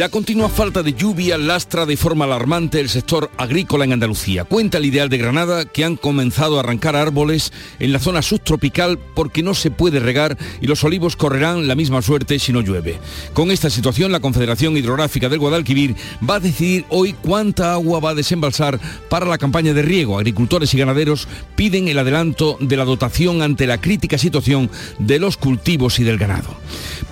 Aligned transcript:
La 0.00 0.08
continua 0.08 0.48
falta 0.48 0.82
de 0.82 0.94
lluvia 0.94 1.36
lastra 1.36 1.84
de 1.84 1.94
forma 1.94 2.24
alarmante 2.24 2.80
el 2.80 2.88
sector 2.88 3.30
agrícola 3.36 3.84
en 3.84 3.92
Andalucía. 3.92 4.44
Cuenta 4.44 4.78
el 4.78 4.86
Ideal 4.86 5.10
de 5.10 5.18
Granada 5.18 5.66
que 5.66 5.84
han 5.84 5.96
comenzado 5.96 6.56
a 6.56 6.60
arrancar 6.60 6.96
árboles 6.96 7.52
en 7.78 7.92
la 7.92 7.98
zona 7.98 8.22
subtropical 8.22 8.98
porque 9.14 9.42
no 9.42 9.52
se 9.52 9.70
puede 9.70 10.00
regar 10.00 10.38
y 10.62 10.68
los 10.68 10.84
olivos 10.84 11.16
correrán 11.16 11.68
la 11.68 11.74
misma 11.74 12.00
suerte 12.00 12.38
si 12.38 12.50
no 12.50 12.62
llueve. 12.62 12.98
Con 13.34 13.50
esta 13.50 13.68
situación, 13.68 14.10
la 14.10 14.20
Confederación 14.20 14.74
Hidrográfica 14.74 15.28
del 15.28 15.38
Guadalquivir 15.38 15.94
va 16.26 16.36
a 16.36 16.40
decidir 16.40 16.86
hoy 16.88 17.12
cuánta 17.12 17.74
agua 17.74 18.00
va 18.00 18.10
a 18.12 18.14
desembalsar 18.14 18.80
para 19.10 19.26
la 19.26 19.36
campaña 19.36 19.74
de 19.74 19.82
riego. 19.82 20.16
Agricultores 20.16 20.72
y 20.72 20.78
ganaderos 20.78 21.28
piden 21.56 21.88
el 21.88 21.98
adelanto 21.98 22.56
de 22.58 22.78
la 22.78 22.86
dotación 22.86 23.42
ante 23.42 23.66
la 23.66 23.82
crítica 23.82 24.16
situación 24.16 24.70
de 24.98 25.18
los 25.18 25.36
cultivos 25.36 25.98
y 25.98 26.04
del 26.04 26.16
ganado. 26.16 26.56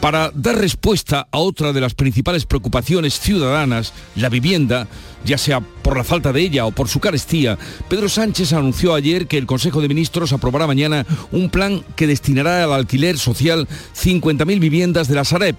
Para 0.00 0.30
dar 0.32 0.56
respuesta 0.56 1.26
a 1.30 1.38
otra 1.38 1.72
de 1.72 1.80
las 1.80 1.94
principales 1.94 2.46
preocupaciones 2.46 3.18
ciudadanas, 3.18 3.92
la 4.14 4.28
vivienda, 4.28 4.86
ya 5.24 5.38
sea 5.38 5.60
por 5.60 5.96
la 5.96 6.04
falta 6.04 6.32
de 6.32 6.40
ella 6.40 6.66
o 6.66 6.70
por 6.70 6.88
su 6.88 7.00
carestía, 7.00 7.58
Pedro 7.88 8.08
Sánchez 8.08 8.52
anunció 8.52 8.94
ayer 8.94 9.26
que 9.26 9.38
el 9.38 9.46
Consejo 9.46 9.80
de 9.80 9.88
Ministros 9.88 10.32
aprobará 10.32 10.68
mañana 10.68 11.04
un 11.32 11.50
plan 11.50 11.82
que 11.96 12.06
destinará 12.06 12.62
al 12.62 12.72
alquiler 12.72 13.18
social 13.18 13.66
50.000 14.00 14.60
viviendas 14.60 15.08
de 15.08 15.16
la 15.16 15.24
Sareb 15.24 15.56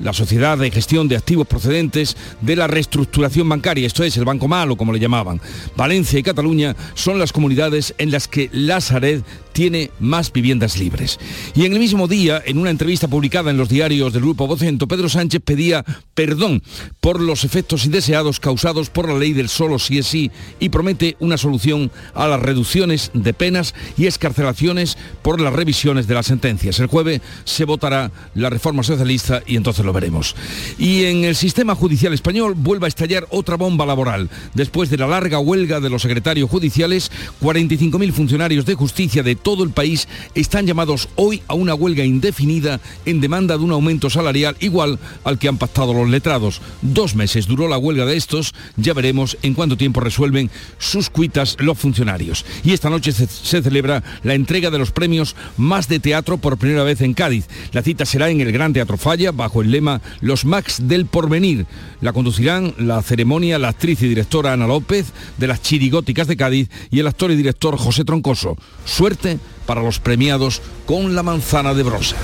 la 0.00 0.12
Sociedad 0.12 0.56
de 0.58 0.70
Gestión 0.70 1.08
de 1.08 1.16
Activos 1.16 1.46
Procedentes 1.46 2.16
de 2.40 2.56
la 2.56 2.66
Reestructuración 2.66 3.48
Bancaria, 3.48 3.86
esto 3.86 4.04
es 4.04 4.16
el 4.16 4.24
Banco 4.24 4.48
Malo, 4.48 4.76
como 4.76 4.92
le 4.92 5.00
llamaban. 5.00 5.40
Valencia 5.76 6.18
y 6.18 6.22
Cataluña 6.22 6.76
son 6.94 7.18
las 7.18 7.32
comunidades 7.32 7.94
en 7.98 8.10
las 8.10 8.28
que 8.28 8.48
la 8.52 8.80
Sareb 8.80 9.24
tiene 9.58 9.90
más 9.98 10.32
viviendas 10.32 10.78
libres. 10.78 11.18
Y 11.56 11.64
en 11.64 11.72
el 11.72 11.80
mismo 11.80 12.06
día, 12.06 12.40
en 12.46 12.58
una 12.58 12.70
entrevista 12.70 13.08
publicada 13.08 13.50
en 13.50 13.56
los 13.56 13.68
diarios 13.68 14.12
del 14.12 14.22
Grupo 14.22 14.46
Vocento, 14.46 14.86
Pedro 14.86 15.08
Sánchez 15.08 15.42
pedía 15.44 15.84
perdón 16.14 16.62
por 17.00 17.20
los 17.20 17.42
efectos 17.42 17.84
indeseados 17.84 18.38
causados 18.38 18.88
por 18.88 19.08
la 19.08 19.18
ley 19.18 19.32
del 19.32 19.48
solo 19.48 19.80
sí 19.80 19.98
es 19.98 20.06
sí 20.06 20.30
y 20.60 20.68
promete 20.68 21.16
una 21.18 21.36
solución 21.36 21.90
a 22.14 22.28
las 22.28 22.40
reducciones 22.40 23.10
de 23.14 23.34
penas 23.34 23.74
y 23.96 24.06
escarcelaciones 24.06 24.96
por 25.22 25.40
las 25.40 25.52
revisiones 25.52 26.06
de 26.06 26.14
las 26.14 26.26
sentencias. 26.26 26.78
El 26.78 26.86
jueves 26.86 27.20
se 27.42 27.64
votará 27.64 28.12
la 28.36 28.50
reforma 28.50 28.84
socialista 28.84 29.42
y 29.44 29.56
entonces 29.56 29.84
lo 29.84 29.92
veremos. 29.92 30.36
Y 30.78 31.02
en 31.06 31.24
el 31.24 31.34
sistema 31.34 31.74
judicial 31.74 32.12
español 32.14 32.54
vuelve 32.56 32.86
a 32.86 32.88
estallar 32.88 33.26
otra 33.30 33.56
bomba 33.56 33.84
laboral. 33.84 34.30
Después 34.54 34.88
de 34.88 34.98
la 34.98 35.08
larga 35.08 35.40
huelga 35.40 35.80
de 35.80 35.90
los 35.90 36.02
secretarios 36.02 36.48
judiciales, 36.48 37.10
45.000 37.42 38.12
funcionarios 38.12 38.64
de 38.64 38.76
justicia 38.76 39.24
de 39.24 39.34
todo 39.48 39.64
el 39.64 39.70
país 39.70 40.08
están 40.34 40.66
llamados 40.66 41.08
hoy 41.14 41.42
a 41.48 41.54
una 41.54 41.74
huelga 41.74 42.04
indefinida 42.04 42.80
en 43.06 43.18
demanda 43.18 43.56
de 43.56 43.64
un 43.64 43.72
aumento 43.72 44.10
salarial 44.10 44.58
igual 44.60 44.98
al 45.24 45.38
que 45.38 45.48
han 45.48 45.56
pactado 45.56 45.94
los 45.94 46.10
letrados. 46.10 46.60
Dos 46.82 47.14
meses 47.14 47.46
duró 47.46 47.66
la 47.66 47.78
huelga 47.78 48.04
de 48.04 48.18
estos, 48.18 48.52
ya 48.76 48.92
veremos 48.92 49.38
en 49.40 49.54
cuánto 49.54 49.78
tiempo 49.78 50.00
resuelven 50.00 50.50
sus 50.76 51.08
cuitas 51.08 51.56
los 51.60 51.78
funcionarios. 51.78 52.44
Y 52.62 52.74
esta 52.74 52.90
noche 52.90 53.10
se, 53.12 53.26
celebra 53.26 54.04
la 54.22 54.34
entrega 54.34 54.70
de 54.70 54.76
los 54.76 54.92
premios 54.92 55.34
más 55.56 55.88
de 55.88 55.98
teatro 55.98 56.36
por 56.36 56.58
primera 56.58 56.82
vez 56.82 57.00
en 57.00 57.14
Cádiz. 57.14 57.46
La 57.72 57.80
cita 57.80 58.04
será 58.04 58.28
en 58.28 58.42
el 58.42 58.52
Gran 58.52 58.74
Teatro 58.74 58.98
Falla, 58.98 59.32
bajo 59.32 59.62
el 59.62 59.70
lema 59.70 60.02
Los 60.20 60.44
Max 60.44 60.82
del 60.82 61.06
Porvenir. 61.06 61.64
La 62.02 62.12
conducirán 62.12 62.74
la 62.76 63.00
ceremonia 63.00 63.58
la 63.58 63.68
actriz 63.68 64.02
y 64.02 64.08
directora 64.08 64.52
Ana 64.52 64.66
López 64.66 65.06
de 65.38 65.46
las 65.46 65.62
Chirigóticas 65.62 66.28
de 66.28 66.36
Cádiz 66.36 66.68
y 66.90 66.98
el 66.98 67.06
actor 67.06 67.30
y 67.30 67.36
director 67.36 67.78
José 67.78 68.04
Troncoso. 68.04 68.54
Suerte 68.84 69.37
para 69.68 69.82
los 69.82 70.00
premiados 70.00 70.62
con 70.86 71.14
la 71.14 71.22
manzana 71.22 71.74
de 71.74 71.82
brosa. 71.82 72.16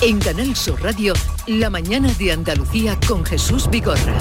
En 0.00 0.20
Canal 0.20 0.54
Sur 0.54 0.80
Radio, 0.80 1.12
La 1.48 1.70
mañana 1.70 2.08
de 2.16 2.30
Andalucía 2.30 2.96
con 3.08 3.26
Jesús 3.26 3.68
Vigorra. 3.68 4.16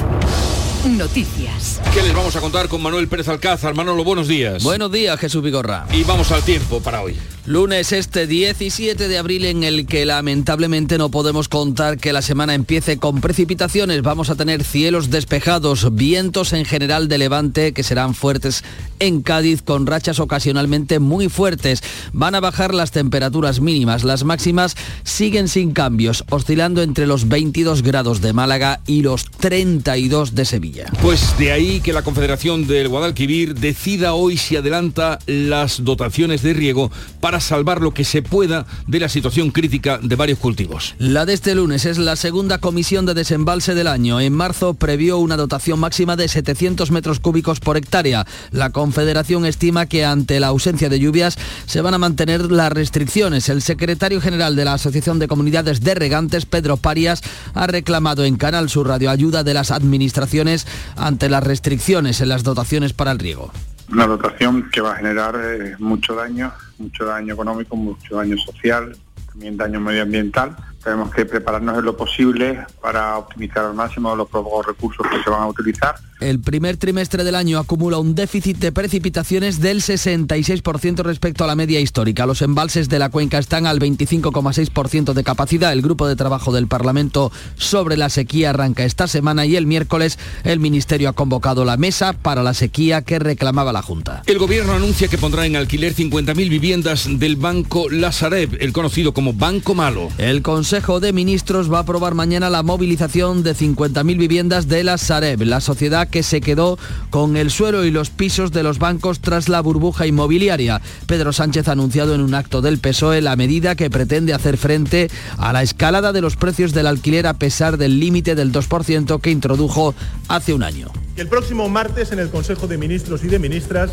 Noticias. 0.89 1.79
¿Qué 1.93 2.01
les 2.01 2.15
vamos 2.15 2.35
a 2.35 2.41
contar 2.41 2.67
con 2.67 2.81
Manuel 2.81 3.07
Pérez 3.07 3.27
Alcázar? 3.27 3.75
Manolo, 3.75 4.03
buenos 4.03 4.27
días. 4.27 4.63
Buenos 4.63 4.91
días, 4.91 5.19
Jesús 5.19 5.43
Vigorra. 5.43 5.85
Y 5.93 6.03
vamos 6.03 6.31
al 6.31 6.41
tiempo 6.41 6.81
para 6.81 7.03
hoy. 7.03 7.15
Lunes 7.47 7.93
este 7.93 8.27
17 8.27 9.07
de 9.07 9.17
abril 9.17 9.45
en 9.45 9.63
el 9.63 9.85
que 9.85 10.05
lamentablemente 10.05 10.97
no 10.97 11.09
podemos 11.09 11.47
contar 11.47 11.97
que 11.97 12.11
la 12.11 12.21
semana 12.21 12.53
empiece 12.53 12.97
con 12.97 13.21
precipitaciones. 13.21 14.01
Vamos 14.01 14.29
a 14.29 14.35
tener 14.35 14.65
cielos 14.65 15.11
despejados, 15.11 15.95
vientos 15.95 16.51
en 16.51 16.65
general 16.65 17.07
de 17.07 17.17
levante 17.17 17.71
que 17.71 17.83
serán 17.83 18.15
fuertes 18.15 18.65
en 18.99 19.21
Cádiz 19.21 19.61
con 19.61 19.85
rachas 19.87 20.19
ocasionalmente 20.19 20.99
muy 20.99 21.29
fuertes. 21.29 21.81
Van 22.11 22.35
a 22.35 22.41
bajar 22.41 22.73
las 22.73 22.91
temperaturas 22.91 23.61
mínimas. 23.61 24.03
Las 24.03 24.25
máximas 24.25 24.75
siguen 25.05 25.47
sin 25.47 25.71
cambios, 25.71 26.25
oscilando 26.29 26.81
entre 26.81 27.07
los 27.07 27.29
22 27.29 27.81
grados 27.81 28.19
de 28.19 28.33
Málaga 28.33 28.81
y 28.87 29.03
los 29.03 29.23
32 29.23 30.35
de 30.35 30.43
Sevilla. 30.43 30.85
Pues 31.01 31.37
de 31.37 31.53
ahí 31.53 31.79
que 31.79 31.93
la 31.93 32.01
Confederación 32.01 32.67
del 32.67 32.89
Guadalquivir 32.89 33.55
decida 33.55 34.15
hoy 34.15 34.35
si 34.35 34.57
adelanta 34.57 35.19
las 35.27 35.85
dotaciones 35.85 36.41
de 36.41 36.53
riego 36.53 36.91
para 37.21 37.36
salvar 37.39 37.81
lo 37.81 37.93
que 37.93 38.03
se 38.03 38.21
pueda 38.21 38.65
de 38.87 38.99
la 38.99 39.09
situación 39.09 39.51
crítica 39.51 39.99
de 40.01 40.15
varios 40.15 40.39
cultivos. 40.39 40.95
La 40.97 41.25
de 41.25 41.33
este 41.33 41.55
lunes 41.55 41.85
es 41.85 41.97
la 41.97 42.15
segunda 42.15 42.59
comisión 42.59 43.05
de 43.05 43.13
desembalse 43.13 43.75
del 43.75 43.87
año. 43.87 44.19
En 44.19 44.33
marzo 44.33 44.73
previó 44.73 45.17
una 45.17 45.37
dotación 45.37 45.79
máxima 45.79 46.15
de 46.15 46.27
700 46.27 46.91
metros 46.91 47.19
cúbicos 47.19 47.59
por 47.59 47.77
hectárea. 47.77 48.25
La 48.51 48.69
Confederación 48.69 49.45
estima 49.45 49.85
que 49.85 50.05
ante 50.05 50.39
la 50.39 50.47
ausencia 50.47 50.89
de 50.89 50.99
lluvias 50.99 51.37
se 51.65 51.81
van 51.81 51.93
a 51.93 51.97
mantener 51.97 52.51
las 52.51 52.71
restricciones. 52.71 53.49
El 53.49 53.61
secretario 53.61 54.21
general 54.21 54.55
de 54.55 54.65
la 54.65 54.73
Asociación 54.73 55.19
de 55.19 55.27
Comunidades 55.27 55.81
de 55.81 55.95
Regantes, 55.95 56.45
Pedro 56.45 56.77
Parias, 56.77 57.21
ha 57.53 57.67
reclamado 57.67 58.23
en 58.23 58.37
Canal 58.37 58.69
Sur 58.69 58.87
Radio 58.87 59.09
ayuda 59.09 59.43
de 59.43 59.53
las 59.53 59.71
administraciones 59.71 60.67
ante 60.95 61.29
las 61.29 61.43
restricciones 61.43 62.21
en 62.21 62.29
las 62.29 62.43
dotaciones 62.43 62.93
para 62.93 63.11
el 63.11 63.19
riego. 63.19 63.51
Una 63.91 64.05
dotación 64.05 64.69
que 64.71 64.81
va 64.81 64.93
a 64.93 64.95
generar 64.95 65.35
eh, 65.41 65.75
mucho 65.79 66.15
daño, 66.15 66.51
mucho 66.79 67.05
daño 67.05 67.33
económico, 67.33 67.75
mucho 67.75 68.15
daño 68.15 68.37
social, 68.37 68.95
también 69.27 69.57
daño 69.57 69.79
medioambiental. 69.79 70.55
Tenemos 70.87 71.13
que 71.13 71.25
prepararnos 71.25 71.79
en 71.79 71.83
lo 71.83 71.97
posible 71.97 72.65
para 72.81 73.17
optimizar 73.17 73.65
al 73.65 73.73
máximo 73.73 74.15
los 74.15 74.29
pocos 74.29 74.65
recursos 74.65 75.05
que 75.05 75.21
se 75.21 75.29
van 75.29 75.41
a 75.41 75.47
utilizar. 75.47 75.95
El 76.21 76.39
primer 76.39 76.77
trimestre 76.77 77.25
del 77.25 77.35
año 77.35 77.59
acumula 77.59 77.99
un 77.99 78.15
déficit 78.15 78.57
de 78.57 78.71
precipitaciones 78.71 79.59
del 79.59 79.81
66% 79.81 81.03
respecto 81.03 81.43
a 81.43 81.47
la 81.47 81.55
media 81.55 81.79
histórica. 81.81 82.25
Los 82.25 82.41
embalses 82.41 82.87
de 82.87 82.99
la 82.99 83.09
cuenca 83.09 83.37
están 83.37 83.67
al 83.67 83.79
25,6% 83.79 85.13
de 85.13 85.23
capacidad. 85.25 85.73
El 85.73 85.81
grupo 85.81 86.07
de 86.07 86.15
trabajo 86.15 86.53
del 86.53 86.67
Parlamento 86.67 87.33
sobre 87.55 87.97
la 87.97 88.09
sequía 88.09 88.51
arranca 88.51 88.85
esta 88.85 89.07
semana 89.07 89.45
y 89.45 89.57
el 89.57 89.67
miércoles 89.67 90.17
el 90.45 90.61
Ministerio 90.61 91.09
ha 91.09 91.13
convocado 91.13 91.65
la 91.65 91.75
mesa 91.75 92.13
para 92.13 92.43
la 92.43 92.53
sequía 92.53 93.01
que 93.01 93.19
reclamaba 93.19 93.73
la 93.73 93.81
Junta. 93.81 94.23
El 94.25 94.39
gobierno 94.39 94.71
anuncia 94.71 95.09
que 95.09 95.17
pondrá 95.17 95.45
en 95.45 95.57
alquiler 95.57 95.93
50.000 95.93 96.49
viviendas 96.49 97.07
del 97.19 97.35
Banco 97.35 97.89
Lazarev, 97.89 98.57
el 98.61 98.71
conocido 98.73 99.13
como 99.13 99.33
Banco 99.33 99.75
Malo. 99.75 100.07
El 100.17 100.41
Consejo 100.41 100.76
de 100.77 101.11
Ministros 101.11 101.73
va 101.73 101.79
a 101.79 101.81
aprobar 101.81 102.13
mañana 102.13 102.51
la 102.51 102.61
movilización 102.61 103.41
de 103.41 103.55
50.000 103.55 104.15
viviendas 104.15 104.67
de 104.67 104.83
la 104.83 104.99
Sareb, 104.99 105.41
la 105.41 105.59
sociedad 105.59 106.07
que 106.07 106.21
se 106.21 106.39
quedó 106.39 106.77
con 107.09 107.35
el 107.35 107.49
suelo 107.49 107.83
y 107.83 107.89
los 107.89 108.11
pisos 108.11 108.51
de 108.51 108.61
los 108.61 108.77
bancos 108.77 109.19
tras 109.19 109.49
la 109.49 109.59
burbuja 109.59 110.05
inmobiliaria. 110.05 110.79
Pedro 111.07 111.33
Sánchez 111.33 111.67
ha 111.67 111.71
anunciado 111.71 112.13
en 112.13 112.21
un 112.21 112.35
acto 112.35 112.61
del 112.61 112.77
PSOE 112.77 113.21
la 113.21 113.35
medida 113.35 113.73
que 113.73 113.89
pretende 113.89 114.35
hacer 114.35 114.57
frente 114.57 115.09
a 115.39 115.51
la 115.51 115.63
escalada 115.63 116.13
de 116.13 116.21
los 116.21 116.35
precios 116.35 116.73
del 116.73 116.85
alquiler 116.85 117.25
a 117.25 117.33
pesar 117.33 117.77
del 117.77 117.99
límite 117.99 118.35
del 118.35 118.51
2% 118.51 119.19
que 119.19 119.31
introdujo 119.31 119.95
hace 120.27 120.53
un 120.53 120.61
año. 120.61 120.89
El 121.15 121.27
próximo 121.27 121.67
martes 121.69 122.11
en 122.11 122.19
el 122.19 122.29
Consejo 122.29 122.67
de 122.67 122.77
Ministros 122.77 123.23
y 123.23 123.27
de 123.27 123.39
Ministras 123.39 123.89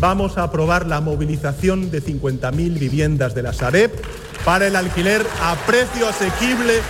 vamos 0.00 0.38
a 0.38 0.44
aprobar 0.44 0.86
la 0.86 1.00
movilización 1.00 1.90
de 1.90 2.02
50.000 2.02 2.78
viviendas 2.78 3.34
de 3.34 3.42
la 3.42 3.52
Sareb 3.52 3.90
para 4.44 4.66
el 4.66 4.76
alquiler 4.76 5.24
a 5.42 5.54
precio 5.66 6.08
asequible 6.08 6.80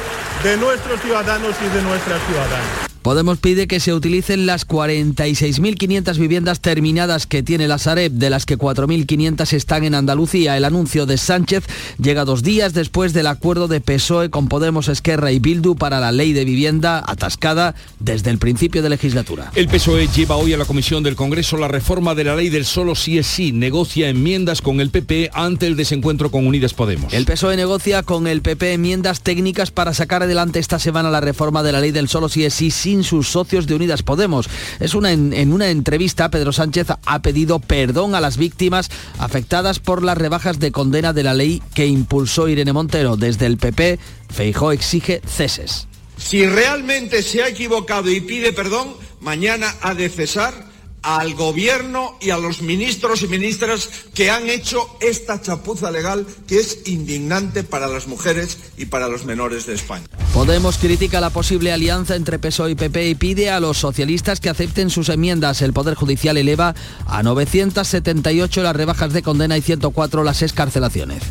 de 0.42 0.56
nuestros 0.56 1.00
ciudadanos 1.00 1.54
y 1.64 1.74
de 1.74 1.82
nuestras 1.82 2.20
ciudadanas. 2.26 2.95
Podemos 3.06 3.38
pide 3.38 3.68
que 3.68 3.78
se 3.78 3.94
utilicen 3.94 4.46
las 4.46 4.66
46.500 4.66 6.18
viviendas 6.18 6.58
terminadas 6.58 7.28
que 7.28 7.44
tiene 7.44 7.68
la 7.68 7.78
Sareb, 7.78 8.10
de 8.10 8.30
las 8.30 8.46
que 8.46 8.58
4.500 8.58 9.52
están 9.52 9.84
en 9.84 9.94
Andalucía. 9.94 10.56
El 10.56 10.64
anuncio 10.64 11.06
de 11.06 11.16
Sánchez 11.16 11.62
llega 12.02 12.24
dos 12.24 12.42
días 12.42 12.74
después 12.74 13.12
del 13.12 13.28
acuerdo 13.28 13.68
de 13.68 13.80
PSOE 13.80 14.28
con 14.28 14.48
Podemos, 14.48 14.88
Esquerra 14.88 15.30
y 15.30 15.38
Bildu 15.38 15.76
para 15.76 16.00
la 16.00 16.10
ley 16.10 16.32
de 16.32 16.44
vivienda 16.44 17.00
atascada 17.06 17.76
desde 18.00 18.30
el 18.32 18.38
principio 18.38 18.82
de 18.82 18.88
legislatura. 18.88 19.52
El 19.54 19.68
PSOE 19.68 20.08
lleva 20.08 20.34
hoy 20.34 20.54
a 20.54 20.56
la 20.56 20.64
Comisión 20.64 21.04
del 21.04 21.14
Congreso 21.14 21.56
la 21.58 21.68
reforma 21.68 22.16
de 22.16 22.24
la 22.24 22.34
ley 22.34 22.48
del 22.48 22.64
solo 22.64 22.96
sí 22.96 23.18
es 23.18 23.28
sí. 23.28 23.52
Negocia 23.52 24.08
enmiendas 24.08 24.60
con 24.62 24.80
el 24.80 24.90
PP 24.90 25.30
ante 25.32 25.68
el 25.68 25.76
desencuentro 25.76 26.32
con 26.32 26.44
Unidas 26.44 26.74
Podemos. 26.74 27.14
El 27.14 27.24
PSOE 27.24 27.56
negocia 27.56 28.02
con 28.02 28.26
el 28.26 28.42
PP 28.42 28.72
enmiendas 28.72 29.20
técnicas 29.20 29.70
para 29.70 29.94
sacar 29.94 30.24
adelante 30.24 30.58
esta 30.58 30.80
semana 30.80 31.08
la 31.08 31.20
reforma 31.20 31.62
de 31.62 31.70
la 31.70 31.80
ley 31.80 31.92
del 31.92 32.08
solo 32.08 32.28
sí 32.28 32.44
es 32.44 32.52
sí 32.52 32.72
sin 32.72 32.95
sus 33.04 33.28
socios 33.28 33.66
de 33.66 33.74
Unidas 33.74 34.02
Podemos. 34.02 34.48
Es 34.80 34.94
una, 34.94 35.12
en, 35.12 35.52
una 35.52 35.68
entrevista, 35.68 36.30
Pedro 36.30 36.52
Sánchez 36.52 36.88
ha 37.04 37.22
pedido 37.22 37.58
perdón 37.58 38.14
a 38.14 38.20
las 38.20 38.36
víctimas 38.36 38.90
afectadas 39.18 39.78
por 39.78 40.02
las 40.02 40.18
rebajas 40.18 40.58
de 40.58 40.72
condena 40.72 41.12
de 41.12 41.22
la 41.22 41.34
ley 41.34 41.62
que 41.74 41.86
impulsó 41.86 42.48
Irene 42.48 42.72
Montero. 42.72 43.16
Desde 43.16 43.46
el 43.46 43.58
PP, 43.58 43.98
Feijó 44.28 44.72
exige 44.72 45.20
ceses. 45.26 45.88
Si 46.16 46.46
realmente 46.46 47.22
se 47.22 47.42
ha 47.42 47.48
equivocado 47.48 48.10
y 48.10 48.20
pide 48.20 48.52
perdón, 48.52 48.94
mañana 49.20 49.74
ha 49.82 49.94
de 49.94 50.08
cesar 50.08 50.65
al 51.06 51.34
gobierno 51.34 52.16
y 52.20 52.30
a 52.30 52.36
los 52.36 52.62
ministros 52.62 53.22
y 53.22 53.28
ministras 53.28 53.88
que 54.12 54.28
han 54.28 54.50
hecho 54.50 54.88
esta 55.00 55.40
chapuza 55.40 55.92
legal 55.92 56.26
que 56.48 56.58
es 56.58 56.80
indignante 56.86 57.62
para 57.62 57.86
las 57.86 58.08
mujeres 58.08 58.58
y 58.76 58.86
para 58.86 59.06
los 59.06 59.24
menores 59.24 59.66
de 59.66 59.74
España. 59.74 60.04
Podemos 60.34 60.78
critica 60.78 61.20
la 61.20 61.30
posible 61.30 61.70
alianza 61.70 62.16
entre 62.16 62.40
PSOE 62.40 62.72
y 62.72 62.74
PP 62.74 63.08
y 63.08 63.14
pide 63.14 63.50
a 63.50 63.60
los 63.60 63.78
socialistas 63.78 64.40
que 64.40 64.50
acepten 64.50 64.90
sus 64.90 65.08
enmiendas. 65.08 65.62
El 65.62 65.72
Poder 65.72 65.94
Judicial 65.94 66.36
eleva 66.38 66.74
a 67.06 67.22
978 67.22 68.64
las 68.64 68.74
rebajas 68.74 69.12
de 69.12 69.22
condena 69.22 69.56
y 69.56 69.62
104 69.62 70.24
las 70.24 70.42
escarcelaciones. 70.42 71.22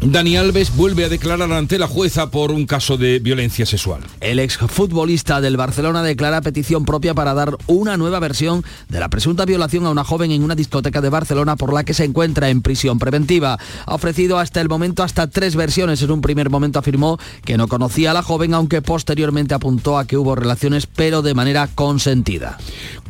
Dani 0.00 0.36
Alves 0.36 0.74
vuelve 0.76 1.04
a 1.04 1.08
declarar 1.08 1.52
ante 1.52 1.76
la 1.76 1.88
jueza 1.88 2.30
por 2.30 2.52
un 2.52 2.66
caso 2.66 2.96
de 2.96 3.18
violencia 3.18 3.66
sexual. 3.66 4.00
El 4.20 4.38
exfutbolista 4.38 5.40
del 5.40 5.56
Barcelona 5.56 6.04
declara 6.04 6.40
petición 6.40 6.84
propia 6.84 7.14
para 7.14 7.34
dar 7.34 7.56
una 7.66 7.96
nueva 7.96 8.20
versión 8.20 8.64
de 8.88 9.00
la 9.00 9.08
presunta 9.08 9.44
violación 9.44 9.86
a 9.86 9.90
una 9.90 10.04
joven 10.04 10.30
en 10.30 10.44
una 10.44 10.54
discoteca 10.54 11.00
de 11.00 11.08
Barcelona 11.08 11.56
por 11.56 11.72
la 11.72 11.82
que 11.82 11.94
se 11.94 12.04
encuentra 12.04 12.48
en 12.48 12.62
prisión 12.62 13.00
preventiva. 13.00 13.58
Ha 13.86 13.94
ofrecido 13.94 14.38
hasta 14.38 14.60
el 14.60 14.68
momento 14.68 15.02
hasta 15.02 15.26
tres 15.26 15.56
versiones. 15.56 16.00
En 16.00 16.12
un 16.12 16.20
primer 16.20 16.48
momento 16.48 16.78
afirmó 16.78 17.18
que 17.44 17.56
no 17.56 17.66
conocía 17.66 18.12
a 18.12 18.14
la 18.14 18.22
joven, 18.22 18.54
aunque 18.54 18.82
posteriormente 18.82 19.54
apuntó 19.54 19.98
a 19.98 20.06
que 20.06 20.16
hubo 20.16 20.36
relaciones, 20.36 20.86
pero 20.86 21.22
de 21.22 21.34
manera 21.34 21.66
consentida. 21.74 22.56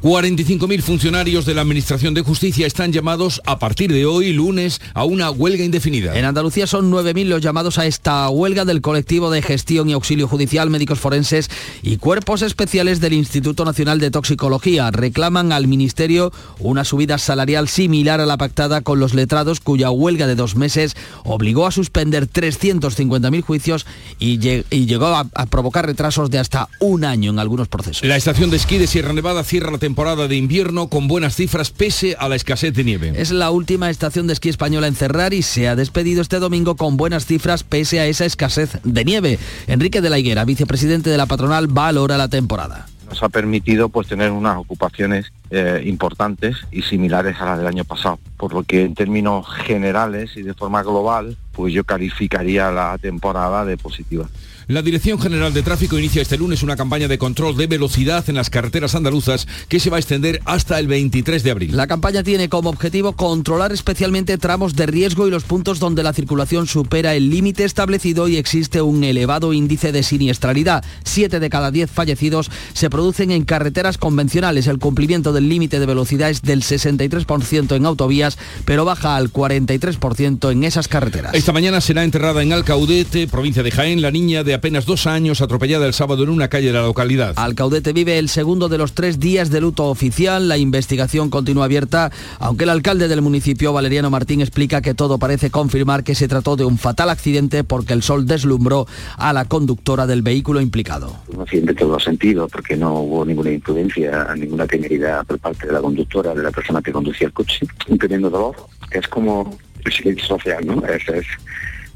45.000 0.03 0.81
funcionarios 0.81 1.45
de 1.45 1.55
la 1.55 1.63
Administración 1.63 2.15
de 2.15 2.23
Justicia 2.23 2.67
están 2.67 2.93
llamados 2.93 3.43
a 3.45 3.59
partir 3.59 3.93
de 3.93 4.07
hoy, 4.07 4.33
lunes, 4.33 4.81
a 4.95 5.05
una 5.05 5.31
huelga 5.31 5.65
indefinida. 5.65 6.17
En 6.17 6.25
Andalucía 6.25 6.67
son 6.69 6.78
9.000 6.83 7.27
los 7.27 7.43
llamados 7.43 7.79
a 7.79 7.87
esta 7.87 8.29
huelga 8.29 8.65
del 8.65 8.81
colectivo 8.81 9.31
de 9.31 9.43
gestión 9.43 9.89
y 9.89 9.93
auxilio 9.93 10.29
judicial, 10.29 10.71
médicos 10.71 10.99
forenses 10.99 11.51
y 11.83 11.97
cuerpos 11.97 12.43
especiales 12.43 13.01
del 13.01 13.13
Instituto 13.13 13.65
Nacional 13.65 13.99
de 14.01 14.11
Toxicología. 14.11 14.91
Reclaman 14.91 15.53
al 15.53 15.67
Ministerio 15.67 16.33
una 16.59 16.85
subida 16.85 17.19
salarial 17.19 17.69
similar 17.69 18.21
a 18.21 18.27
la 18.27 18.37
pactada 18.37 18.81
con 18.81 19.01
los 19.01 19.15
letrados, 19.15 19.61
cuya 19.61 19.91
huelga 19.91 20.27
de 20.27 20.35
dos 20.35 20.57
meses 20.57 20.97
obligó 21.25 21.67
a 21.67 21.73
suspender 21.73 22.29
350.000 22.29 23.43
juicios 23.43 23.87
y, 24.19 24.39
llegó 24.39 25.07
a, 25.07 25.27
a, 25.35 25.47
provocar 25.47 25.87
retrasos 25.87 26.31
de 26.31 26.39
hasta 26.39 26.69
un 26.81 27.05
año 27.05 27.31
en 27.31 27.39
algunos 27.39 27.69
procesos. 27.69 28.07
La 28.09 28.17
estación 28.17 28.51
de 28.51 28.57
esquí 28.57 28.79
de 28.79 28.87
Sierra 28.87 29.13
Nevada 29.13 29.45
cierra 29.45 29.71
la 29.71 29.79
temporada 29.79 30.29
de 30.29 30.37
invierno 30.37 30.89
con 30.89 31.09
buenas 31.09 31.37
cifras 31.37 31.71
pese 31.71 32.17
a 32.19 32.29
la 32.29 32.37
escasez 32.37 32.73
de 32.75 32.85
nieve. 32.85 33.13
Es 33.17 33.31
la 33.31 33.51
última 33.51 33.91
estación 33.91 34.27
de 34.27 34.33
esquí 34.33 34.49
española 34.49 34.87
en 34.87 34.95
cerrar 34.95 35.35
y 35.35 35.43
se 35.43 35.69
ha 35.69 35.77
despedido 35.77 36.23
este 36.23 36.39
domingo 36.39 36.68
con 36.77 36.97
buenas 36.97 37.27
cifras 37.27 37.63
pese 37.63 38.01
a 38.01 38.07
esa 38.07 38.25
escasez 38.25 38.79
de 38.85 39.05
nieve. 39.05 39.39
Enrique 39.67 40.01
de 40.01 40.11
la 40.11 40.19
Higuera, 40.19 40.45
vicepresidente 40.45 41.11
de 41.11 41.17
la 41.17 41.27
patronal, 41.27 41.67
valora 41.67 42.17
la 42.17 42.29
temporada 42.29 42.87
nos 43.09 43.23
ha 43.23 43.29
permitido 43.29 43.89
pues 43.89 44.07
tener 44.07 44.31
unas 44.31 44.57
ocupaciones 44.57 45.33
eh, 45.51 45.83
importantes 45.87 46.57
y 46.71 46.83
similares 46.83 47.41
a 47.41 47.47
las 47.47 47.59
del 47.59 47.67
año 47.67 47.85
pasado, 47.85 48.19
por 48.37 48.53
lo 48.53 48.63
que 48.63 48.83
en 48.83 48.95
términos 48.95 49.47
generales 49.49 50.37
y 50.37 50.43
de 50.43 50.55
forma 50.55 50.83
global, 50.83 51.37
pues 51.53 51.73
yo 51.73 51.85
calificaría 51.85 52.71
la 52.71 52.99
temporada 52.99 53.65
de 53.65 53.77
positiva. 53.77 54.29
La 54.69 54.83
Dirección 54.83 55.19
General 55.19 55.55
de 55.55 55.63
Tráfico 55.63 55.99
inicia 55.99 56.21
este 56.21 56.37
lunes 56.37 56.63
una 56.63 56.77
campaña 56.77 57.09
de 57.09 57.17
control 57.17 57.57
de 57.57 57.67
velocidad 57.67 58.29
en 58.29 58.35
las 58.35 58.51
carreteras 58.51 58.95
andaluzas 58.95 59.49
que 59.67 59.81
se 59.81 59.89
va 59.89 59.97
a 59.97 60.01
extender 60.01 60.43
hasta 60.45 60.79
el 60.79 60.87
23 60.89 61.43
de 61.43 61.51
abril. 61.51 61.75
La 61.75 61.87
campaña 61.87 62.23
tiene 62.23 62.51
como 62.51 62.69
objetivo 62.69 63.15
controlar 63.15 63.73
especialmente 63.73 64.37
tramos 64.37 64.77
de 64.77 64.85
riesgo 64.85 65.27
y 65.27 65.31
los 65.31 65.45
puntos 65.45 65.79
donde 65.79 66.03
la 66.03 66.13
circulación 66.13 66.67
supera 66.67 67.15
el 67.15 67.31
límite 67.31 67.65
establecido 67.65 68.29
y 68.29 68.37
existe 68.37 68.83
un 68.83 69.05
elevado 69.05 69.55
índice 69.55 69.91
de 69.91 70.03
siniestralidad. 70.03 70.85
Siete 71.03 71.41
de 71.41 71.49
cada 71.49 71.71
diez 71.71 71.91
fallecidos 71.91 72.51
se 72.75 72.91
producen 72.91 73.31
en 73.31 73.47
carreteras 73.47 73.97
convencionales. 73.97 74.67
El 74.67 74.79
cumplimiento 74.79 75.33
del 75.33 75.49
límite 75.49 75.81
de 75.81 75.87
velocidad 75.87 76.29
es 76.29 76.43
del 76.43 76.63
63% 76.63 77.75
en 77.75 77.87
autovías, 77.87 78.37
pero 78.67 78.85
baja 78.85 79.17
al 79.17 79.33
43% 79.33 80.53
en 80.53 80.65
esas 80.65 80.89
carreteras. 80.89 81.33
Esta 81.33 81.55
mañana 81.55 81.81
será 81.81 82.05
enterrada 82.05 82.43
en 82.43 82.53
Alcaudete, 82.53 83.29
provincia 83.29 83.63
de 83.63 83.71
Jaén, 83.71 84.03
la 84.03 84.11
niña 84.11 84.45
de 84.45 84.58
apenas 84.59 84.87
dos 84.87 85.07
años 85.07 85.41
atropellada 85.41 85.87
el 85.87 85.95
sábado 85.95 86.25
en 86.25 86.31
una 86.31 86.49
calle 86.49 86.67
de 86.67 86.73
la 86.73 86.83
localidad. 86.83 87.35
Alcaudete 87.37 87.93
vive 87.93 88.19
el 88.19 88.29
segundo 88.29 88.69
de 88.69 88.77
los 88.77 88.93
tres 88.93 89.21
días 89.21 89.51
de 89.51 89.61
luto 89.61 89.85
oficial. 89.85 90.49
La 90.49 90.59
investigación 90.59 91.31
continúa 91.31 91.67
abierta, 91.67 92.11
aunque 92.41 92.65
el 92.65 92.71
alcalde 92.71 93.07
del 93.07 93.23
municipio, 93.23 93.73
Valeriano 93.73 94.11
Martín, 94.11 94.41
explica 94.41 94.83
que 94.83 94.95
todo 94.95 95.19
parece 95.19 95.51
confirmar 95.51 96.03
que 96.03 96.17
se 96.17 96.27
trató 96.27 96.57
de 96.57 96.65
un 96.65 96.77
fatal 96.77 97.09
accidente 97.09 97.63
porque 97.63 97.93
el 97.93 98.03
sol 98.03 98.27
deslumbró 98.27 98.87
a 99.17 99.33
la 99.33 99.45
conductora 99.45 100.07
del 100.07 100.23
vehículo 100.23 100.61
implicado. 100.61 101.17
Un 101.29 101.43
accidente 101.43 101.71
en 101.71 101.77
todos 101.79 101.93
los 101.93 102.05
sentidos, 102.05 102.51
porque 102.51 102.77
no 102.77 102.95
hubo 103.01 103.25
ninguna 103.25 103.53
imprudencia, 103.53 104.35
ninguna 104.37 104.67
temeridad 104.67 105.25
por 105.25 105.39
parte 105.39 105.69
de 105.69 105.73
la 105.73 105.81
conductora, 105.81 106.35
de 106.35 106.43
la 106.43 106.51
persona 106.51 106.83
que 106.83 106.91
conducía 106.91 107.29
el 107.29 107.33
coche, 107.33 107.65
un 107.89 107.97
tremendo 107.97 108.29
dolor. 108.29 108.57
Es 108.91 109.07
como 109.07 109.57
el 109.85 109.93
silencio 109.93 110.27
social, 110.27 110.67
¿no? 110.67 110.85
Es, 110.85 111.09
es, 111.09 111.27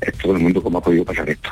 es 0.01 0.19
todo 0.19 0.37
el 0.37 0.39
mundo 0.39 0.63
como 0.63 0.79
ha 0.79 0.81
podido 0.81 1.05
pasar 1.05 1.29
esto. 1.29 1.51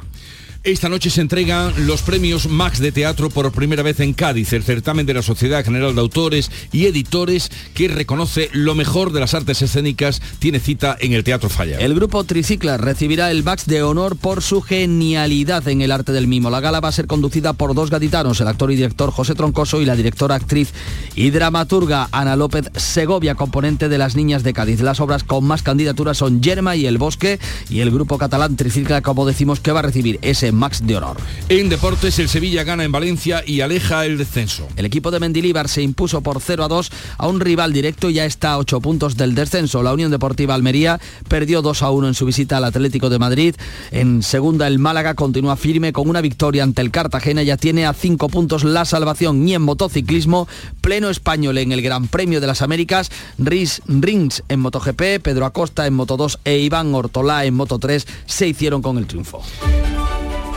Esta 0.62 0.90
noche 0.90 1.08
se 1.08 1.22
entregan 1.22 1.86
los 1.86 2.02
premios 2.02 2.46
Max 2.46 2.80
de 2.80 2.92
Teatro 2.92 3.30
por 3.30 3.50
primera 3.50 3.82
vez 3.82 3.98
en 4.00 4.12
Cádiz, 4.12 4.52
el 4.52 4.62
certamen 4.62 5.06
de 5.06 5.14
la 5.14 5.22
Sociedad 5.22 5.64
General 5.64 5.94
de 5.94 6.02
Autores 6.02 6.50
y 6.70 6.84
Editores 6.84 7.50
que 7.72 7.88
reconoce 7.88 8.50
lo 8.52 8.74
mejor 8.74 9.10
de 9.10 9.20
las 9.20 9.32
artes 9.32 9.62
escénicas, 9.62 10.20
tiene 10.38 10.60
cita 10.60 10.98
en 11.00 11.14
el 11.14 11.24
Teatro 11.24 11.48
Falla. 11.48 11.78
El 11.78 11.94
grupo 11.94 12.24
Tricicla 12.24 12.76
recibirá 12.76 13.30
el 13.30 13.42
Max 13.42 13.64
de 13.64 13.82
honor 13.82 14.16
por 14.16 14.42
su 14.42 14.60
genialidad 14.60 15.66
en 15.66 15.80
el 15.80 15.92
arte 15.92 16.12
del 16.12 16.28
mimo. 16.28 16.50
La 16.50 16.60
gala 16.60 16.80
va 16.80 16.90
a 16.90 16.92
ser 16.92 17.06
conducida 17.06 17.54
por 17.54 17.74
dos 17.74 17.88
gaditanos, 17.88 18.38
el 18.42 18.48
actor 18.48 18.70
y 18.70 18.76
director 18.76 19.12
José 19.12 19.34
Troncoso 19.34 19.80
y 19.80 19.86
la 19.86 19.96
directora, 19.96 20.34
actriz 20.34 20.74
y 21.14 21.30
dramaturga 21.30 22.10
Ana 22.12 22.36
López 22.36 22.70
Segovia, 22.76 23.34
componente 23.34 23.88
de 23.88 23.96
Las 23.96 24.14
Niñas 24.14 24.42
de 24.42 24.52
Cádiz. 24.52 24.82
Las 24.82 25.00
obras 25.00 25.24
con 25.24 25.42
más 25.42 25.62
candidaturas 25.62 26.18
son 26.18 26.42
Yerma 26.42 26.76
y 26.76 26.84
El 26.84 26.98
Bosque 26.98 27.38
y 27.70 27.80
el 27.80 27.90
grupo 27.90 28.18
catalán 28.18 28.56
Tricicla, 28.56 29.00
como 29.00 29.24
decimos, 29.24 29.60
que 29.60 29.72
va 29.72 29.78
a 29.78 29.84
recibir 29.84 30.18
ese 30.20 30.49
Max 30.52 30.86
de 30.86 30.96
honor. 30.96 31.16
En 31.48 31.68
deportes, 31.68 32.18
el 32.18 32.28
Sevilla 32.28 32.64
gana 32.64 32.84
en 32.84 32.92
Valencia 32.92 33.42
y 33.46 33.60
aleja 33.60 34.06
el 34.06 34.18
descenso. 34.18 34.68
El 34.76 34.86
equipo 34.86 35.10
de 35.10 35.20
Mendilíbar 35.20 35.68
se 35.68 35.82
impuso 35.82 36.20
por 36.20 36.40
0 36.40 36.64
a 36.64 36.68
2 36.68 36.90
a 37.18 37.28
un 37.28 37.40
rival 37.40 37.72
directo 37.72 38.10
y 38.10 38.14
ya 38.14 38.24
está 38.24 38.52
a 38.52 38.58
8 38.58 38.80
puntos 38.80 39.16
del 39.16 39.34
descenso. 39.34 39.82
La 39.82 39.92
Unión 39.92 40.10
Deportiva 40.10 40.54
Almería 40.54 41.00
perdió 41.28 41.62
2 41.62 41.82
a 41.82 41.90
1 41.90 42.08
en 42.08 42.14
su 42.14 42.26
visita 42.26 42.56
al 42.56 42.64
Atlético 42.64 43.10
de 43.10 43.18
Madrid. 43.18 43.54
En 43.90 44.22
segunda, 44.22 44.66
el 44.66 44.78
Málaga 44.78 45.14
continúa 45.14 45.56
firme 45.56 45.92
con 45.92 46.08
una 46.08 46.20
victoria 46.20 46.62
ante 46.62 46.82
el 46.82 46.90
Cartagena. 46.90 47.42
Ya 47.42 47.56
tiene 47.56 47.86
a 47.86 47.92
5 47.92 48.28
puntos 48.28 48.64
la 48.64 48.84
salvación. 48.84 49.46
Y 49.46 49.54
en 49.54 49.62
motociclismo, 49.62 50.48
pleno 50.80 51.10
español 51.10 51.58
en 51.58 51.72
el 51.72 51.82
Gran 51.82 52.08
Premio 52.08 52.40
de 52.40 52.46
las 52.46 52.62
Américas. 52.62 53.10
Riz 53.38 53.82
Rings 53.86 54.42
en 54.48 54.60
MotoGP, 54.60 55.22
Pedro 55.22 55.46
Acosta 55.46 55.86
en 55.86 55.94
Moto 55.94 56.16
2 56.16 56.40
e 56.44 56.58
Iván 56.58 56.94
Ortolá 56.94 57.44
en 57.44 57.54
Moto 57.54 57.78
3 57.78 58.06
se 58.26 58.48
hicieron 58.48 58.82
con 58.82 58.98
el 58.98 59.06
triunfo. 59.06 59.42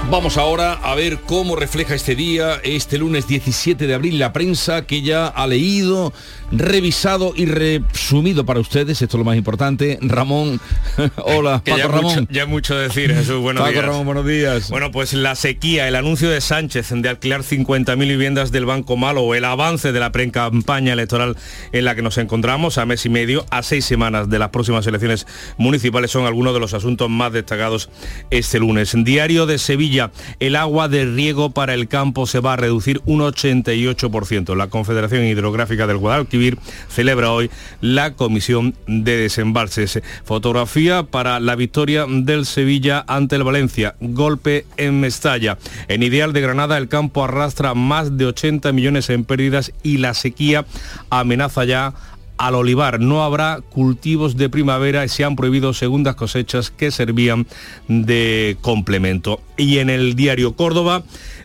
Vamos 0.09 0.37
ahora 0.37 0.73
a 0.73 0.93
ver 0.95 1.19
cómo 1.21 1.55
refleja 1.55 1.95
este 1.95 2.15
día, 2.15 2.59
este 2.63 2.97
lunes 2.97 3.27
17 3.27 3.87
de 3.87 3.93
abril, 3.93 4.19
la 4.19 4.31
prensa 4.31 4.85
que 4.85 5.01
ya 5.01 5.27
ha 5.27 5.47
leído 5.47 6.13
revisado 6.53 7.33
y 7.35 7.45
resumido 7.45 8.45
para 8.45 8.59
ustedes, 8.59 9.01
esto 9.01 9.17
es 9.17 9.19
lo 9.19 9.25
más 9.25 9.35
importante. 9.35 9.97
Ramón, 10.01 10.59
hola, 11.17 11.61
Paco 11.65 11.77
ya 11.77 11.87
Ramón. 11.87 12.03
Mucho, 12.03 12.27
ya 12.29 12.45
mucho 12.45 12.75
decir, 12.77 13.13
Jesús, 13.13 13.41
buenos 13.41 13.61
Paco 13.61 13.73
días. 13.73 13.85
Ramón, 13.85 14.05
buenos 14.05 14.25
días. 14.25 14.69
Bueno, 14.69 14.91
pues 14.91 15.13
la 15.13 15.35
sequía, 15.35 15.87
el 15.87 15.95
anuncio 15.95 16.29
de 16.29 16.41
Sánchez 16.41 16.89
de 16.93 17.09
alquilar 17.09 17.41
50.000 17.41 17.97
viviendas 17.97 18.51
del 18.51 18.65
Banco 18.65 18.97
Malo 18.97 19.33
el 19.33 19.45
avance 19.45 19.91
de 19.91 19.99
la 19.99 20.11
pre-campaña 20.11 20.93
electoral 20.93 21.37
en 21.71 21.85
la 21.85 21.95
que 21.95 22.01
nos 22.01 22.17
encontramos 22.17 22.77
a 22.77 22.85
mes 22.85 23.05
y 23.05 23.09
medio, 23.09 23.45
a 23.49 23.63
seis 23.63 23.85
semanas 23.85 24.29
de 24.29 24.37
las 24.37 24.49
próximas 24.49 24.85
elecciones 24.85 25.25
municipales 25.57 26.11
son 26.11 26.25
algunos 26.25 26.53
de 26.53 26.59
los 26.59 26.73
asuntos 26.73 27.09
más 27.09 27.33
destacados 27.33 27.89
este 28.29 28.59
lunes. 28.59 28.93
Diario 28.95 29.45
de 29.45 29.57
Sevilla, 29.57 30.11
el 30.39 30.55
agua 30.55 30.87
de 30.87 31.05
riego 31.05 31.51
para 31.51 31.73
el 31.73 31.87
campo 31.87 32.27
se 32.27 32.39
va 32.39 32.53
a 32.53 32.57
reducir 32.57 33.01
un 33.05 33.21
88%. 33.21 34.55
La 34.55 34.67
Confederación 34.67 35.23
Hidrográfica 35.23 35.87
del 35.87 35.97
Guadalquivir 35.97 36.42
celebra 36.89 37.31
hoy 37.31 37.49
la 37.81 38.13
Comisión 38.13 38.75
de 38.87 39.17
Desembalses. 39.17 40.01
Fotografía 40.23 41.03
para 41.03 41.39
la 41.39 41.55
victoria 41.55 42.05
del 42.07 42.45
Sevilla 42.45 43.03
ante 43.07 43.35
el 43.35 43.43
Valencia. 43.43 43.95
Golpe 43.99 44.65
en 44.77 44.99
Mestalla. 44.99 45.57
En 45.87 46.03
Ideal 46.03 46.33
de 46.33 46.41
Granada 46.41 46.77
el 46.77 46.87
campo 46.87 47.23
arrastra 47.23 47.73
más 47.73 48.17
de 48.17 48.25
80 48.25 48.71
millones 48.71 49.09
en 49.09 49.25
pérdidas 49.25 49.71
y 49.83 49.97
la 49.97 50.13
sequía 50.13 50.65
amenaza 51.09 51.65
ya 51.65 51.93
al 52.37 52.55
olivar. 52.55 52.99
No 52.99 53.23
habrá 53.23 53.61
cultivos 53.69 54.35
de 54.37 54.49
primavera 54.49 55.05
y 55.05 55.09
se 55.09 55.23
han 55.23 55.35
prohibido 55.35 55.73
segundas 55.73 56.15
cosechas 56.15 56.71
que 56.71 56.91
servían 56.91 57.47
de 57.87 58.57
complemento. 58.61 59.41
Y 59.57 59.79
en 59.79 59.89
el 59.89 60.15
diario 60.15 60.55
Córdoba, 60.55 61.03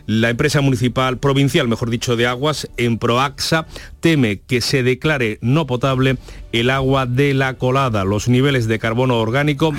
la 0.09 0.31
empresa 0.31 0.59
municipal, 0.61 1.19
provincial, 1.19 1.67
mejor 1.67 1.91
dicho, 1.91 2.15
de 2.15 2.25
aguas, 2.25 2.67
en 2.77 2.97
Proaxa, 2.97 3.67
teme 3.99 4.39
que 4.39 4.59
se 4.59 4.81
declare 4.81 5.37
no 5.41 5.67
potable 5.67 6.17
el 6.51 6.71
agua 6.71 7.05
de 7.05 7.35
la 7.35 7.53
colada. 7.59 8.03
Los 8.05 8.27
niveles 8.27 8.67
de 8.67 8.79
carbono 8.79 9.19
orgánico 9.19 9.71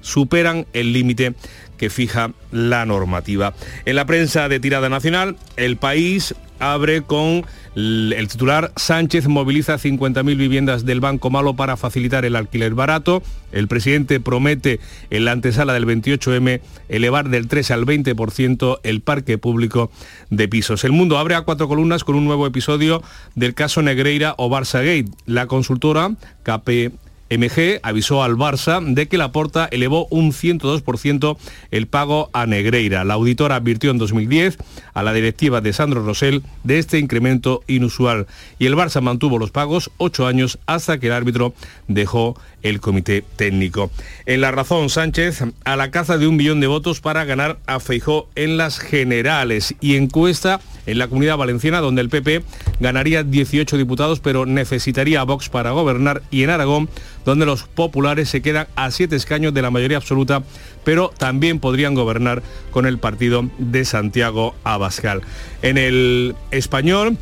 superan 0.00 0.66
el 0.72 0.92
límite 0.92 1.34
que 1.76 1.88
fija 1.88 2.32
la 2.50 2.84
normativa. 2.84 3.54
En 3.84 3.94
la 3.94 4.06
prensa 4.06 4.48
de 4.48 4.58
tirada 4.58 4.88
nacional, 4.88 5.36
el 5.56 5.76
país 5.76 6.34
abre 6.60 7.02
con 7.02 7.44
el 7.74 8.28
titular 8.28 8.72
Sánchez 8.76 9.26
moviliza 9.28 9.74
50.000 9.74 10.36
viviendas 10.36 10.84
del 10.84 11.00
Banco 11.00 11.30
Malo 11.30 11.54
para 11.54 11.76
facilitar 11.76 12.24
el 12.24 12.36
alquiler 12.36 12.74
barato. 12.74 13.22
El 13.52 13.68
presidente 13.68 14.20
promete 14.20 14.80
en 15.10 15.24
la 15.24 15.32
antesala 15.32 15.72
del 15.72 15.86
28M 15.86 16.60
elevar 16.88 17.28
del 17.28 17.48
3 17.48 17.70
al 17.70 17.86
20% 17.86 18.80
el 18.82 19.00
parque 19.00 19.38
público 19.38 19.90
de 20.30 20.48
pisos. 20.48 20.84
El 20.84 20.92
mundo 20.92 21.18
abre 21.18 21.34
a 21.34 21.42
cuatro 21.42 21.68
columnas 21.68 22.04
con 22.04 22.14
un 22.14 22.24
nuevo 22.24 22.46
episodio 22.46 23.02
del 23.34 23.54
caso 23.54 23.82
Negreira 23.82 24.34
o 24.36 24.48
Barça 24.48 24.78
Gate. 24.78 25.10
La 25.26 25.46
consultora 25.46 26.10
KP 26.42 26.92
MG 27.30 27.80
avisó 27.82 28.22
al 28.22 28.36
Barça 28.36 28.82
de 28.84 29.08
que 29.08 29.18
la 29.18 29.32
porta 29.32 29.68
elevó 29.70 30.06
un 30.10 30.32
102% 30.32 31.36
el 31.70 31.86
pago 31.86 32.28
a 32.32 32.46
Negreira. 32.46 33.04
La 33.04 33.14
auditora 33.14 33.56
advirtió 33.56 33.90
en 33.90 33.98
2010 33.98 34.58
a 34.92 35.02
la 35.02 35.12
directiva 35.12 35.60
de 35.60 35.72
Sandro 35.72 36.04
Rosell 36.04 36.42
de 36.64 36.78
este 36.78 36.98
incremento 36.98 37.62
inusual 37.66 38.26
y 38.58 38.66
el 38.66 38.74
Barça 38.74 39.00
mantuvo 39.00 39.38
los 39.38 39.50
pagos 39.50 39.90
ocho 39.96 40.26
años 40.26 40.58
hasta 40.66 40.98
que 40.98 41.06
el 41.06 41.12
árbitro 41.12 41.54
dejó 41.88 42.36
el 42.62 42.80
comité 42.80 43.24
técnico. 43.36 43.90
En 44.26 44.40
la 44.40 44.50
razón, 44.50 44.90
Sánchez 44.90 45.44
a 45.64 45.76
la 45.76 45.90
caza 45.90 46.18
de 46.18 46.26
un 46.26 46.36
millón 46.36 46.60
de 46.60 46.66
votos 46.66 47.00
para 47.00 47.24
ganar 47.24 47.58
a 47.66 47.80
Feijó 47.80 48.28
en 48.34 48.56
las 48.56 48.78
generales 48.78 49.74
y 49.80 49.96
encuesta 49.96 50.60
en 50.86 50.98
la 50.98 51.08
comunidad 51.08 51.36
valenciana 51.36 51.80
donde 51.80 52.00
el 52.00 52.08
PP 52.08 52.42
ganaría 52.80 53.22
18 53.22 53.76
diputados 53.76 54.20
pero 54.20 54.46
necesitaría 54.46 55.20
a 55.20 55.24
Vox 55.24 55.48
para 55.48 55.70
gobernar 55.70 56.22
y 56.30 56.42
en 56.42 56.50
Aragón 56.50 56.88
donde 57.24 57.46
los 57.46 57.64
populares 57.64 58.28
se 58.28 58.42
quedan 58.42 58.66
a 58.76 58.90
siete 58.90 59.16
escaños 59.16 59.54
de 59.54 59.62
la 59.62 59.70
mayoría 59.70 59.98
absoluta, 59.98 60.42
pero 60.84 61.12
también 61.16 61.60
podrían 61.60 61.94
gobernar 61.94 62.42
con 62.70 62.86
el 62.86 62.98
partido 62.98 63.48
de 63.58 63.84
Santiago 63.84 64.54
Abascal. 64.64 65.22
En 65.62 65.78
el 65.78 66.34
español, 66.50 67.18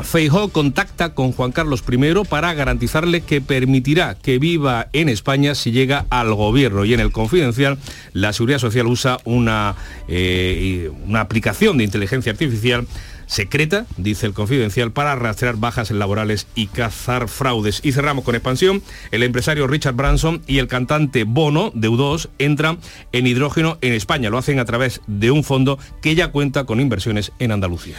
Feijó 0.00 0.48
contacta 0.48 1.14
con 1.14 1.32
Juan 1.32 1.52
Carlos 1.52 1.82
I 1.90 2.14
para 2.28 2.52
garantizarle 2.52 3.22
que 3.22 3.40
permitirá 3.40 4.14
que 4.14 4.38
viva 4.38 4.88
en 4.92 5.08
España 5.08 5.54
si 5.54 5.72
llega 5.72 6.04
al 6.10 6.34
gobierno. 6.34 6.84
Y 6.84 6.92
en 6.92 7.00
el 7.00 7.12
confidencial, 7.12 7.78
la 8.12 8.32
Seguridad 8.32 8.58
Social 8.58 8.86
usa 8.86 9.18
una, 9.24 9.74
eh, 10.08 10.90
una 11.06 11.20
aplicación 11.20 11.78
de 11.78 11.84
inteligencia 11.84 12.32
artificial 12.32 12.86
secreta, 13.26 13.86
dice 13.96 14.26
el 14.26 14.32
confidencial, 14.32 14.92
para 14.92 15.14
rastrear 15.16 15.56
bajas 15.56 15.90
laborales 15.90 16.46
y 16.54 16.68
cazar 16.68 17.28
fraudes. 17.28 17.80
Y 17.82 17.92
cerramos 17.92 18.24
con 18.24 18.34
expansión. 18.34 18.82
El 19.10 19.22
empresario 19.22 19.66
Richard 19.66 19.94
Branson 19.94 20.42
y 20.46 20.58
el 20.58 20.68
cantante 20.68 21.24
Bono, 21.24 21.70
de 21.74 21.90
U2, 21.90 22.28
entran 22.38 22.78
en 23.12 23.26
hidrógeno 23.26 23.78
en 23.80 23.92
España. 23.92 24.30
Lo 24.30 24.38
hacen 24.38 24.58
a 24.58 24.64
través 24.64 25.00
de 25.06 25.30
un 25.30 25.44
fondo 25.44 25.78
que 26.00 26.14
ya 26.14 26.28
cuenta 26.28 26.64
con 26.64 26.80
inversiones 26.80 27.32
en 27.38 27.52
Andalucía. 27.52 27.96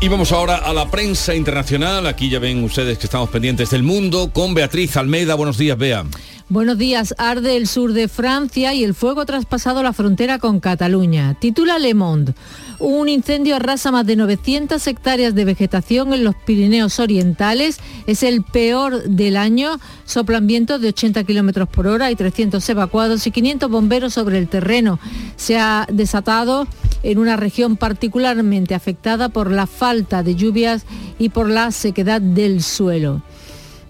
Y 0.00 0.08
vamos 0.08 0.32
ahora 0.32 0.56
a 0.56 0.72
la 0.72 0.90
prensa 0.90 1.32
internacional. 1.32 2.08
Aquí 2.08 2.28
ya 2.28 2.40
ven 2.40 2.64
ustedes 2.64 2.98
que 2.98 3.06
estamos 3.06 3.30
pendientes 3.30 3.70
del 3.70 3.84
mundo 3.84 4.32
con 4.32 4.52
Beatriz 4.52 4.96
Almeida. 4.96 5.36
Buenos 5.36 5.58
días, 5.58 5.78
Bea. 5.78 6.04
Buenos 6.48 6.76
días. 6.76 7.14
Arde 7.18 7.56
el 7.56 7.68
sur 7.68 7.92
de 7.92 8.08
Francia 8.08 8.74
y 8.74 8.82
el 8.82 8.94
fuego 8.94 9.20
ha 9.20 9.26
traspasado 9.26 9.82
la 9.82 9.92
frontera 9.92 10.40
con 10.40 10.58
Cataluña. 10.58 11.34
Titula 11.38 11.78
Le 11.78 11.94
Monde. 11.94 12.34
Un 12.78 13.08
incendio 13.08 13.56
arrasa 13.56 13.90
más 13.90 14.06
de 14.06 14.16
900 14.16 14.86
hectáreas 14.86 15.34
de 15.34 15.44
vegetación 15.44 16.12
en 16.12 16.24
los 16.24 16.34
Pirineos 16.34 16.98
Orientales. 16.98 17.78
Es 18.06 18.22
el 18.22 18.42
peor 18.42 19.04
del 19.04 19.36
año. 19.36 19.78
Soplan 20.04 20.46
vientos 20.46 20.80
de 20.80 20.88
80 20.88 21.24
kilómetros 21.24 21.68
por 21.68 21.86
hora. 21.86 22.06
Hay 22.06 22.16
300 22.16 22.66
evacuados 22.68 23.26
y 23.26 23.30
500 23.30 23.70
bomberos 23.70 24.14
sobre 24.14 24.38
el 24.38 24.48
terreno. 24.48 24.98
Se 25.36 25.58
ha 25.58 25.86
desatado 25.90 26.66
en 27.02 27.18
una 27.18 27.36
región 27.36 27.76
particularmente 27.76 28.74
afectada 28.74 29.28
por 29.28 29.50
la 29.50 29.66
falta 29.66 30.22
de 30.22 30.34
lluvias 30.34 30.84
y 31.18 31.30
por 31.30 31.48
la 31.48 31.70
sequedad 31.70 32.20
del 32.20 32.62
suelo. 32.62 33.22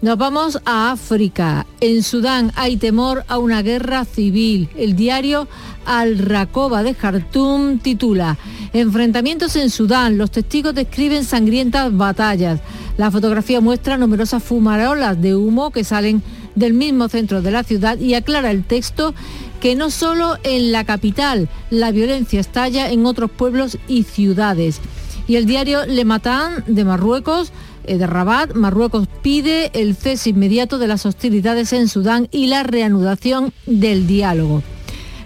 Nos 0.02 0.18
vamos 0.18 0.58
a 0.64 0.90
África. 0.90 1.64
En 1.80 2.02
Sudán 2.02 2.50
hay 2.56 2.76
temor 2.76 3.24
a 3.28 3.38
una 3.38 3.62
guerra 3.62 4.04
civil. 4.04 4.68
El 4.74 4.96
diario 4.96 5.46
Al 5.86 6.18
Rakoba 6.18 6.82
de 6.82 6.92
Jartum 6.92 7.78
titula 7.78 8.36
Enfrentamientos 8.72 9.54
en 9.54 9.70
Sudán. 9.70 10.18
Los 10.18 10.32
testigos 10.32 10.74
describen 10.74 11.22
sangrientas 11.22 11.96
batallas. 11.96 12.58
La 12.96 13.12
fotografía 13.12 13.60
muestra 13.60 13.96
numerosas 13.96 14.42
fumarolas 14.42 15.22
de 15.22 15.36
humo 15.36 15.70
que 15.70 15.84
salen 15.84 16.20
del 16.56 16.74
mismo 16.74 17.08
centro 17.08 17.40
de 17.40 17.52
la 17.52 17.62
ciudad 17.62 17.96
y 17.96 18.14
aclara 18.14 18.50
el 18.50 18.64
texto 18.64 19.14
que 19.60 19.76
no 19.76 19.88
solo 19.88 20.36
en 20.42 20.72
la 20.72 20.82
capital, 20.82 21.48
la 21.70 21.92
violencia 21.92 22.40
estalla 22.40 22.90
en 22.90 23.06
otros 23.06 23.30
pueblos 23.30 23.78
y 23.86 24.02
ciudades. 24.02 24.80
Y 25.28 25.36
el 25.36 25.46
diario 25.46 25.86
Le 25.86 26.04
Matin 26.04 26.64
de 26.66 26.84
Marruecos 26.84 27.52
de 27.86 28.06
Rabat, 28.06 28.54
Marruecos 28.54 29.08
pide 29.22 29.70
el 29.74 29.96
cese 29.96 30.30
inmediato 30.30 30.78
de 30.78 30.88
las 30.88 31.06
hostilidades 31.06 31.72
en 31.72 31.88
Sudán 31.88 32.28
y 32.30 32.46
la 32.46 32.62
reanudación 32.62 33.52
del 33.66 34.06
diálogo. 34.06 34.62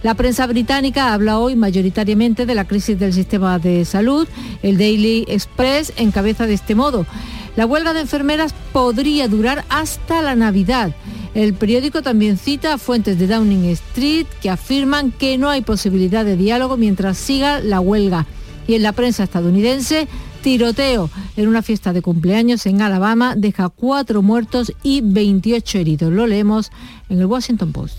La 0.03 0.15
prensa 0.15 0.47
británica 0.47 1.13
habla 1.13 1.39
hoy 1.39 1.57
mayoritariamente 1.57 2.47
de 2.47 2.55
la 2.55 2.67
crisis 2.67 2.99
del 2.99 3.13
sistema 3.13 3.59
de 3.59 3.85
salud. 3.85 4.29
El 4.63 4.79
Daily 4.79 5.25
Express 5.29 5.93
encabeza 5.97 6.47
de 6.47 6.55
este 6.55 6.75
modo. 6.75 7.07
La 7.57 7.67
huelga 7.67 7.93
de 7.93 8.03
enfermeras 8.03 8.55
podría 8.73 9.29
durar 9.29 9.65
hasta 9.69 10.23
la 10.23 10.37
Navidad. 10.37 10.95
El 11.35 11.55
periódico 11.55 12.03
también 12.03 12.39
cita 12.39 12.79
fuentes 12.79 13.19
de 13.19 13.27
Downing 13.27 13.65
Street 13.71 14.27
que 14.41 14.51
afirman 14.51 15.11
que 15.11 15.39
no 15.39 15.49
hay 15.49 15.63
posibilidad 15.63 16.25
de 16.25 16.37
diálogo 16.37 16.77
mientras 16.77 17.19
siga 17.19 17.61
la 17.61 17.81
huelga. 17.81 18.27
Y 18.69 18.75
en 18.75 18.83
la 18.83 18.93
prensa 18.93 19.25
estadounidense, 19.25 20.07
tiroteo 20.43 21.11
en 21.37 21.49
una 21.49 21.63
fiesta 21.63 21.93
de 21.93 22.03
cumpleaños 22.03 22.67
en 22.67 22.83
Alabama 22.83 23.35
deja 23.37 23.69
cuatro 23.69 24.23
muertos 24.23 24.73
y 24.83 25.01
28 25.03 25.79
heridos. 25.79 26.13
Lo 26.13 26.27
leemos 26.27 26.71
en 27.09 27.21
el 27.21 27.27
Washington 27.27 27.73
Post. 27.73 27.97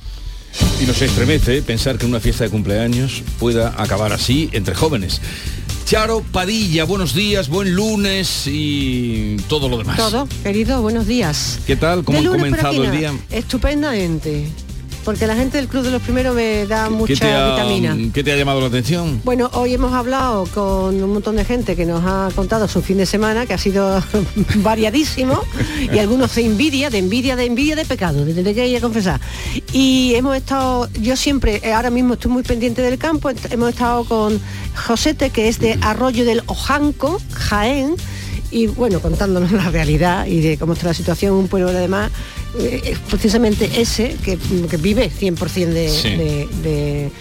Y 0.82 0.86
nos 0.86 1.02
estremece 1.02 1.62
pensar 1.62 1.98
que 1.98 2.06
una 2.06 2.20
fiesta 2.20 2.46
de 2.46 2.50
cumpleaños 2.50 3.24
pueda 3.40 3.76
acabar 3.78 4.14
así 4.14 4.50
entre 4.54 4.76
jóvenes. 4.76 5.22
Charo 5.86 6.22
Padilla, 6.34 6.84
buenos 6.84 7.14
días, 7.14 7.48
buen 7.48 7.74
lunes 7.74 8.44
y 8.46 9.38
todo 9.48 9.70
lo 9.70 9.78
demás. 9.78 9.96
Todo, 9.96 10.28
querido, 10.44 10.82
buenos 10.82 11.08
días. 11.08 11.60
¿Qué 11.66 11.78
tal? 11.78 12.04
¿Cómo 12.04 12.22
por 12.22 12.32
comenzado 12.38 12.84
el 12.84 12.92
día? 12.92 13.14
Estupendamente. 13.32 14.50
Porque 15.08 15.26
la 15.26 15.38
gente 15.38 15.56
del 15.56 15.70
Club 15.70 15.84
de 15.84 15.92
los 15.92 16.02
Primeros 16.02 16.36
me 16.36 16.66
da 16.66 16.90
mucha 16.90 17.14
¿Qué 17.14 17.20
te, 17.22 17.32
ha, 17.32 17.52
vitamina. 17.52 17.98
¿Qué 18.14 18.26
te 18.26 18.34
ha 18.34 18.36
llamado 18.36 18.60
la 18.60 18.68
atención? 18.68 19.22
Bueno, 19.24 19.50
hoy 19.54 19.74
hemos 19.74 19.94
hablado 19.94 20.46
con 20.48 21.02
un 21.02 21.14
montón 21.14 21.38
de 21.38 21.46
gente 21.46 21.78
que 21.78 21.86
nos 21.86 22.04
ha 22.04 22.28
contado 22.36 22.68
su 22.68 22.82
fin 22.82 22.98
de 22.98 23.06
semana, 23.06 23.46
que 23.46 23.54
ha 23.54 23.58
sido 23.58 24.04
variadísimo, 24.58 25.42
y 25.80 25.98
algunos 26.00 26.36
de 26.36 26.46
envidia, 26.46 26.90
de 26.90 26.98
envidia, 26.98 27.38
de 27.38 27.46
envidia 27.46 27.78
de 27.78 27.86
pecado, 27.86 28.26
de 28.26 28.34
tener 28.34 28.54
que 28.54 28.68
ir 28.68 28.76
a 28.76 28.82
confesar. 28.82 29.22
Y 29.72 30.14
hemos 30.16 30.36
estado, 30.36 30.90
yo 31.00 31.16
siempre, 31.16 31.62
eh, 31.64 31.72
ahora 31.72 31.90
mismo 31.90 32.16
estoy 32.16 32.30
muy 32.30 32.44
pendiente 32.44 32.82
del 32.82 32.98
campo, 32.98 33.30
hemos 33.50 33.70
estado 33.70 34.04
con 34.04 34.42
Josete, 34.76 35.30
que 35.30 35.48
es 35.48 35.60
de 35.60 35.80
Arroyo 35.80 36.26
del 36.26 36.44
Ojanco, 36.48 37.22
Jaén, 37.32 37.96
y 38.52 38.68
bueno, 38.68 39.00
contándonos 39.00 39.52
la 39.54 39.70
realidad 39.70 40.26
y 40.26 40.42
de 40.42 40.58
cómo 40.58 40.74
está 40.74 40.88
la 40.88 40.94
situación 40.94 41.34
un 41.34 41.48
pueblo 41.48 41.70
además 41.70 42.12
eh, 42.60 42.98
precisamente 43.10 43.70
ese 43.82 44.16
que, 44.24 44.38
que 44.70 44.78
vive 44.78 45.10
100% 45.12 45.66
de, 45.74 45.90
Sí. 45.90 46.10
de- 46.10 46.48
de- 46.64 47.12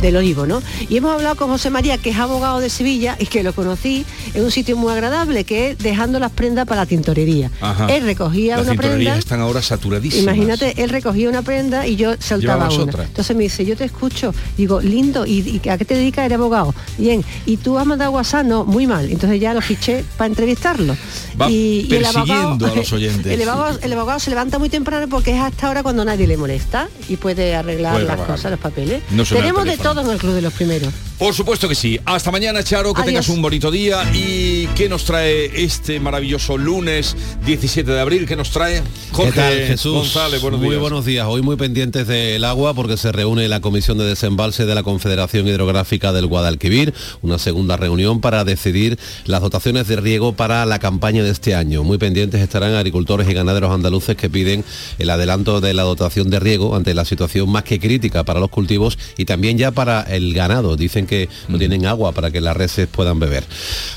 del 0.00 0.16
olivo, 0.16 0.46
¿no? 0.46 0.62
Y 0.88 0.96
hemos 0.96 1.12
hablado 1.12 1.34
con 1.36 1.50
José 1.50 1.68
María, 1.68 1.98
que 1.98 2.08
es 2.10 2.16
abogado 2.16 2.60
de 2.60 2.70
Sevilla 2.70 3.16
y 3.18 3.26
que 3.26 3.42
lo 3.42 3.52
conocí 3.52 4.06
en 4.32 4.44
un 4.44 4.50
sitio 4.50 4.74
muy 4.76 4.90
agradable, 4.92 5.44
que 5.44 5.70
es 5.72 5.78
dejando 5.78 6.18
las 6.18 6.30
prendas 6.30 6.66
para 6.66 6.82
la 6.82 6.86
tintorería. 6.86 7.50
Ajá. 7.60 7.86
Él 7.94 8.04
recogía 8.04 8.56
Las 8.56 8.66
una 8.66 8.76
prenda. 8.76 9.18
están 9.18 9.40
ahora 9.40 9.60
saturadísimas. 9.60 10.22
Imagínate, 10.36 10.82
él 10.82 10.88
recogía 10.88 11.28
una 11.28 11.42
prenda 11.42 11.86
y 11.86 11.96
yo 11.96 12.12
soltaba 12.18 12.54
Llevabas 12.70 12.74
una. 12.76 12.84
otra. 12.84 13.04
Entonces 13.04 13.36
me 13.36 13.42
dice, 13.42 13.66
yo 13.66 13.76
te 13.76 13.84
escucho. 13.84 14.32
Digo, 14.56 14.80
lindo, 14.80 15.26
¿y, 15.26 15.60
y 15.62 15.68
a 15.68 15.76
qué 15.76 15.84
te 15.84 15.94
dedicas? 15.96 16.24
Eres 16.24 16.38
abogado. 16.38 16.74
Bien, 16.96 17.22
¿y 17.44 17.58
tú 17.58 17.76
has 17.78 17.84
mandado 17.84 18.12
WhatsApp? 18.12 18.46
No, 18.46 18.64
muy 18.64 18.86
mal. 18.86 19.10
Entonces 19.10 19.38
ya 19.38 19.52
lo 19.52 19.60
fiché 19.60 20.02
para 20.16 20.28
entrevistarlo. 20.28 20.96
Va 21.38 21.50
y, 21.50 21.86
y 21.90 21.94
el 21.94 22.04
abogado, 22.06 22.56
persiguiendo 22.56 22.66
a 22.66 22.74
los 22.76 22.92
oyentes. 22.94 23.32
El 23.38 23.46
abogado, 23.48 23.78
el 23.82 23.92
abogado 23.92 24.18
se 24.20 24.30
levanta 24.30 24.58
muy 24.60 24.68
temprano 24.68 25.08
porque 25.08 25.32
es 25.34 25.40
hasta 25.40 25.66
ahora 25.66 25.82
cuando 25.82 26.04
nadie 26.04 26.26
le 26.28 26.36
molesta 26.36 26.88
y 27.08 27.16
puede 27.16 27.56
arreglar 27.56 27.94
Puede 27.94 28.04
las 28.04 28.14
trabajar. 28.14 28.36
cosas, 28.36 28.50
los 28.52 28.60
papeles. 28.60 29.02
No 29.10 29.24
Tenemos 29.24 29.64
de 29.64 29.76
todo 29.76 30.02
en 30.02 30.10
el 30.10 30.18
Club 30.18 30.34
de 30.34 30.42
los 30.42 30.52
Primeros. 30.52 30.92
Por 31.20 31.34
supuesto 31.34 31.68
que 31.68 31.74
sí. 31.74 32.00
Hasta 32.06 32.30
mañana, 32.30 32.64
Charo, 32.64 32.94
que 32.94 33.02
Adiós. 33.02 33.06
tengas 33.06 33.28
un 33.28 33.42
bonito 33.42 33.70
día. 33.70 34.10
¿Y 34.14 34.66
qué 34.68 34.88
nos 34.88 35.04
trae 35.04 35.50
este 35.62 36.00
maravilloso 36.00 36.56
lunes 36.56 37.14
17 37.44 37.90
de 37.92 38.00
abril? 38.00 38.26
¿Qué 38.26 38.36
nos 38.36 38.48
trae? 38.52 38.82
Jorge 39.12 39.32
¿Qué 39.32 39.38
tal, 39.38 39.52
Jesús? 39.66 39.92
González, 39.92 40.40
buenos 40.40 40.60
Muy 40.60 40.70
días. 40.70 40.80
buenos 40.80 41.04
días. 41.04 41.26
Hoy 41.28 41.42
muy 41.42 41.56
pendientes 41.56 42.06
del 42.06 42.42
agua 42.42 42.72
porque 42.72 42.96
se 42.96 43.12
reúne 43.12 43.48
la 43.48 43.60
Comisión 43.60 43.98
de 43.98 44.04
Desembalse 44.04 44.64
de 44.64 44.74
la 44.74 44.82
Confederación 44.82 45.46
Hidrográfica 45.46 46.14
del 46.14 46.24
Guadalquivir, 46.26 46.94
una 47.20 47.36
segunda 47.36 47.76
reunión 47.76 48.22
para 48.22 48.44
decidir 48.44 48.98
las 49.26 49.42
dotaciones 49.42 49.88
de 49.88 49.96
riego 49.96 50.32
para 50.32 50.64
la 50.64 50.78
campaña 50.78 51.22
de 51.22 51.32
este 51.32 51.54
año. 51.54 51.84
Muy 51.84 51.98
pendientes 51.98 52.40
estarán 52.40 52.72
agricultores 52.72 53.28
y 53.28 53.34
ganaderos 53.34 53.74
andaluces 53.74 54.16
que 54.16 54.30
piden 54.30 54.64
el 54.98 55.10
adelanto 55.10 55.60
de 55.60 55.74
la 55.74 55.82
dotación 55.82 56.30
de 56.30 56.40
riego 56.40 56.74
ante 56.74 56.94
la 56.94 57.04
situación 57.04 57.50
más 57.50 57.64
que 57.64 57.78
crítica 57.78 58.24
para 58.24 58.40
los 58.40 58.48
cultivos 58.48 58.96
y 59.18 59.26
también 59.26 59.58
ya 59.58 59.70
para 59.70 60.00
el 60.00 60.32
ganado. 60.32 60.76
Dicen 60.76 61.09
que 61.10 61.28
no 61.48 61.58
tienen 61.58 61.86
agua 61.86 62.12
para 62.12 62.30
que 62.30 62.40
las 62.40 62.56
reses 62.56 62.86
puedan 62.86 63.18
beber. 63.18 63.42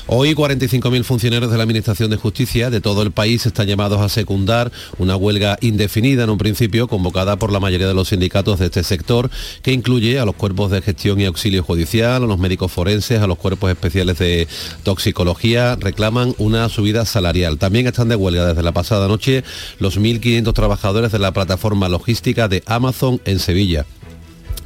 Hoy 0.08 0.34
45.000 0.34 1.04
funcionarios 1.04 1.48
de 1.52 1.56
la 1.56 1.62
Administración 1.62 2.10
de 2.10 2.16
Justicia 2.16 2.70
de 2.70 2.80
todo 2.80 3.02
el 3.02 3.12
país 3.12 3.46
están 3.46 3.68
llamados 3.68 4.00
a 4.00 4.08
secundar 4.08 4.72
una 4.98 5.14
huelga 5.14 5.56
indefinida 5.60 6.24
en 6.24 6.30
un 6.30 6.38
principio 6.38 6.88
convocada 6.88 7.36
por 7.36 7.52
la 7.52 7.60
mayoría 7.60 7.86
de 7.86 7.94
los 7.94 8.08
sindicatos 8.08 8.58
de 8.58 8.66
este 8.66 8.82
sector 8.82 9.30
que 9.62 9.72
incluye 9.72 10.18
a 10.18 10.24
los 10.24 10.34
cuerpos 10.34 10.72
de 10.72 10.82
gestión 10.82 11.20
y 11.20 11.26
auxilio 11.26 11.62
judicial, 11.62 12.24
a 12.24 12.26
los 12.26 12.40
médicos 12.40 12.72
forenses, 12.72 13.20
a 13.20 13.28
los 13.28 13.38
cuerpos 13.38 13.70
especiales 13.70 14.18
de 14.18 14.48
toxicología, 14.82 15.76
reclaman 15.76 16.34
una 16.38 16.68
subida 16.68 17.04
salarial. 17.04 17.58
También 17.58 17.86
están 17.86 18.08
de 18.08 18.16
huelga 18.16 18.46
desde 18.46 18.62
la 18.64 18.72
pasada 18.72 19.06
noche 19.06 19.44
los 19.78 20.00
1.500 20.00 20.52
trabajadores 20.52 21.12
de 21.12 21.20
la 21.20 21.32
plataforma 21.32 21.88
logística 21.88 22.48
de 22.48 22.64
Amazon 22.66 23.20
en 23.24 23.38
Sevilla. 23.38 23.86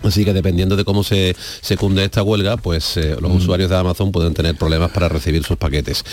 Así 0.02 0.24
que 0.24 0.32
dependiendo 0.32 0.76
de 0.76 0.84
cómo 0.84 1.02
se 1.04 1.34
secunde 1.60 2.04
esta 2.04 2.22
huelga, 2.22 2.56
pues 2.56 2.96
eh, 2.96 3.16
los 3.20 3.32
usuarios 3.32 3.70
de 3.70 3.76
Amazon 3.76 4.12
pueden 4.12 4.34
tener 4.34 4.56
problemas 4.56 4.90
para 4.90 5.08
recibir 5.08 5.44
sus 5.44 5.56
paquetes. 5.56 6.04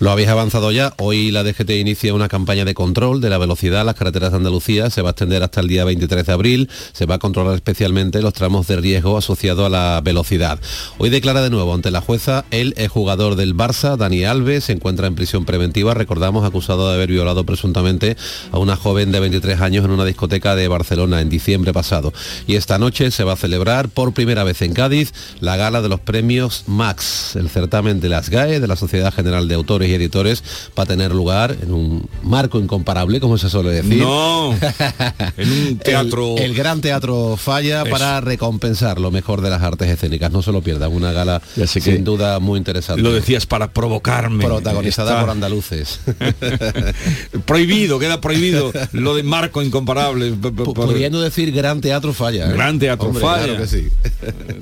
Lo 0.00 0.10
habéis 0.10 0.28
avanzado 0.28 0.72
ya. 0.72 0.94
Hoy 0.98 1.30
la 1.30 1.44
DGT 1.44 1.70
inicia 1.70 2.14
una 2.14 2.28
campaña 2.28 2.64
de 2.64 2.74
control 2.74 3.20
de 3.20 3.30
la 3.30 3.38
velocidad 3.38 3.80
en 3.80 3.86
las 3.86 3.94
carreteras 3.94 4.32
de 4.32 4.38
Andalucía. 4.38 4.90
Se 4.90 5.02
va 5.02 5.10
a 5.10 5.12
extender 5.12 5.42
hasta 5.42 5.60
el 5.60 5.68
día 5.68 5.84
23 5.84 6.26
de 6.26 6.32
abril. 6.32 6.70
Se 6.92 7.06
va 7.06 7.16
a 7.16 7.18
controlar 7.18 7.54
especialmente 7.54 8.22
los 8.22 8.32
tramos 8.32 8.66
de 8.66 8.76
riesgo 8.76 9.16
asociados 9.16 9.66
a 9.66 9.68
la 9.68 10.00
velocidad. 10.02 10.58
Hoy 10.98 11.10
declara 11.10 11.42
de 11.42 11.50
nuevo 11.50 11.74
ante 11.74 11.90
la 11.90 12.00
jueza 12.00 12.44
el 12.50 12.74
jugador 12.88 13.36
del 13.36 13.54
Barça, 13.56 13.96
Dani 13.96 14.24
Alves, 14.24 14.64
se 14.64 14.72
encuentra 14.72 15.06
en 15.06 15.14
prisión 15.14 15.44
preventiva, 15.44 15.94
recordamos, 15.94 16.44
acusado 16.44 16.88
de 16.88 16.94
haber 16.94 17.10
violado 17.10 17.44
presuntamente 17.44 18.16
a 18.52 18.58
una 18.58 18.76
joven 18.76 19.12
de 19.12 19.20
23 19.20 19.60
años 19.60 19.84
en 19.84 19.90
una 19.90 20.04
discoteca 20.04 20.54
de 20.56 20.68
Barcelona 20.68 21.20
en 21.20 21.28
diciembre 21.28 21.72
pasado. 21.72 22.12
Y 22.46 22.56
esta 22.56 22.78
noche 22.78 23.10
se 23.10 23.24
va 23.24 23.27
a 23.32 23.36
celebrar 23.36 23.88
por 23.88 24.12
primera 24.12 24.44
vez 24.44 24.62
en 24.62 24.72
Cádiz 24.74 25.12
la 25.40 25.56
gala 25.56 25.82
de 25.82 25.88
los 25.88 26.00
premios 26.00 26.64
Max, 26.66 27.34
el 27.36 27.48
certamen 27.48 28.00
de 28.00 28.08
las 28.08 28.30
GAE, 28.30 28.60
de 28.60 28.66
la 28.66 28.76
Sociedad 28.76 29.12
General 29.12 29.48
de 29.48 29.54
Autores 29.54 29.88
y 29.90 29.94
Editores, 29.94 30.42
va 30.78 30.82
a 30.84 30.86
tener 30.86 31.12
lugar 31.14 31.56
en 31.62 31.72
un 31.72 32.08
marco 32.22 32.58
incomparable, 32.58 33.20
como 33.20 33.38
se 33.38 33.48
suele 33.50 33.70
decir. 33.70 33.98
No, 34.02 34.52
en 35.36 35.52
un 35.52 35.78
teatro... 35.78 36.36
El, 36.36 36.44
el 36.44 36.54
Gran 36.54 36.80
Teatro 36.80 37.36
Falla 37.36 37.82
Eso. 37.82 37.90
para 37.90 38.20
recompensar 38.20 39.00
lo 39.00 39.10
mejor 39.10 39.40
de 39.40 39.50
las 39.50 39.62
artes 39.62 39.88
escénicas. 39.88 40.30
No 40.32 40.42
se 40.42 40.52
lo 40.52 40.62
pierdan, 40.62 40.92
una 40.92 41.12
gala 41.12 41.40
sin 41.66 41.82
que 41.82 41.98
duda 41.98 42.38
muy 42.38 42.58
interesante. 42.58 43.02
Lo 43.02 43.12
decías 43.12 43.46
para 43.46 43.72
provocarme. 43.72 44.44
Protagonizada 44.44 45.10
Está 45.12 45.20
por 45.20 45.30
andaluces. 45.30 46.00
prohibido, 47.46 47.98
queda 47.98 48.20
prohibido 48.20 48.72
lo 48.92 49.14
de 49.14 49.22
marco 49.22 49.62
incomparable. 49.62 50.32
P- 50.32 50.50
Pudiendo 50.52 51.20
decir 51.20 51.52
Gran 51.52 51.80
Teatro 51.80 52.12
Falla. 52.12 52.48
¿eh? 52.48 52.52
Gran 52.52 52.78
Teatro 52.78 53.08
Hombre, 53.08 53.17
Falla. 53.20 53.44
Claro 53.44 53.60
que 53.60 53.66
sí. 53.66 53.88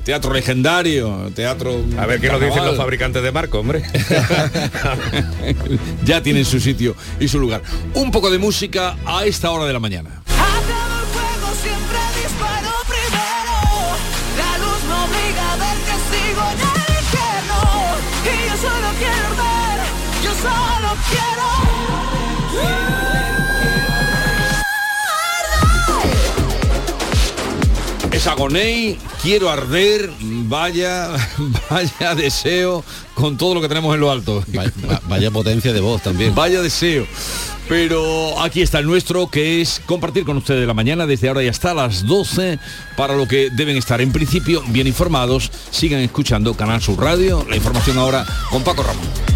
Teatro 0.04 0.32
legendario, 0.32 1.30
teatro... 1.34 1.82
A 1.98 2.06
ver 2.06 2.20
qué 2.20 2.28
nos 2.28 2.40
dicen 2.40 2.64
los 2.64 2.76
fabricantes 2.76 3.22
de 3.22 3.32
marco, 3.32 3.60
hombre. 3.60 3.82
ya 6.04 6.22
tienen 6.22 6.44
su 6.44 6.60
sitio 6.60 6.94
y 7.18 7.28
su 7.28 7.38
lugar. 7.38 7.62
Un 7.94 8.10
poco 8.10 8.30
de 8.30 8.38
música 8.38 8.96
a 9.04 9.24
esta 9.24 9.50
hora 9.50 9.66
de 9.66 9.72
la 9.72 9.80
mañana. 9.80 10.22
ver 18.96 19.80
yo 20.22 20.30
solo 20.30 20.96
quiero 21.10 21.46
Es 28.16 28.26
Agoney, 28.26 28.96
quiero 29.22 29.50
arder, 29.50 30.10
vaya, 30.20 31.10
vaya 31.70 32.14
deseo 32.14 32.82
con 33.12 33.36
todo 33.36 33.54
lo 33.54 33.60
que 33.60 33.68
tenemos 33.68 33.94
en 33.94 34.00
lo 34.00 34.10
alto. 34.10 34.42
Vaya, 34.54 34.72
vaya 35.06 35.30
potencia 35.30 35.70
de 35.70 35.80
voz 35.82 36.00
también. 36.00 36.34
Vaya 36.34 36.62
deseo. 36.62 37.06
Pero 37.68 38.40
aquí 38.40 38.62
está 38.62 38.78
el 38.78 38.86
nuestro, 38.86 39.26
que 39.26 39.60
es 39.60 39.82
compartir 39.84 40.24
con 40.24 40.38
ustedes 40.38 40.66
la 40.66 40.72
mañana 40.72 41.04
desde 41.06 41.28
ahora 41.28 41.42
y 41.42 41.48
hasta 41.48 41.74
las 41.74 42.06
12, 42.06 42.58
para 42.96 43.14
lo 43.14 43.28
que 43.28 43.50
deben 43.50 43.76
estar 43.76 44.00
en 44.00 44.10
principio 44.12 44.62
bien 44.68 44.86
informados. 44.86 45.50
Sigan 45.70 46.00
escuchando 46.00 46.54
Canal 46.54 46.80
Sur 46.80 46.98
Radio. 46.98 47.44
La 47.50 47.56
información 47.56 47.98
ahora 47.98 48.24
con 48.48 48.64
Paco 48.64 48.82
Ramón. 48.82 49.35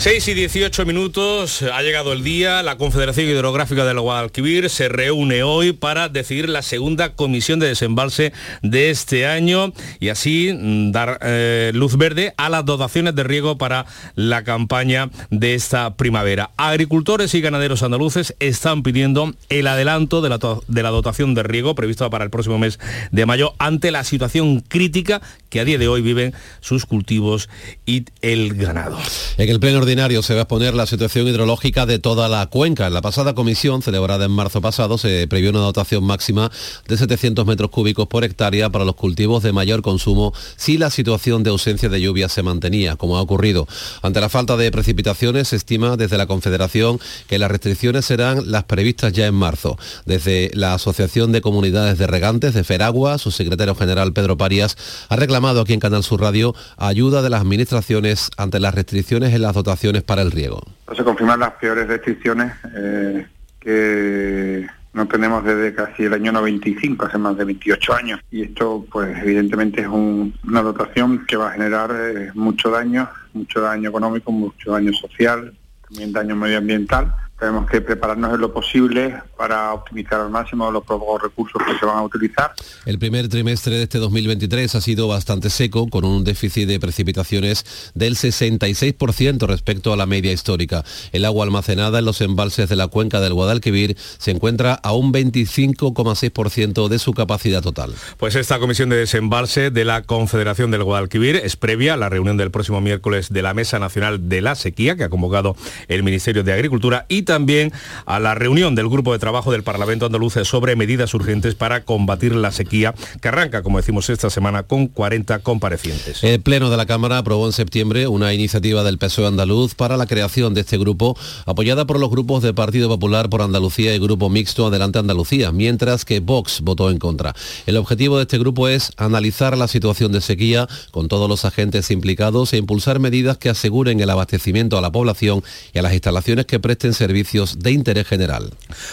6 0.00 0.28
y 0.28 0.32
18 0.32 0.86
minutos, 0.86 1.60
ha 1.60 1.82
llegado 1.82 2.14
el 2.14 2.24
día, 2.24 2.62
la 2.62 2.78
Confederación 2.78 3.26
Hidrográfica 3.26 3.84
del 3.84 4.00
Guadalquivir 4.00 4.70
se 4.70 4.88
reúne 4.88 5.42
hoy 5.42 5.74
para 5.74 6.08
decidir 6.08 6.48
la 6.48 6.62
segunda 6.62 7.12
comisión 7.12 7.60
de 7.60 7.66
desembalse 7.66 8.32
de 8.62 8.88
este 8.88 9.26
año 9.26 9.74
y 9.98 10.08
así 10.08 10.56
mm, 10.58 10.92
dar 10.92 11.18
eh, 11.20 11.72
luz 11.74 11.98
verde 11.98 12.32
a 12.38 12.48
las 12.48 12.64
dotaciones 12.64 13.14
de 13.14 13.24
riego 13.24 13.58
para 13.58 13.84
la 14.14 14.42
campaña 14.42 15.10
de 15.28 15.52
esta 15.54 15.94
primavera. 15.96 16.50
Agricultores 16.56 17.34
y 17.34 17.42
ganaderos 17.42 17.82
andaluces 17.82 18.34
están 18.40 18.82
pidiendo 18.82 19.34
el 19.50 19.66
adelanto 19.66 20.22
de 20.22 20.30
la, 20.30 20.38
de 20.66 20.82
la 20.82 20.88
dotación 20.88 21.34
de 21.34 21.42
riego 21.42 21.74
prevista 21.74 22.08
para 22.08 22.24
el 22.24 22.30
próximo 22.30 22.58
mes 22.58 22.80
de 23.10 23.26
mayo 23.26 23.52
ante 23.58 23.90
la 23.90 24.04
situación 24.04 24.60
crítica 24.60 25.20
que 25.50 25.60
a 25.60 25.66
día 25.66 25.76
de 25.76 25.88
hoy 25.88 26.00
viven 26.00 26.32
sus 26.60 26.86
cultivos 26.86 27.50
y 27.84 28.06
el 28.22 28.54
ganado. 28.54 28.98
En 29.36 29.50
el 29.50 29.60
pleno 29.60 29.89
extraordinario 29.90 30.22
se 30.22 30.34
va 30.34 30.40
a 30.40 30.42
exponer 30.42 30.72
la 30.72 30.86
situación 30.86 31.26
hidrológica 31.26 31.84
de 31.84 31.98
toda 31.98 32.28
la 32.28 32.46
cuenca. 32.46 32.86
En 32.86 32.94
la 32.94 33.02
pasada 33.02 33.34
comisión, 33.34 33.82
celebrada 33.82 34.24
en 34.24 34.30
marzo 34.30 34.60
pasado, 34.60 34.98
se 34.98 35.26
previó 35.26 35.50
una 35.50 35.58
dotación 35.58 36.04
máxima 36.04 36.48
de 36.86 36.96
700 36.96 37.44
metros 37.44 37.70
cúbicos 37.70 38.06
por 38.06 38.22
hectárea 38.22 38.70
para 38.70 38.84
los 38.84 38.94
cultivos 38.94 39.42
de 39.42 39.52
mayor 39.52 39.82
consumo 39.82 40.32
si 40.56 40.78
la 40.78 40.90
situación 40.90 41.42
de 41.42 41.50
ausencia 41.50 41.88
de 41.88 42.00
lluvia 42.00 42.28
se 42.28 42.44
mantenía, 42.44 42.94
como 42.94 43.16
ha 43.16 43.20
ocurrido. 43.20 43.66
Ante 44.00 44.20
la 44.20 44.28
falta 44.28 44.56
de 44.56 44.70
precipitaciones, 44.70 45.48
se 45.48 45.56
estima 45.56 45.96
desde 45.96 46.18
la 46.18 46.26
Confederación 46.26 47.00
que 47.26 47.40
las 47.40 47.50
restricciones 47.50 48.04
serán 48.04 48.48
las 48.52 48.64
previstas 48.64 49.12
ya 49.12 49.26
en 49.26 49.34
marzo. 49.34 49.76
Desde 50.06 50.52
la 50.54 50.74
Asociación 50.74 51.32
de 51.32 51.40
Comunidades 51.40 51.98
de 51.98 52.06
Regantes 52.06 52.54
de 52.54 52.62
Feragua, 52.62 53.18
su 53.18 53.32
secretario 53.32 53.74
general 53.74 54.12
Pedro 54.12 54.36
Parias 54.36 54.76
ha 55.08 55.16
reclamado 55.16 55.62
aquí 55.62 55.72
en 55.72 55.80
Canal 55.80 56.04
Sur 56.04 56.20
Radio 56.20 56.54
ayuda 56.76 57.22
de 57.22 57.30
las 57.30 57.40
administraciones 57.40 58.30
ante 58.36 58.60
las 58.60 58.72
restricciones 58.72 59.34
en 59.34 59.42
las 59.42 59.54
dotaciones 59.54 59.79
para 60.04 60.22
el 60.22 60.30
riego. 60.30 60.60
Se 60.94 61.04
confirman 61.04 61.40
las 61.40 61.52
peores 61.52 61.86
restricciones 61.86 62.52
eh, 62.76 63.26
que 63.58 64.66
no 64.92 65.06
tenemos 65.06 65.44
desde 65.44 65.74
casi 65.74 66.04
el 66.04 66.14
año 66.14 66.32
95, 66.32 67.06
hace 67.06 67.18
más 67.18 67.36
de 67.36 67.44
28 67.44 67.94
años. 67.94 68.20
Y 68.30 68.42
esto, 68.42 68.84
pues 68.90 69.16
evidentemente 69.22 69.82
es 69.82 69.88
una 69.88 70.62
dotación 70.62 71.24
que 71.26 71.36
va 71.36 71.48
a 71.48 71.52
generar 71.52 71.90
eh, 71.92 72.30
mucho 72.34 72.70
daño, 72.70 73.08
mucho 73.32 73.60
daño 73.60 73.88
económico, 73.88 74.32
mucho 74.32 74.72
daño 74.72 74.92
social, 74.92 75.54
también 75.88 76.12
daño 76.12 76.36
medioambiental 76.36 77.14
tenemos 77.40 77.68
que 77.68 77.80
prepararnos 77.80 78.34
en 78.34 78.40
lo 78.40 78.52
posible 78.52 79.14
para 79.36 79.72
optimizar 79.72 80.20
al 80.20 80.30
máximo 80.30 80.70
los 80.70 80.84
pocos 80.84 81.22
recursos 81.22 81.60
que 81.66 81.78
se 81.78 81.86
van 81.86 81.96
a 81.96 82.02
utilizar. 82.02 82.52
El 82.84 82.98
primer 82.98 83.28
trimestre 83.28 83.76
de 83.76 83.84
este 83.84 83.98
2023 83.98 84.74
ha 84.74 84.80
sido 84.80 85.08
bastante 85.08 85.48
seco, 85.48 85.88
con 85.88 86.04
un 86.04 86.22
déficit 86.22 86.68
de 86.68 86.78
precipitaciones 86.78 87.92
del 87.94 88.16
66% 88.16 89.46
respecto 89.46 89.92
a 89.92 89.96
la 89.96 90.04
media 90.04 90.32
histórica. 90.32 90.84
El 91.12 91.24
agua 91.24 91.46
almacenada 91.46 92.00
en 92.00 92.04
los 92.04 92.20
embalses 92.20 92.68
de 92.68 92.76
la 92.76 92.88
cuenca 92.88 93.20
del 93.20 93.32
Guadalquivir 93.32 93.96
se 94.18 94.30
encuentra 94.30 94.74
a 94.74 94.92
un 94.92 95.12
25,6% 95.12 96.88
de 96.88 96.98
su 96.98 97.14
capacidad 97.14 97.62
total. 97.62 97.94
Pues 98.18 98.34
esta 98.36 98.58
comisión 98.58 98.90
de 98.90 98.96
desembalse 98.96 99.70
de 99.70 99.84
la 99.86 100.02
Confederación 100.02 100.70
del 100.70 100.84
Guadalquivir 100.84 101.36
es 101.36 101.56
previa 101.56 101.94
a 101.94 101.96
la 101.96 102.10
reunión 102.10 102.36
del 102.36 102.50
próximo 102.50 102.82
miércoles 102.82 103.30
de 103.30 103.40
la 103.40 103.54
Mesa 103.54 103.78
Nacional 103.78 104.28
de 104.28 104.42
la 104.42 104.54
Sequía, 104.54 104.96
que 104.96 105.04
ha 105.04 105.08
convocado 105.08 105.56
el 105.88 106.02
Ministerio 106.02 106.44
de 106.44 106.52
Agricultura 106.52 107.06
y 107.08 107.22
también 107.30 107.72
a 108.06 108.18
la 108.18 108.34
reunión 108.34 108.74
del 108.74 108.88
Grupo 108.88 109.12
de 109.12 109.20
Trabajo 109.20 109.52
del 109.52 109.62
Parlamento 109.62 110.04
Andaluz 110.04 110.34
sobre 110.42 110.74
medidas 110.74 111.14
urgentes 111.14 111.54
para 111.54 111.84
combatir 111.84 112.34
la 112.34 112.50
sequía, 112.50 112.92
que 113.20 113.28
arranca, 113.28 113.62
como 113.62 113.76
decimos, 113.76 114.10
esta 114.10 114.30
semana 114.30 114.64
con 114.64 114.88
40 114.88 115.38
comparecientes. 115.38 116.24
El 116.24 116.40
Pleno 116.40 116.70
de 116.70 116.76
la 116.76 116.86
Cámara 116.86 117.18
aprobó 117.18 117.46
en 117.46 117.52
septiembre 117.52 118.08
una 118.08 118.34
iniciativa 118.34 118.82
del 118.82 118.98
PSOE 118.98 119.28
andaluz 119.28 119.76
para 119.76 119.96
la 119.96 120.06
creación 120.06 120.54
de 120.54 120.62
este 120.62 120.76
grupo, 120.76 121.16
apoyada 121.46 121.86
por 121.86 122.00
los 122.00 122.10
grupos 122.10 122.42
de 122.42 122.52
Partido 122.52 122.88
Popular 122.88 123.30
por 123.30 123.42
Andalucía 123.42 123.94
y 123.94 124.00
Grupo 124.00 124.28
Mixto 124.28 124.66
Adelante 124.66 124.98
Andalucía, 124.98 125.52
mientras 125.52 126.04
que 126.04 126.18
Vox 126.18 126.62
votó 126.62 126.90
en 126.90 126.98
contra. 126.98 127.36
El 127.66 127.76
objetivo 127.76 128.16
de 128.16 128.22
este 128.22 128.38
grupo 128.38 128.66
es 128.66 128.90
analizar 128.96 129.56
la 129.56 129.68
situación 129.68 130.10
de 130.10 130.20
sequía 130.20 130.66
con 130.90 131.06
todos 131.06 131.28
los 131.28 131.44
agentes 131.44 131.92
implicados 131.92 132.52
e 132.52 132.56
impulsar 132.56 132.98
medidas 132.98 133.38
que 133.38 133.50
aseguren 133.50 134.00
el 134.00 134.10
abastecimiento 134.10 134.76
a 134.76 134.80
la 134.80 134.90
población 134.90 135.44
y 135.72 135.78
a 135.78 135.82
las 135.82 135.92
instalaciones 135.92 136.46
que 136.46 136.58
presten 136.58 136.92
servicios 137.20 137.58
de 137.58 137.72
interés 137.72 138.06
general. 138.06 138.50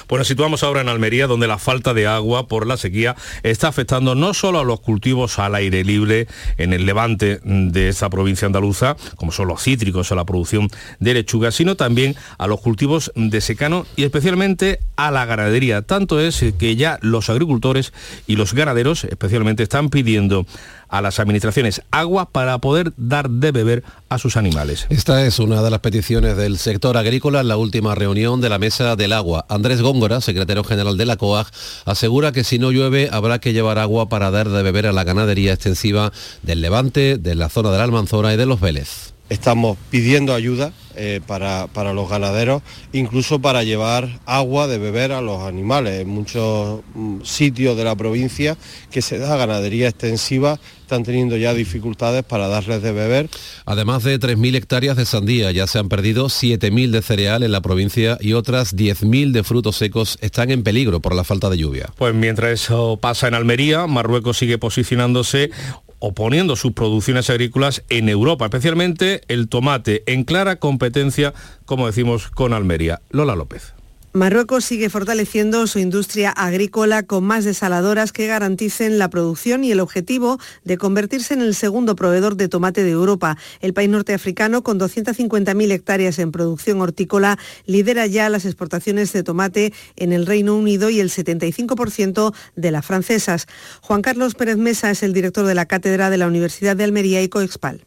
Bueno, 0.09 0.25
situamos 0.25 0.63
ahora 0.63 0.81
en 0.81 0.89
Almería, 0.89 1.27
donde 1.27 1.47
la 1.47 1.57
falta 1.57 1.93
de 1.93 2.07
agua 2.07 2.47
por 2.47 2.67
la 2.67 2.75
sequía 2.75 3.15
está 3.43 3.69
afectando 3.69 4.15
no 4.15 4.33
solo 4.33 4.59
a 4.59 4.65
los 4.65 4.81
cultivos 4.81 5.39
al 5.39 5.55
aire 5.55 5.85
libre 5.85 6.27
en 6.57 6.73
el 6.73 6.85
levante 6.85 7.39
de 7.43 7.87
esta 7.87 8.09
provincia 8.09 8.45
andaluza, 8.45 8.97
como 9.15 9.31
son 9.31 9.47
los 9.47 9.63
cítricos 9.63 10.11
o 10.11 10.15
la 10.15 10.25
producción 10.25 10.69
de 10.99 11.13
lechuga, 11.13 11.51
sino 11.51 11.75
también 11.75 12.15
a 12.37 12.47
los 12.47 12.59
cultivos 12.59 13.13
de 13.15 13.39
secano 13.39 13.85
y 13.95 14.03
especialmente 14.03 14.79
a 14.97 15.09
la 15.09 15.25
ganadería. 15.25 15.83
Tanto 15.83 16.19
es 16.19 16.43
que 16.59 16.75
ya 16.75 16.99
los 17.01 17.29
agricultores 17.29 17.93
y 18.27 18.35
los 18.35 18.53
ganaderos 18.53 19.05
especialmente 19.05 19.63
están 19.63 19.89
pidiendo 19.89 20.45
a 20.89 21.01
las 21.01 21.19
administraciones 21.19 21.81
agua 21.91 22.29
para 22.29 22.57
poder 22.59 22.93
dar 22.97 23.29
de 23.29 23.51
beber 23.51 23.83
a 24.09 24.17
sus 24.17 24.37
animales. 24.37 24.85
Esta 24.89 25.25
es 25.25 25.39
una 25.39 25.61
de 25.61 25.69
las 25.69 25.79
peticiones 25.79 26.37
del 26.37 26.57
sector 26.57 26.97
agrícola 26.97 27.41
en 27.41 27.47
la 27.47 27.57
última 27.57 27.95
reunión 27.95 28.41
de 28.41 28.49
la 28.49 28.59
Mesa 28.59 28.95
del 28.95 29.13
Agua. 29.13 29.45
Andrés 29.49 29.81
Góngora, 29.81 30.21
secretario 30.21 30.63
general 30.63 30.97
de 30.97 31.05
la 31.05 31.17
COAG, 31.17 31.47
asegura 31.85 32.31
que 32.31 32.43
si 32.43 32.59
no 32.59 32.71
llueve 32.71 33.09
habrá 33.11 33.39
que 33.39 33.53
llevar 33.53 33.79
agua 33.79 34.09
para 34.09 34.31
dar 34.31 34.49
de 34.49 34.63
beber 34.63 34.87
a 34.87 34.93
la 34.93 35.03
ganadería 35.03 35.53
extensiva 35.53 36.11
del 36.43 36.61
Levante, 36.61 37.17
de 37.17 37.35
la 37.35 37.49
zona 37.49 37.71
de 37.71 37.77
la 37.77 37.83
Almanzora 37.83 38.33
y 38.33 38.37
de 38.37 38.45
los 38.45 38.59
Vélez. 38.59 39.16
Estamos 39.29 39.77
pidiendo 39.89 40.33
ayuda 40.33 40.71
eh, 40.95 41.21
para, 41.25 41.67
para, 41.67 41.93
los 41.93 42.09
ganaderos, 42.09 42.63
incluso 42.91 43.39
para 43.39 43.63
llevar 43.63 44.19
agua 44.25 44.67
de 44.67 44.79
beber 44.79 45.11
a 45.11 45.21
los 45.21 45.43
animales. 45.43 46.01
En 46.01 46.09
muchos 46.09 46.81
mm, 46.95 47.21
sitios 47.23 47.77
de 47.77 47.83
la 47.83 47.95
provincia 47.95 48.57
que 48.89 49.03
se 49.03 49.19
da 49.19 49.35
ganadería 49.37 49.89
extensiva 49.89 50.59
están 50.81 51.03
teniendo 51.03 51.37
ya 51.37 51.53
dificultades 51.53 52.23
para 52.23 52.47
darles 52.47 52.81
de 52.81 52.93
beber. 52.93 53.29
Además 53.65 54.03
de 54.05 54.19
3.000 54.19 54.55
hectáreas 54.55 54.97
de 54.97 55.05
sandía, 55.05 55.51
ya 55.51 55.67
se 55.67 55.77
han 55.77 55.89
perdido 55.89 56.27
7.000 56.27 56.89
de 56.89 57.01
cereal 57.01 57.43
en 57.43 57.51
la 57.51 57.61
provincia 57.61 58.17
y 58.21 58.33
otras 58.33 58.75
10.000 58.75 59.33
de 59.33 59.43
frutos 59.43 59.75
secos 59.75 60.17
están 60.21 60.49
en 60.49 60.63
peligro 60.63 60.99
por 61.01 61.13
la 61.13 61.23
falta 61.23 61.49
de 61.49 61.57
lluvia. 61.57 61.93
Pues 61.97 62.15
mientras 62.15 62.51
eso 62.53 62.97
pasa 62.99 63.27
en 63.27 63.33
Almería, 63.33 63.85
Marruecos 63.85 64.37
sigue 64.37 64.57
posicionándose 64.57 65.51
oponiendo 65.99 66.55
sus 66.55 66.73
producciones 66.73 67.29
agrícolas 67.29 67.83
en 67.89 68.09
Europa, 68.09 68.45
especialmente 68.45 69.21
el 69.27 69.47
tomate, 69.49 70.03
en 70.05 70.23
clara 70.23 70.57
competencia, 70.57 71.33
como 71.65 71.87
decimos, 71.87 72.29
con 72.29 72.53
Almería. 72.53 73.01
Lola 73.09 73.35
López. 73.35 73.76
Marruecos 74.17 74.65
sigue 74.65 74.89
fortaleciendo 74.89 75.67
su 75.67 75.77
industria 75.77 76.31
agrícola 76.31 77.03
con 77.03 77.23
más 77.23 77.45
desaladoras 77.45 78.11
que 78.11 78.25
garanticen 78.25 78.97
la 78.97 79.11
producción 79.11 79.63
y 79.63 79.71
el 79.71 79.79
objetivo 79.79 80.39
de 80.63 80.77
convertirse 80.77 81.35
en 81.35 81.41
el 81.41 81.53
segundo 81.53 81.95
proveedor 81.95 82.35
de 82.35 82.47
tomate 82.47 82.83
de 82.83 82.91
Europa. 82.91 83.37
El 83.59 83.73
país 83.73 83.89
norteafricano, 83.89 84.63
con 84.63 84.79
250.000 84.79 85.71
hectáreas 85.71 86.17
en 86.17 86.31
producción 86.31 86.81
hortícola, 86.81 87.37
lidera 87.67 88.07
ya 88.07 88.29
las 88.29 88.45
exportaciones 88.45 89.13
de 89.13 89.21
tomate 89.21 89.71
en 89.97 90.13
el 90.13 90.25
Reino 90.25 90.55
Unido 90.55 90.89
y 90.89 90.99
el 90.99 91.11
75% 91.11 92.33
de 92.55 92.71
las 92.71 92.85
francesas. 92.85 93.45
Juan 93.81 94.01
Carlos 94.01 94.33
Pérez 94.33 94.57
Mesa 94.57 94.89
es 94.89 95.03
el 95.03 95.13
director 95.13 95.45
de 95.45 95.53
la 95.53 95.67
cátedra 95.67 96.09
de 96.09 96.17
la 96.17 96.27
Universidad 96.27 96.75
de 96.75 96.85
Almería 96.85 97.21
y 97.21 97.29
Coexpal. 97.29 97.85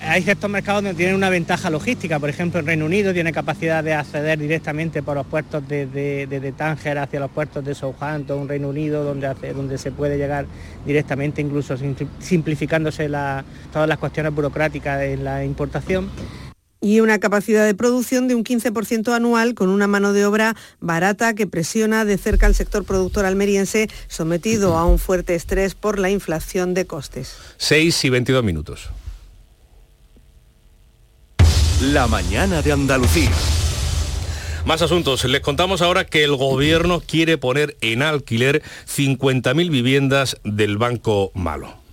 Hay 0.00 0.22
ciertos 0.22 0.48
mercados 0.48 0.84
donde 0.84 0.96
tienen 0.96 1.16
una 1.16 1.28
ventaja 1.28 1.70
logística, 1.70 2.20
por 2.20 2.28
ejemplo, 2.30 2.60
el 2.60 2.66
Reino 2.66 2.86
Unido 2.86 3.12
tiene 3.12 3.32
capacidad 3.32 3.82
de 3.82 3.94
acceder 3.94 4.38
directamente 4.38 5.02
por 5.02 5.16
los 5.16 5.26
puertos 5.26 5.66
de, 5.66 6.54
Tánger 6.56 6.98
hacia 6.98 7.18
los 7.18 7.30
puertos 7.30 7.64
de 7.64 7.74
Southampton, 7.74 8.48
Reino 8.48 8.68
Unido, 8.68 9.02
donde, 9.02 9.34
donde 9.52 9.76
se 9.76 9.90
puede 9.90 10.16
llegar 10.16 10.46
directamente, 10.86 11.42
incluso 11.42 11.76
simplificándose 12.20 13.08
todas 13.72 13.88
las 13.88 13.98
cuestiones 13.98 14.32
burocráticas 14.32 15.02
en 15.02 15.24
la 15.24 15.44
importación 15.44 16.08
y 16.80 17.00
una 17.00 17.18
capacidad 17.18 17.66
de 17.66 17.74
producción 17.74 18.28
de 18.28 18.36
un 18.36 18.44
15% 18.44 19.12
anual 19.12 19.54
con 19.54 19.68
una 19.68 19.88
mano 19.88 20.12
de 20.12 20.24
obra 20.24 20.54
barata 20.78 21.34
que 21.34 21.48
presiona 21.48 22.04
de 22.04 22.16
cerca 22.18 22.46
al 22.46 22.54
sector 22.54 22.84
productor 22.84 23.24
almeriense 23.24 23.90
sometido 24.06 24.78
a 24.78 24.86
un 24.86 25.00
fuerte 25.00 25.34
estrés 25.34 25.74
por 25.74 25.98
la 25.98 26.08
inflación 26.08 26.74
de 26.74 26.86
costes. 26.86 27.36
6 27.56 28.04
y 28.04 28.10
22 28.10 28.44
minutos. 28.44 28.90
La 31.80 32.08
mañana 32.08 32.60
de 32.60 32.72
Andalucía. 32.72 33.30
Más 34.64 34.82
asuntos. 34.82 35.24
Les 35.26 35.40
contamos 35.40 35.80
ahora 35.80 36.04
que 36.04 36.24
el 36.24 36.34
gobierno 36.34 37.00
quiere 37.00 37.38
poner 37.38 37.76
en 37.80 38.02
alquiler 38.02 38.64
50.000 38.88 39.70
viviendas 39.70 40.38
del 40.42 40.76
Banco 40.76 41.30
Malo. 41.34 41.87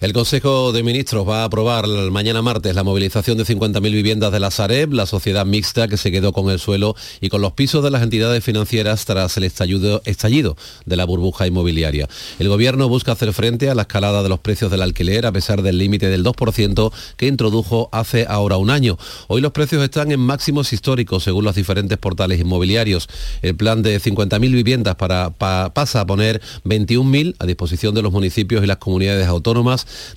El 0.00 0.12
Consejo 0.12 0.72
de 0.72 0.82
Ministros 0.82 1.28
va 1.28 1.42
a 1.42 1.44
aprobar 1.44 1.86
mañana 2.10 2.42
martes 2.42 2.74
la 2.74 2.82
movilización 2.82 3.38
de 3.38 3.44
50.000 3.44 3.80
viviendas 3.80 4.32
de 4.32 4.40
la 4.40 4.50
Sareb, 4.50 4.92
la 4.92 5.06
sociedad 5.06 5.46
mixta 5.46 5.86
que 5.86 5.96
se 5.96 6.10
quedó 6.10 6.32
con 6.32 6.50
el 6.50 6.58
suelo 6.58 6.96
y 7.20 7.28
con 7.28 7.40
los 7.40 7.52
pisos 7.52 7.84
de 7.84 7.90
las 7.90 8.02
entidades 8.02 8.42
financieras 8.42 9.04
tras 9.04 9.36
el 9.36 9.44
estallido, 9.44 10.56
de 10.86 10.96
la 10.96 11.04
burbuja 11.04 11.46
inmobiliaria. 11.46 12.08
El 12.40 12.48
Gobierno 12.48 12.88
busca 12.88 13.12
hacer 13.12 13.32
frente 13.32 13.70
a 13.70 13.74
la 13.74 13.82
escalada 13.82 14.24
de 14.24 14.28
los 14.28 14.40
precios 14.40 14.70
del 14.72 14.82
alquiler 14.82 15.24
a 15.24 15.32
pesar 15.32 15.62
del 15.62 15.78
límite 15.78 16.08
del 16.08 16.24
2% 16.24 16.92
que 17.16 17.26
introdujo 17.26 17.88
hace 17.92 18.26
ahora 18.28 18.56
un 18.56 18.70
año. 18.70 18.98
Hoy 19.28 19.40
los 19.40 19.52
precios 19.52 19.84
están 19.84 20.10
en 20.10 20.20
máximos 20.20 20.72
históricos 20.72 21.22
según 21.22 21.44
los 21.44 21.54
diferentes 21.54 21.98
portales 21.98 22.40
inmobiliarios. 22.40 23.08
El 23.42 23.54
plan 23.54 23.82
de 23.82 24.00
50.000 24.00 24.40
viviendas 24.40 24.96
para, 24.96 25.30
pasa 25.30 26.00
a 26.00 26.06
poner 26.06 26.40
21.000 26.64 27.36
a 27.38 27.46
disposición 27.46 27.94
de 27.94 28.02
los 28.02 28.12
municipios 28.12 28.64
y 28.64 28.66
las 28.66 28.78
comunidades 28.78 29.28
autónomas 29.28 29.51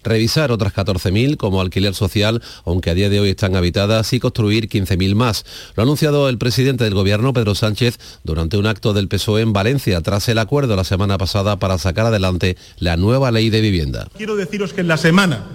revisar 0.04 0.52
otras 0.52 0.74
14.000 0.74 1.38
como 1.38 1.62
alquiler 1.62 1.94
social, 1.94 2.42
aunque 2.66 2.90
a 2.90 2.94
día 2.94 3.10
de 3.10 3.20
hoy 3.20 3.30
están 3.30 3.56
habitadas, 3.56 4.14
y 4.14 4.20
construir 4.20 4.70
15.000 4.70 5.16
más. 5.16 5.46
Lo 5.76 5.82
ha 5.82 5.86
anunciado 5.86 6.30
el 6.30 6.38
presidente 6.38 6.84
del 6.84 6.94
Gobierno, 6.94 7.34
Pedro 7.34 7.56
Sánchez, 7.56 8.00
durante 8.24 8.58
un 8.58 8.68
acto 8.68 8.94
del 8.94 9.08
PSOE 9.08 9.42
en 9.42 9.54
Valencia, 9.54 10.02
tras 10.02 10.28
el 10.30 10.38
acuerdo 10.38 10.76
la 10.76 10.84
semana 10.84 11.18
pasada 11.18 11.58
para 11.58 11.78
sacar 11.78 12.06
adelante 12.06 12.58
la 12.80 12.98
nueva 12.98 13.32
ley 13.32 13.50
de 13.50 13.62
vivienda. 13.62 14.08
Quiero 14.18 14.36
deciros 14.36 14.74
que 14.74 14.82
en 14.82 14.88
la 14.88 14.98
semana 14.98 15.46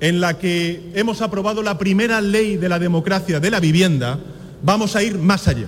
en 0.00 0.20
la 0.20 0.38
que 0.38 0.92
hemos 0.94 1.22
aprobado 1.22 1.62
la 1.62 1.78
primera 1.78 2.20
ley 2.20 2.56
de 2.56 2.68
la 2.68 2.78
democracia 2.78 3.40
de 3.40 3.50
la 3.50 3.60
vivienda, 3.60 4.18
vamos 4.62 4.96
a 4.96 5.02
ir 5.02 5.18
más 5.18 5.48
allá. 5.48 5.66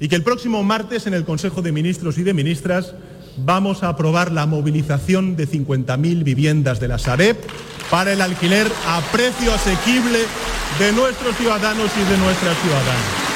Y 0.00 0.08
que 0.08 0.16
el 0.16 0.22
próximo 0.22 0.62
martes 0.62 1.06
en 1.06 1.14
el 1.14 1.24
Consejo 1.24 1.62
de 1.62 1.72
Ministros 1.72 2.18
y 2.18 2.22
de 2.22 2.34
Ministras 2.34 2.94
vamos 3.44 3.82
a 3.82 3.90
aprobar 3.90 4.32
la 4.32 4.46
movilización 4.46 5.36
de 5.36 5.48
50.000 5.48 6.24
viviendas 6.24 6.80
de 6.80 6.88
la 6.88 6.98
Sareb 6.98 7.36
para 7.90 8.12
el 8.12 8.20
alquiler 8.20 8.66
a 8.86 9.00
precio 9.12 9.52
asequible 9.52 10.20
de 10.78 10.92
nuestros 10.92 11.36
ciudadanos 11.36 11.90
y 11.96 12.10
de 12.10 12.18
nuestras 12.18 12.56
ciudadanas. 12.58 13.28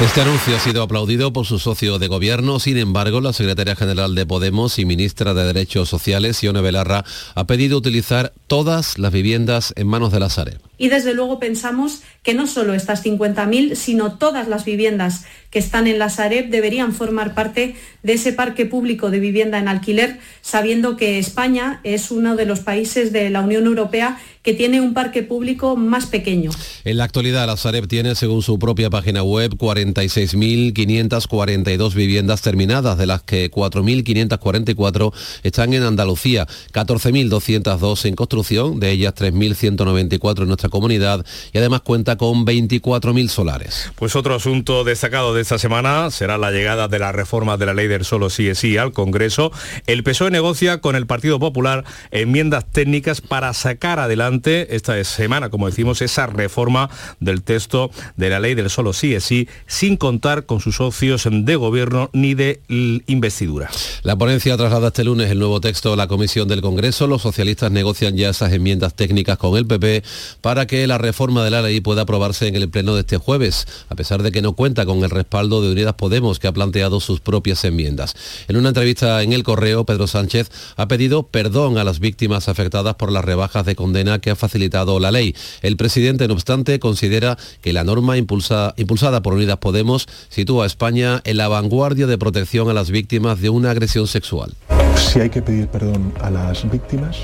Este 0.00 0.20
anuncio 0.20 0.56
ha 0.56 0.60
sido 0.60 0.82
aplaudido 0.84 1.32
por 1.32 1.44
su 1.44 1.58
socio 1.58 1.98
de 1.98 2.06
gobierno, 2.06 2.60
sin 2.60 2.78
embargo, 2.78 3.20
la 3.20 3.32
secretaria 3.32 3.74
general 3.74 4.14
de 4.14 4.26
Podemos 4.26 4.78
y 4.78 4.84
ministra 4.84 5.34
de 5.34 5.44
Derechos 5.44 5.88
Sociales, 5.88 6.40
Ione 6.42 6.60
Belarra, 6.60 7.04
ha 7.34 7.46
pedido 7.48 7.78
utilizar 7.78 8.32
todas 8.46 8.96
las 8.96 9.12
viviendas 9.12 9.72
en 9.76 9.88
manos 9.88 10.12
de 10.12 10.20
la 10.20 10.30
Sareb. 10.30 10.67
Y 10.78 10.88
desde 10.88 11.12
luego 11.12 11.38
pensamos 11.38 12.02
que 12.22 12.34
no 12.34 12.46
solo 12.46 12.72
estas 12.72 13.04
50.000, 13.04 13.74
sino 13.74 14.16
todas 14.16 14.48
las 14.48 14.64
viviendas 14.64 15.24
que 15.50 15.58
están 15.58 15.86
en 15.86 15.98
la 15.98 16.10
Sareb 16.10 16.50
deberían 16.50 16.92
formar 16.92 17.34
parte 17.34 17.74
de 18.02 18.12
ese 18.12 18.32
parque 18.32 18.66
público 18.66 19.10
de 19.10 19.18
vivienda 19.18 19.58
en 19.58 19.68
alquiler, 19.68 20.18
sabiendo 20.40 20.96
que 20.96 21.18
España 21.18 21.80
es 21.84 22.10
uno 22.10 22.36
de 22.36 22.46
los 22.46 22.60
países 22.60 23.12
de 23.12 23.28
la 23.30 23.40
Unión 23.40 23.66
Europea 23.66 24.18
que 24.42 24.54
tiene 24.54 24.80
un 24.80 24.94
parque 24.94 25.22
público 25.22 25.76
más 25.76 26.06
pequeño. 26.06 26.50
En 26.84 26.96
la 26.96 27.04
actualidad, 27.04 27.46
la 27.46 27.56
Sareb 27.56 27.86
tiene, 27.86 28.14
según 28.14 28.40
su 28.42 28.58
propia 28.58 28.88
página 28.88 29.22
web, 29.22 29.56
46.542 29.56 31.94
viviendas 31.94 32.40
terminadas, 32.40 32.96
de 32.96 33.04
las 33.06 33.22
que 33.22 33.50
4.544 33.50 35.12
están 35.42 35.74
en 35.74 35.82
Andalucía, 35.82 36.46
14.202 36.72 38.06
en 38.06 38.14
construcción, 38.14 38.80
de 38.80 38.92
ellas 38.92 39.14
3.194 39.14 40.42
en 40.42 40.48
nuestra 40.48 40.67
comunidad 40.70 41.24
y 41.52 41.58
además 41.58 41.82
cuenta 41.82 42.16
con 42.16 42.46
24.000 42.46 43.28
solares. 43.28 43.92
Pues 43.96 44.16
otro 44.16 44.34
asunto 44.34 44.84
destacado 44.84 45.34
de 45.34 45.42
esta 45.42 45.58
semana 45.58 46.10
será 46.10 46.38
la 46.38 46.50
llegada 46.50 46.88
de 46.88 46.98
la 46.98 47.12
reforma 47.12 47.56
de 47.56 47.66
la 47.66 47.74
ley 47.74 47.88
del 47.88 48.04
solo 48.04 48.30
sí 48.30 48.48
es 48.48 48.58
sí 48.58 48.76
al 48.76 48.92
Congreso. 48.92 49.52
El 49.86 50.02
PSOE 50.02 50.30
negocia 50.30 50.80
con 50.80 50.96
el 50.96 51.06
Partido 51.06 51.38
Popular 51.38 51.84
enmiendas 52.10 52.66
técnicas 52.70 53.20
para 53.20 53.52
sacar 53.54 53.98
adelante 53.98 54.74
esta 54.74 55.02
semana, 55.04 55.50
como 55.50 55.66
decimos, 55.66 56.02
esa 56.02 56.26
reforma 56.26 56.90
del 57.20 57.42
texto 57.42 57.90
de 58.16 58.30
la 58.30 58.40
ley 58.40 58.54
del 58.54 58.70
solo 58.70 58.92
sí 58.92 59.14
es 59.14 59.24
sí, 59.24 59.48
sin 59.66 59.96
contar 59.96 60.46
con 60.46 60.60
sus 60.60 60.76
socios 60.76 61.28
de 61.30 61.56
gobierno 61.56 62.10
ni 62.12 62.34
de 62.34 62.60
investidura. 62.68 63.70
La 64.02 64.16
ponencia 64.16 64.56
traslada 64.56 64.88
este 64.88 65.04
lunes 65.04 65.30
el 65.30 65.38
nuevo 65.38 65.60
texto 65.60 65.92
a 65.92 65.96
la 65.96 66.08
Comisión 66.08 66.48
del 66.48 66.60
Congreso. 66.60 67.06
Los 67.06 67.22
socialistas 67.22 67.70
negocian 67.70 68.16
ya 68.16 68.30
esas 68.30 68.52
enmiendas 68.52 68.94
técnicas 68.94 69.38
con 69.38 69.56
el 69.56 69.66
PP 69.66 70.02
para 70.40 70.57
que 70.66 70.86
la 70.86 70.98
reforma 70.98 71.44
de 71.44 71.50
la 71.50 71.62
ley 71.62 71.80
pueda 71.80 72.02
aprobarse 72.02 72.48
en 72.48 72.56
el 72.56 72.68
pleno 72.68 72.94
de 72.94 73.00
este 73.00 73.16
jueves, 73.16 73.66
a 73.88 73.94
pesar 73.94 74.22
de 74.22 74.32
que 74.32 74.42
no 74.42 74.54
cuenta 74.54 74.86
con 74.86 75.04
el 75.04 75.10
respaldo 75.10 75.62
de 75.62 75.72
Unidas 75.72 75.94
Podemos, 75.94 76.38
que 76.38 76.48
ha 76.48 76.52
planteado 76.52 77.00
sus 77.00 77.20
propias 77.20 77.64
enmiendas. 77.64 78.14
En 78.48 78.56
una 78.56 78.68
entrevista 78.68 79.22
en 79.22 79.32
El 79.32 79.42
Correo, 79.42 79.84
Pedro 79.84 80.06
Sánchez 80.06 80.50
ha 80.76 80.88
pedido 80.88 81.24
perdón 81.24 81.78
a 81.78 81.84
las 81.84 82.00
víctimas 82.00 82.48
afectadas 82.48 82.94
por 82.96 83.12
las 83.12 83.24
rebajas 83.24 83.64
de 83.66 83.76
condena 83.76 84.18
que 84.18 84.30
ha 84.30 84.36
facilitado 84.36 85.00
la 85.00 85.10
ley. 85.10 85.34
El 85.62 85.76
presidente, 85.76 86.28
no 86.28 86.34
obstante, 86.34 86.78
considera 86.78 87.38
que 87.60 87.72
la 87.72 87.84
norma 87.84 88.16
impulsada 88.16 89.22
por 89.22 89.34
Unidas 89.34 89.58
Podemos 89.58 90.06
sitúa 90.28 90.64
a 90.64 90.66
España 90.66 91.20
en 91.24 91.36
la 91.36 91.48
vanguardia 91.48 92.06
de 92.06 92.18
protección 92.18 92.68
a 92.68 92.74
las 92.74 92.90
víctimas 92.90 93.40
de 93.40 93.50
una 93.50 93.70
agresión 93.70 94.06
sexual. 94.06 94.54
Si 94.96 95.20
hay 95.20 95.30
que 95.30 95.42
pedir 95.42 95.68
perdón 95.68 96.12
a 96.20 96.30
las 96.30 96.68
víctimas, 96.70 97.18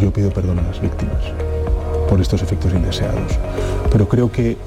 yo 0.00 0.12
pido 0.12 0.32
perdón 0.32 0.58
a 0.58 0.62
las 0.62 0.80
víctimas 0.80 1.51
por 2.12 2.20
estos 2.20 2.42
efectos 2.42 2.74
indeseados. 2.74 3.38
Pero 3.90 4.06
creo 4.06 4.30
que 4.30 4.58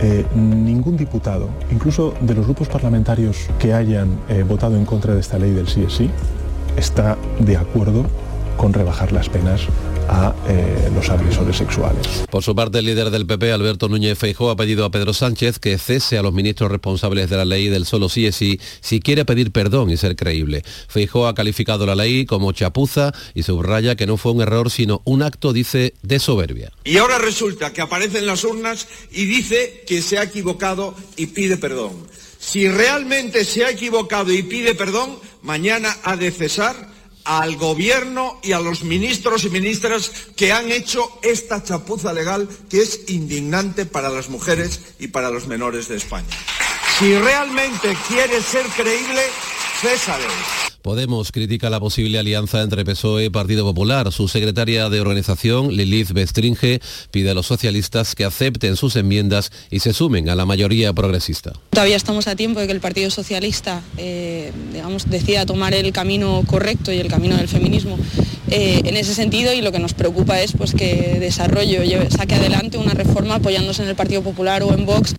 eh, 0.00 0.24
ningún 0.34 0.96
diputado, 0.96 1.50
incluso 1.70 2.14
de 2.22 2.34
los 2.34 2.46
grupos 2.46 2.66
parlamentarios 2.68 3.36
que 3.58 3.74
hayan 3.74 4.08
eh, 4.30 4.42
votado 4.42 4.74
en 4.74 4.86
contra 4.86 5.12
de 5.12 5.20
esta 5.20 5.38
ley 5.38 5.50
del 5.50 5.68
sí 5.68 5.84
es 5.86 5.92
sí, 5.92 6.10
está 6.78 7.18
de 7.40 7.58
acuerdo 7.58 8.06
con 8.56 8.72
rebajar 8.72 9.12
las 9.12 9.28
penas 9.28 9.66
a 10.08 10.34
eh, 10.48 10.90
los 10.94 11.08
agresores 11.10 11.56
sexuales. 11.56 12.24
Por 12.30 12.42
su 12.42 12.54
parte, 12.54 12.78
el 12.78 12.86
líder 12.86 13.10
del 13.10 13.26
PP, 13.26 13.52
Alberto 13.52 13.88
Núñez 13.88 14.18
Feijóo, 14.18 14.50
ha 14.50 14.56
pedido 14.56 14.84
a 14.84 14.90
Pedro 14.90 15.12
Sánchez 15.12 15.58
que 15.58 15.78
cese 15.78 16.18
a 16.18 16.22
los 16.22 16.32
ministros 16.32 16.70
responsables 16.70 17.30
de 17.30 17.36
la 17.36 17.44
ley 17.44 17.68
del 17.68 17.86
solo 17.86 18.08
sí 18.08 18.26
es 18.26 18.36
sí 18.36 18.60
si 18.80 19.00
quiere 19.00 19.24
pedir 19.24 19.52
perdón 19.52 19.90
y 19.90 19.96
ser 19.96 20.16
creíble. 20.16 20.62
Feijóo 20.88 21.26
ha 21.26 21.34
calificado 21.34 21.86
la 21.86 21.94
ley 21.94 22.26
como 22.26 22.52
chapuza 22.52 23.12
y 23.34 23.42
subraya 23.42 23.96
que 23.96 24.06
no 24.06 24.16
fue 24.16 24.32
un 24.32 24.42
error 24.42 24.70
sino 24.70 25.02
un 25.04 25.22
acto, 25.22 25.52
dice, 25.52 25.94
de 26.02 26.18
soberbia. 26.18 26.72
Y 26.84 26.96
ahora 26.98 27.18
resulta 27.18 27.72
que 27.72 27.82
aparece 27.82 28.18
en 28.18 28.26
las 28.26 28.44
urnas 28.44 28.88
y 29.10 29.26
dice 29.26 29.84
que 29.86 30.02
se 30.02 30.18
ha 30.18 30.24
equivocado 30.24 30.94
y 31.16 31.26
pide 31.26 31.56
perdón. 31.56 32.06
Si 32.38 32.68
realmente 32.68 33.44
se 33.44 33.64
ha 33.64 33.70
equivocado 33.70 34.32
y 34.32 34.42
pide 34.42 34.74
perdón, 34.74 35.18
mañana 35.42 35.96
ha 36.04 36.16
de 36.16 36.30
cesar 36.30 36.97
al 37.28 37.56
gobierno 37.56 38.40
y 38.42 38.52
a 38.52 38.58
los 38.58 38.84
ministros 38.84 39.44
y 39.44 39.50
ministras 39.50 40.10
que 40.34 40.50
han 40.50 40.72
hecho 40.72 41.20
esta 41.22 41.62
chapuza 41.62 42.14
legal 42.14 42.48
que 42.70 42.80
es 42.80 43.02
indignante 43.08 43.84
para 43.84 44.08
las 44.08 44.30
mujeres 44.30 44.80
y 44.98 45.08
para 45.08 45.30
los 45.30 45.46
menores 45.46 45.88
de 45.88 45.96
España. 45.96 46.26
Si 46.98 47.16
realmente 47.18 47.94
quiere 48.08 48.40
ser 48.40 48.64
creíble, 48.68 49.22
césale. 49.82 50.67
Podemos 50.82 51.32
critica 51.32 51.70
la 51.70 51.80
posible 51.80 52.18
alianza 52.18 52.62
entre 52.62 52.84
PSOE 52.84 53.26
y 53.26 53.30
Partido 53.30 53.64
Popular. 53.64 54.12
Su 54.12 54.28
secretaria 54.28 54.88
de 54.88 55.00
organización, 55.00 55.74
Lilith 55.76 56.12
Bestringe, 56.12 56.80
pide 57.10 57.30
a 57.30 57.34
los 57.34 57.46
socialistas 57.46 58.14
que 58.14 58.24
acepten 58.24 58.76
sus 58.76 58.96
enmiendas 58.96 59.50
y 59.70 59.80
se 59.80 59.92
sumen 59.92 60.28
a 60.28 60.34
la 60.34 60.46
mayoría 60.46 60.92
progresista. 60.92 61.52
Todavía 61.70 61.96
estamos 61.96 62.28
a 62.28 62.36
tiempo 62.36 62.60
de 62.60 62.66
que 62.66 62.72
el 62.72 62.80
Partido 62.80 63.10
Socialista 63.10 63.82
eh, 63.96 64.52
digamos, 64.72 65.10
decida 65.10 65.46
tomar 65.46 65.74
el 65.74 65.92
camino 65.92 66.42
correcto 66.46 66.92
y 66.92 66.98
el 66.98 67.08
camino 67.08 67.36
del 67.36 67.48
feminismo 67.48 67.98
eh, 68.50 68.82
en 68.84 68.96
ese 68.96 69.14
sentido 69.14 69.52
y 69.52 69.60
lo 69.60 69.72
que 69.72 69.78
nos 69.78 69.94
preocupa 69.94 70.40
es 70.40 70.52
pues, 70.52 70.74
que 70.74 71.18
desarrollo, 71.20 71.80
saque 72.10 72.36
adelante 72.36 72.78
una 72.78 72.94
reforma 72.94 73.36
apoyándose 73.36 73.82
en 73.82 73.88
el 73.88 73.96
Partido 73.96 74.22
Popular 74.22 74.62
o 74.62 74.72
en 74.72 74.86
Vox. 74.86 75.14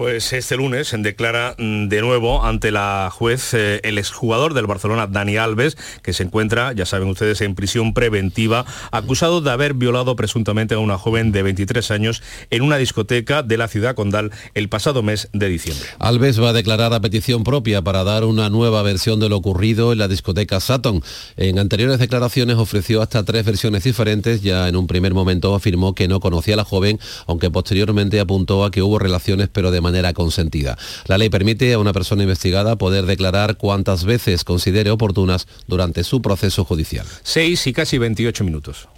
Pues 0.00 0.32
este 0.32 0.56
lunes 0.56 0.94
declara 0.96 1.54
mm, 1.58 1.88
de 1.88 2.00
nuevo 2.00 2.42
ante 2.42 2.70
la 2.70 3.10
juez 3.12 3.52
eh, 3.52 3.82
el 3.84 3.98
exjugador 3.98 4.54
del 4.54 4.66
Barcelona, 4.66 5.06
Dani 5.06 5.36
Alves, 5.36 5.76
que 6.02 6.14
se 6.14 6.22
encuentra, 6.22 6.72
ya 6.72 6.86
saben 6.86 7.08
ustedes, 7.08 7.42
en 7.42 7.54
prisión 7.54 7.92
preventiva, 7.92 8.64
acusado 8.92 9.42
de 9.42 9.50
haber 9.50 9.74
violado 9.74 10.16
presuntamente 10.16 10.74
a 10.74 10.78
una 10.78 10.96
joven 10.96 11.32
de 11.32 11.42
23 11.42 11.90
años 11.90 12.22
en 12.48 12.62
una 12.62 12.78
discoteca 12.78 13.42
de 13.42 13.58
la 13.58 13.68
ciudad 13.68 13.94
condal 13.94 14.30
el 14.54 14.70
pasado 14.70 15.02
mes 15.02 15.28
de 15.34 15.50
diciembre. 15.50 15.86
Alves 15.98 16.40
va 16.40 16.48
a 16.48 16.54
declarar 16.54 16.94
a 16.94 17.00
petición 17.02 17.44
propia 17.44 17.82
para 17.82 18.02
dar 18.02 18.24
una 18.24 18.48
nueva 18.48 18.80
versión 18.80 19.20
de 19.20 19.28
lo 19.28 19.36
ocurrido 19.36 19.92
en 19.92 19.98
la 19.98 20.08
discoteca 20.08 20.60
Saturn. 20.60 21.02
En 21.36 21.58
anteriores 21.58 21.98
declaraciones 21.98 22.56
ofreció 22.56 23.02
hasta 23.02 23.22
tres 23.22 23.44
versiones 23.44 23.84
diferentes, 23.84 24.40
ya 24.40 24.66
en 24.66 24.76
un 24.76 24.86
primer 24.86 25.12
momento 25.12 25.54
afirmó 25.54 25.94
que 25.94 26.08
no 26.08 26.20
conocía 26.20 26.54
a 26.54 26.56
la 26.56 26.64
joven, 26.64 26.98
aunque 27.26 27.50
posteriormente 27.50 28.18
apuntó 28.18 28.64
a 28.64 28.70
que 28.70 28.80
hubo 28.80 28.98
relaciones 28.98 29.50
pero 29.52 29.70
de 29.70 29.82
manera 29.82 29.89
manera 29.90 30.12
consentida. 30.12 30.78
La 31.06 31.18
ley 31.18 31.28
permite 31.30 31.72
a 31.72 31.78
una 31.78 31.92
persona 31.92 32.22
investigada 32.22 32.76
poder 32.76 33.06
declarar 33.06 33.56
cuantas 33.56 34.04
veces 34.04 34.44
considere 34.44 34.90
oportunas 34.90 35.46
durante 35.66 36.04
su 36.04 36.22
proceso 36.22 36.64
judicial. 36.64 37.06
6 37.22 37.66
y 37.66 37.72
casi 37.72 37.98
28 37.98 38.44
minutos. 38.44 38.88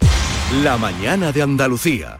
La 0.63 0.77
mañana 0.77 1.31
de 1.31 1.41
Andalucía. 1.41 2.19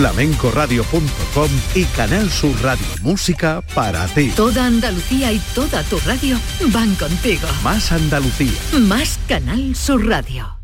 flamencoradio.com 0.00 1.50
y 1.74 1.84
Canal 1.84 2.30
Sur 2.30 2.58
Radio 2.62 2.86
Música 3.02 3.60
para 3.74 4.06
ti. 4.06 4.32
Toda 4.34 4.64
Andalucía 4.64 5.30
y 5.30 5.38
toda 5.54 5.82
tu 5.82 5.98
radio 6.06 6.38
van 6.72 6.94
contigo. 6.94 7.46
Más 7.62 7.92
Andalucía. 7.92 8.58
Más 8.80 9.18
Canal 9.28 9.76
Sur 9.76 10.06
Radio. 10.06 10.59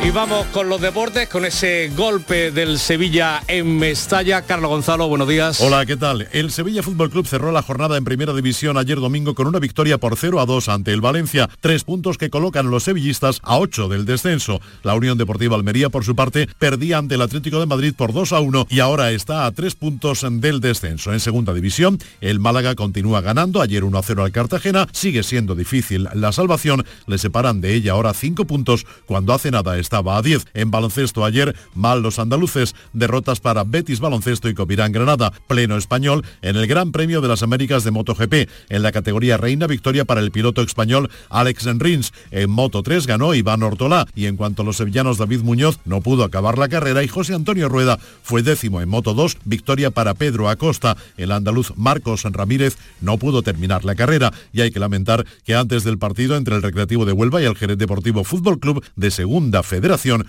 Y 0.00 0.10
vamos 0.10 0.46
con 0.52 0.68
los 0.68 0.80
deportes, 0.80 1.28
con 1.28 1.44
ese 1.44 1.90
golpe 1.94 2.50
del 2.52 2.78
Sevilla 2.78 3.42
en 3.48 3.78
Mestalla. 3.78 4.42
Carlos 4.42 4.70
Gonzalo, 4.70 5.08
buenos 5.08 5.28
días. 5.28 5.60
Hola, 5.60 5.84
¿qué 5.84 5.96
tal? 5.96 6.28
El 6.32 6.52
Sevilla 6.52 6.84
Fútbol 6.84 7.10
Club 7.10 7.26
cerró 7.26 7.50
la 7.50 7.62
jornada 7.62 7.96
en 7.96 8.04
Primera 8.04 8.32
División 8.32 8.78
ayer 8.78 9.00
domingo 9.00 9.34
con 9.34 9.48
una 9.48 9.58
victoria 9.58 9.98
por 9.98 10.16
0 10.16 10.40
a 10.40 10.46
2 10.46 10.68
ante 10.68 10.92
el 10.92 11.00
Valencia, 11.00 11.50
tres 11.60 11.82
puntos 11.84 12.16
que 12.16 12.30
colocan 12.30 12.70
los 12.70 12.84
sevillistas 12.84 13.40
a 13.42 13.58
8 13.58 13.88
del 13.88 14.06
descenso. 14.06 14.60
La 14.82 14.94
Unión 14.94 15.18
Deportiva 15.18 15.56
Almería, 15.56 15.90
por 15.90 16.04
su 16.04 16.14
parte, 16.14 16.48
perdía 16.58 16.98
ante 16.98 17.16
el 17.16 17.22
Atlético 17.22 17.58
de 17.58 17.66
Madrid 17.66 17.92
por 17.94 18.12
2 18.12 18.32
a 18.32 18.40
1 18.40 18.68
y 18.70 18.78
ahora 18.78 19.10
está 19.10 19.46
a 19.46 19.52
3 19.52 19.74
puntos 19.74 20.24
del 20.30 20.60
descenso. 20.60 21.12
En 21.12 21.20
Segunda 21.20 21.52
División, 21.52 21.98
el 22.20 22.38
Málaga 22.38 22.76
continúa 22.76 23.20
ganando, 23.20 23.60
ayer 23.60 23.82
1 23.84 23.98
a 23.98 24.02
0 24.02 24.24
al 24.24 24.32
Cartagena, 24.32 24.86
sigue 24.92 25.24
siendo 25.24 25.56
difícil 25.56 26.08
la 26.14 26.32
salvación, 26.32 26.86
le 27.06 27.18
separan 27.18 27.60
de 27.60 27.74
ella 27.74 27.92
ahora 27.92 28.14
5 28.14 28.46
puntos 28.46 28.86
cuando 29.04 29.34
hace 29.34 29.50
nada 29.50 29.76
estaba 29.88 30.18
a 30.18 30.22
10. 30.22 30.44
En 30.52 30.70
baloncesto 30.70 31.24
ayer, 31.24 31.56
mal 31.74 32.02
los 32.02 32.18
andaluces, 32.18 32.74
derrotas 32.92 33.40
para 33.40 33.64
Betis 33.64 34.00
Baloncesto 34.00 34.50
y 34.50 34.54
Covirán 34.54 34.92
Granada, 34.92 35.32
pleno 35.46 35.78
español 35.78 36.26
en 36.42 36.56
el 36.56 36.66
Gran 36.66 36.92
Premio 36.92 37.22
de 37.22 37.28
las 37.28 37.42
Américas 37.42 37.84
de 37.84 37.90
MotoGP. 37.90 38.50
En 38.68 38.82
la 38.82 38.92
categoría 38.92 39.38
reina, 39.38 39.66
victoria 39.66 40.04
para 40.04 40.20
el 40.20 40.30
piloto 40.30 40.60
español 40.60 41.08
Alex 41.30 41.64
Enrins. 41.64 42.12
En 42.30 42.50
Moto 42.50 42.82
3 42.82 43.06
ganó 43.06 43.34
Iván 43.34 43.62
Ortolá 43.62 44.06
y 44.14 44.26
en 44.26 44.36
cuanto 44.36 44.60
a 44.60 44.64
los 44.66 44.76
sevillanos 44.76 45.16
David 45.16 45.40
Muñoz 45.40 45.78
no 45.86 46.02
pudo 46.02 46.22
acabar 46.22 46.58
la 46.58 46.68
carrera 46.68 47.02
y 47.02 47.08
José 47.08 47.34
Antonio 47.34 47.70
Rueda 47.70 47.98
fue 48.22 48.42
décimo 48.42 48.82
en 48.82 48.90
Moto 48.90 49.14
2, 49.14 49.38
victoria 49.46 49.90
para 49.90 50.12
Pedro 50.12 50.50
Acosta. 50.50 50.98
El 51.16 51.32
andaluz 51.32 51.72
Marcos 51.76 52.24
Ramírez 52.24 52.76
no 53.00 53.16
pudo 53.16 53.40
terminar 53.40 53.86
la 53.86 53.94
carrera 53.94 54.34
y 54.52 54.60
hay 54.60 54.70
que 54.70 54.80
lamentar 54.80 55.24
que 55.46 55.54
antes 55.54 55.82
del 55.82 55.96
partido 55.96 56.36
entre 56.36 56.56
el 56.56 56.62
Recreativo 56.62 57.06
de 57.06 57.12
Huelva 57.12 57.40
y 57.40 57.46
el 57.46 57.56
Jerez 57.56 57.78
Deportivo 57.78 58.22
Fútbol 58.22 58.60
Club 58.60 58.84
de 58.96 59.10
Segunda 59.10 59.62
Federación, 59.62 59.77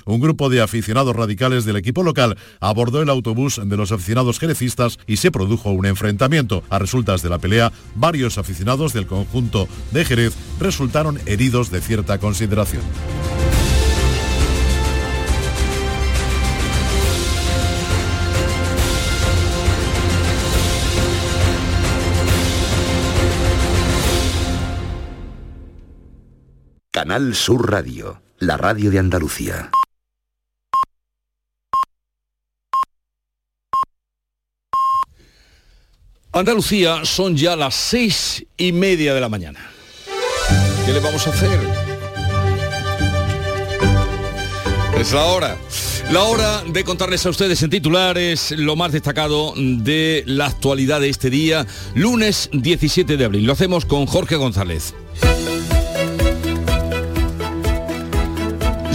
un 0.06 0.20
grupo 0.20 0.50
de 0.50 0.62
aficionados 0.62 1.16
radicales 1.16 1.66
del 1.66 1.78
equipo 1.78 2.04
local 2.04 2.38
abordó 2.60 3.02
el 3.02 3.10
autobús 3.10 3.62
de 3.64 3.78
los 3.78 3.92
aficionados 3.92 4.40
jerecistas 4.40 5.00
y 5.08 5.18
se 5.18 5.32
produjo 5.32 5.72
un 5.72 5.86
enfrentamiento. 5.86 6.64
A 6.70 6.80
resultas 6.80 7.22
de 7.22 7.30
la 7.30 7.40
pelea, 7.40 7.72
varios 7.96 8.38
aficionados 8.38 8.94
del 8.94 9.08
conjunto 9.08 9.68
de 9.92 10.06
Jerez 10.06 10.36
resultaron 10.60 11.20
heridos 11.26 11.72
de 11.72 11.82
cierta 11.82 12.20
consideración. 12.20 12.84
Canal 26.92 27.34
Sur 27.34 27.72
Radio, 27.72 28.22
la 28.39 28.56
radio 28.58 28.89
de 28.89 28.99
Andalucía. 28.99 29.69
Andalucía 36.32 37.06
son 37.06 37.36
ya 37.36 37.56
las 37.56 37.75
seis 37.75 38.45
y 38.56 38.71
media 38.71 39.13
de 39.13 39.21
la 39.21 39.30
mañana. 39.30 39.60
¿Qué 40.86 40.93
le 40.93 40.99
vamos 40.99 41.25
a 41.28 41.32
hacer? 41.32 41.60
Es 44.97 45.12
la 45.12 45.25
hora. 45.25 45.58
La 46.12 46.23
hora 46.23 46.63
de 46.63 46.84
contarles 46.84 47.25
a 47.25 47.30
ustedes 47.30 47.62
en 47.62 47.69
titulares 47.69 48.52
lo 48.52 48.75
más 48.75 48.91
destacado 48.91 49.54
de 49.56 50.23
la 50.25 50.47
actualidad 50.47 51.02
de 51.02 51.10
este 51.10 51.30
día, 51.30 51.67
lunes 51.93 52.49
17 52.54 53.17
de 53.17 53.25
abril. 53.25 53.45
Lo 53.45 53.54
hacemos 53.54 53.86
con 53.86 54.06
Jorge 54.06 54.36
González. 54.36 54.93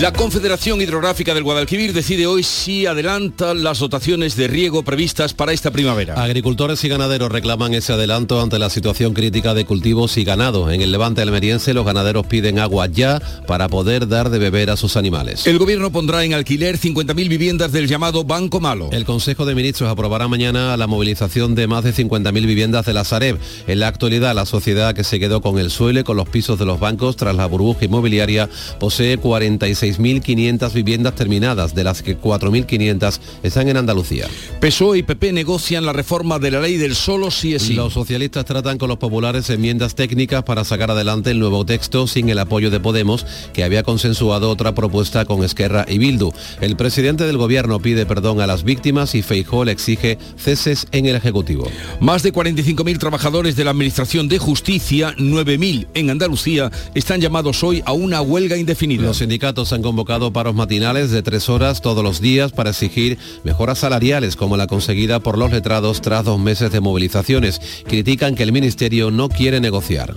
La 0.01 0.13
Confederación 0.13 0.83
Hidrográfica 0.83 1.35
del 1.35 1.45
Guadalquivir 1.45 1.93
decide 1.93 2.27
hoy 2.27 2.43
si 2.43 2.85
adelanta 2.85 3.55
las 3.55 3.79
dotaciones 3.79 4.35
de 4.35 4.49
riego 4.49 4.83
previstas 4.83 5.35
para 5.35 5.53
esta 5.53 5.71
primavera. 5.71 6.21
Agricultores 6.21 6.83
y 6.83 6.89
ganaderos 6.89 7.31
reclaman 7.31 7.75
ese 7.75 7.93
adelanto 7.93 8.41
ante 8.41 8.59
la 8.59 8.71
situación 8.71 9.15
crítica 9.15 9.55
de 9.55 9.65
cultivos 9.65 10.17
y 10.17 10.25
ganado. 10.25 10.69
En 10.73 10.81
el 10.81 10.91
levante 10.91 11.23
almeriense 11.23 11.75
los 11.75 11.87
ganaderos 11.87 12.27
piden 12.27 12.59
agua 12.59 12.89
ya 12.89 13.23
para 13.47 13.69
poder 13.69 14.09
dar 14.09 14.31
de 14.31 14.41
beber 14.41 14.71
a 14.71 14.77
sus 14.77 14.97
animales. 14.97 15.47
El 15.47 15.59
gobierno 15.59 15.93
pondrá 15.93 16.25
en 16.25 16.35
alquiler 16.35 16.77
50.000 16.77 17.29
viviendas 17.29 17.71
del 17.71 17.87
llamado 17.87 18.25
Banco 18.25 18.59
Malo. 18.59 18.89
El 18.91 19.05
Consejo 19.05 19.47
de 19.47 19.55
Ministros 19.55 19.89
aprobará 19.89 20.27
mañana 20.27 20.77
la 20.77 20.89
movilización 20.89 21.55
de 21.55 21.69
más 21.69 21.85
de 21.85 21.95
50.000 21.95 22.33
viviendas 22.47 22.85
de 22.85 22.95
la 22.95 23.05
Sareb. 23.05 23.39
En 23.69 23.79
la 23.79 23.87
actualidad, 23.87 24.35
la 24.35 24.45
sociedad 24.45 24.93
que 24.93 25.05
se 25.05 25.21
quedó 25.21 25.41
con 25.41 25.61
el 25.61 25.71
suelo 25.71 26.01
y 26.01 26.05
con 26.05 26.17
los 26.17 26.29
pisos 26.29 26.59
de 26.59 26.67
los 26.67 26.81
bancos 26.81 27.15
tras 27.15 27.37
la 27.37 27.47
burbuja 27.47 27.85
inmobiliaria 27.85 28.51
posee 28.81 29.19
46 29.19 29.84
6.500 29.85 30.73
viviendas 30.73 31.15
terminadas, 31.15 31.75
de 31.75 31.85
las 31.85 32.03
que 32.03 32.19
4.500 32.19 33.21
están 33.43 33.69
en 33.69 33.77
Andalucía. 33.77 34.27
PSOE 34.61 34.99
y 34.99 35.03
PP 35.03 35.33
negocian 35.33 35.85
la 35.85 35.93
reforma 35.93 36.39
de 36.39 36.51
la 36.51 36.61
ley 36.61 36.79
del 36.79 36.95
solo 36.95 37.31
sí 37.31 37.55
es 37.55 37.63
sí. 37.63 37.75
Los 37.75 37.93
socialistas 37.93 38.47
tratan 38.47 38.79
con 38.79 38.89
los 38.89 38.99
populares 38.99 39.51
enmiendas 39.51 39.95
técnicas 39.95 40.43
para 40.43 40.65
sacar 40.65 40.91
adelante 40.91 41.31
el 41.31 41.39
nuevo 41.39 41.67
texto 41.67 42.07
sin 42.07 42.31
el 42.31 42.39
apoyo 42.39 42.71
de 42.71 42.81
Podemos, 42.81 43.27
que 43.53 43.63
había 43.63 43.83
consensuado 43.83 44.51
otra 44.51 44.75
propuesta 44.75 45.27
con 45.27 45.45
Esquerra 45.45 45.85
y 45.87 45.99
Bildu. 45.99 46.33
El 46.63 46.77
presidente 46.77 47.25
del 47.25 47.37
gobierno 47.37 47.81
pide 47.81 48.07
perdón 48.07 48.41
a 48.41 48.47
las 48.47 48.65
víctimas 48.65 49.15
y 49.15 49.23
Feijó 49.23 49.65
le 49.65 49.73
exige 49.73 50.19
ceses 50.39 50.87
en 50.93 51.07
el 51.07 51.17
Ejecutivo. 51.17 51.71
Más 52.01 52.23
de 52.23 52.33
45.000 52.33 52.99
trabajadores 52.99 53.57
de 53.57 53.65
la 53.65 53.73
Administración 53.73 54.29
de 54.29 54.39
Justicia, 54.39 55.15
9.000 55.19 55.89
en 55.93 56.11
Andalucía, 56.11 56.71
están 56.95 57.21
llamados 57.21 57.63
hoy 57.63 57.83
a 57.85 57.93
una 57.93 58.23
huelga 58.23 58.57
indefinida. 58.57 59.03
Los 59.03 59.19
sindicatos 59.19 59.74
han 59.75 59.83
convocado 59.83 60.33
paros 60.33 60.55
matinales 60.55 61.11
de 61.11 61.23
tres 61.23 61.49
horas 61.49 61.83
todos 61.83 62.03
los 62.03 62.21
días 62.21 62.53
para 62.53 62.71
exigir 62.71 63.19
mejoras 63.43 63.79
salariales 63.79 64.37
como 64.37 64.57
la 64.57 64.67
conseguida 64.67 65.21
por 65.21 65.39
los 65.39 65.53
letrados 65.53 66.01
tras 66.01 66.25
dos 66.25 66.39
meses 66.39 66.71
de 66.73 66.81
movilizaciones. 66.81 67.61
Critican 67.87 68.35
que 68.35 68.43
el 68.43 68.53
Ministerio 68.53 69.11
no 69.11 69.29
quiere 69.29 69.61
negociar. 69.61 70.15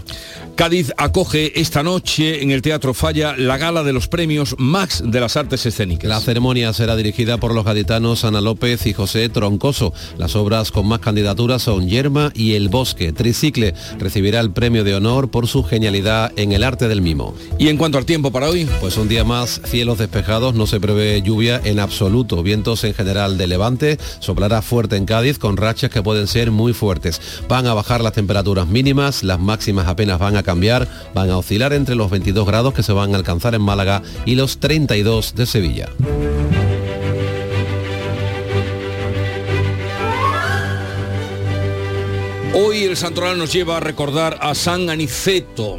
Cádiz 0.56 0.92
acoge 0.98 1.60
esta 1.60 1.84
noche 1.84 2.42
en 2.42 2.50
el 2.50 2.64
Teatro 2.64 2.96
Falla 2.96 3.36
la 3.38 3.58
gala 3.58 3.84
de 3.84 3.94
los 3.94 4.08
premios 4.08 4.56
Max 4.58 5.04
de 5.06 5.20
las 5.20 5.38
Artes 5.38 5.66
Escénicas. 5.66 6.10
La 6.10 6.20
ceremonia 6.20 6.74
será 6.74 6.96
dirigida 6.96 7.38
por 7.38 7.54
los 7.54 7.64
gaditanos 7.64 8.24
Ana 8.24 8.42
López 8.42 8.88
y 8.88 8.94
José 8.94 9.30
Troncoso. 9.30 9.94
Las 10.18 10.36
obras 10.36 10.72
con 10.72 10.88
más 10.88 11.00
candidaturas 11.00 11.62
son 11.62 11.88
Yerma 11.88 12.32
y 12.34 12.54
El 12.54 12.70
Bosque. 12.70 13.12
Tricicle 13.12 13.76
recibirá 14.00 14.40
el 14.40 14.52
premio 14.52 14.84
de 14.84 14.96
honor 14.96 15.30
por 15.30 15.48
su 15.48 15.64
genialidad 15.64 16.32
en 16.38 16.52
el 16.52 16.64
arte 16.64 16.88
del 16.88 17.02
mimo. 17.02 17.36
¿Y 17.60 17.70
en 17.70 17.78
cuanto 17.78 17.98
al 17.98 18.06
tiempo 18.06 18.32
para 18.32 18.50
hoy? 18.50 18.68
Pues 18.82 18.98
un 18.98 19.08
día 19.08 19.24
más, 19.24 19.47
cielos 19.50 19.98
despejados, 19.98 20.54
no 20.54 20.68
se 20.68 20.80
prevé 20.80 21.22
lluvia 21.22 21.60
en 21.64 21.80
absoluto. 21.80 22.44
Vientos 22.44 22.84
en 22.84 22.94
general 22.94 23.38
de 23.38 23.48
levante, 23.48 23.98
soplará 24.20 24.62
fuerte 24.62 24.96
en 24.96 25.06
Cádiz 25.06 25.40
con 25.40 25.58
rachas 25.58 25.90
que 25.90 26.04
pueden 26.04 26.28
ser 26.28 26.52
muy 26.52 26.74
fuertes. 26.74 27.22
Van 27.48 27.68
a 27.68 27.74
bajar 27.74 28.02
las 28.02 28.14
temperaturas 28.14 28.68
mínimas, 28.68 29.24
las 29.24 29.40
máximas 29.40 29.88
apenas 29.88 30.20
van 30.20 30.36
a 30.36 30.44
cambiar, 30.44 30.88
van 31.14 31.30
a 31.30 31.38
oscilar 31.38 31.74
entre 31.74 31.96
los 31.96 32.10
22 32.12 32.46
grados 32.46 32.74
que 32.74 32.84
se 32.84 32.94
van 32.94 33.14
a 33.14 33.18
alcanzar 33.18 33.56
en 33.56 33.62
Málaga 33.62 34.02
y 34.26 34.36
los 34.36 34.60
32 34.60 35.36
de 35.36 35.46
Sevilla. 35.46 35.90
Hoy 42.60 42.86
el 42.86 42.98
santoral 42.98 43.38
nos 43.38 43.54
lleva 43.54 43.78
a 43.78 43.80
recordar 43.80 44.40
a 44.42 44.56
San 44.56 44.90
Aniceto, 44.90 45.78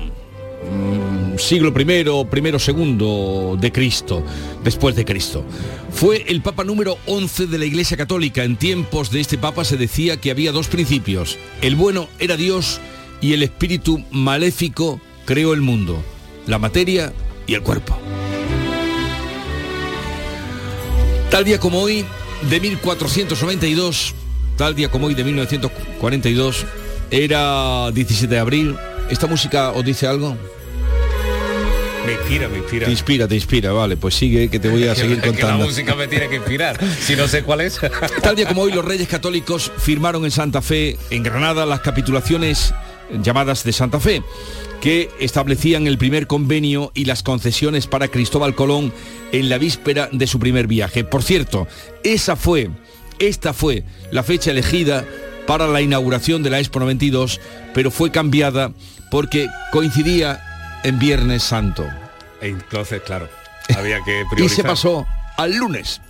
siglo 1.39 1.69
I, 1.69 2.05
primero 2.31 2.59
segundo 2.59 3.57
de 3.61 3.73
Cristo, 3.73 4.25
después 4.63 4.97
de 4.97 5.05
Cristo. 5.05 5.45
Fue 5.91 6.25
el 6.29 6.43
Papa 6.43 6.65
número 6.65 6.99
11 7.07 7.47
de 7.47 7.59
la 7.59 7.65
Iglesia 7.65 7.97
Católica. 7.97 8.45
En 8.45 8.57
tiempos 8.57 9.11
de 9.11 9.21
este 9.21 9.39
Papa 9.39 9.65
se 9.65 9.77
decía 9.77 10.19
que 10.19 10.31
había 10.31 10.53
dos 10.53 10.69
principios. 10.69 11.39
El 11.63 11.77
bueno 11.77 12.09
era 12.19 12.37
Dios 12.37 12.81
y 13.21 13.33
el 13.33 13.43
espíritu 13.43 14.05
maléfico 14.11 15.01
creó 15.25 15.55
el 15.55 15.61
mundo, 15.61 16.03
la 16.47 16.59
materia 16.59 17.13
y 17.47 17.55
el 17.55 17.63
cuerpo. 17.63 17.99
Tal 21.31 21.45
día 21.45 21.61
como 21.61 21.81
hoy, 21.81 22.05
de 22.49 22.61
1492, 22.61 24.15
tal 24.57 24.75
día 24.75 24.91
como 24.91 25.07
hoy 25.07 25.15
de 25.15 25.25
1942, 25.25 26.65
era 27.11 27.91
17 27.93 28.35
de 28.35 28.41
abril. 28.41 28.77
¿Esta 29.11 29.27
música 29.27 29.73
os 29.73 29.85
dice 29.85 30.07
algo? 30.07 30.37
Me 32.09 32.15
inspira, 32.15 32.49
me 32.49 32.57
inspira. 32.57 32.87
Te 32.87 32.91
inspira, 32.91 33.29
te 33.29 33.35
inspira, 33.35 33.73
vale, 33.73 33.99
pues 33.99 34.15
sigue 34.15 34.49
que 34.49 34.59
te 34.59 34.71
voy 34.71 34.89
a 34.89 34.95
seguir 34.95 35.21
que 35.21 35.29
contando. 35.29 35.59
la 35.59 35.65
música 35.67 35.95
me 35.95 36.09
tiene 36.09 36.31
que 36.31 36.37
inspirar. 36.37 36.81
Si 37.01 37.15
no 37.15 37.29
sé 37.29 37.43
cuál 37.43 37.61
es. 37.61 37.79
Tal 38.23 38.35
día 38.35 38.49
como 38.49 38.63
hoy 38.63 38.73
los 38.73 38.83
reyes 38.83 39.07
católicos 39.09 39.71
firmaron 39.77 40.25
en 40.25 40.31
Santa 40.31 40.63
Fe, 40.63 40.97
en 41.11 41.23
Granada, 41.23 41.67
las 41.67 41.81
capitulaciones 41.81 42.73
llamadas 43.23 43.63
de 43.63 43.75
Santa 43.75 44.01
Fe, 44.01 44.23
que 44.81 45.11
establecían 45.21 45.87
el 45.87 45.99
primer 45.99 46.27
convenio 46.27 46.93
y 46.95 47.05
las 47.05 47.23
concesiones 47.23 47.87
para 47.87 48.09
Cristóbal 48.09 48.55
Colón 48.55 48.91
en 49.33 49.51
la 49.51 49.59
víspera 49.59 50.09
de 50.11 50.27
su 50.27 50.39
primer 50.39 50.67
viaje. 50.67 51.05
Por 51.05 51.23
cierto, 51.23 51.69
esa 52.05 52.37
fue, 52.37 52.71
esta 53.19 53.53
fue 53.53 53.85
la 54.13 54.23
fecha 54.23 54.51
elegida 54.51 55.05
para 55.47 55.67
la 55.67 55.83
inauguración 55.83 56.43
de 56.43 56.49
la 56.49 56.59
Expo 56.59 56.81
92, 56.81 57.39
pero 57.75 57.91
fue 57.91 58.11
cambiada 58.11 58.73
porque 59.11 59.47
coincidía 59.73 60.48
en 60.85 60.99
Viernes 60.99 61.43
Santo. 61.43 61.87
Entonces, 62.41 63.03
claro. 63.03 63.29
había 63.77 63.99
que 64.05 64.25
Y 64.37 64.49
se 64.49 64.63
pasó 64.63 65.07
al 65.37 65.55
lunes. 65.57 66.01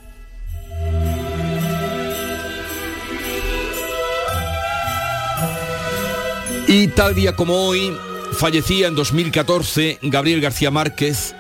Y 6.67 6.89
tal 6.89 7.15
día 7.15 7.35
como 7.35 7.55
hoy, 7.55 7.97
fallecía 8.33 8.89
en 8.89 8.95
2014 8.95 10.01
Gabriel 10.03 10.43
García 10.43 10.71
Márquez, 10.71 11.35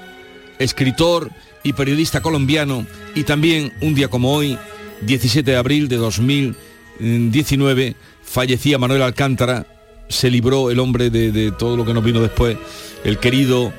escritor 0.59 1.31
y 1.62 1.75
periodista 1.75 2.23
colombiano, 2.23 2.87
y 3.14 3.25
también 3.25 3.75
un 3.83 3.95
día 3.95 4.09
como 4.09 4.33
hoy, 4.33 4.59
17 5.03 5.51
de 5.51 5.57
abril 5.59 5.88
de 5.88 5.97
2019, 5.97 7.95
fallecía 8.25 8.79
Manuel 8.79 9.03
Alcántara, 9.03 9.67
se 10.09 10.31
libró 10.31 10.71
el 10.71 10.79
hombre 10.81 11.11
de, 11.11 11.33
de 11.33 11.53
todo 11.53 11.77
lo 11.77 11.85
que 11.85 11.94
nos 11.94 12.05
vino 12.05 12.21
después, 12.21 12.57
el 13.05 13.18
querido 13.18 13.73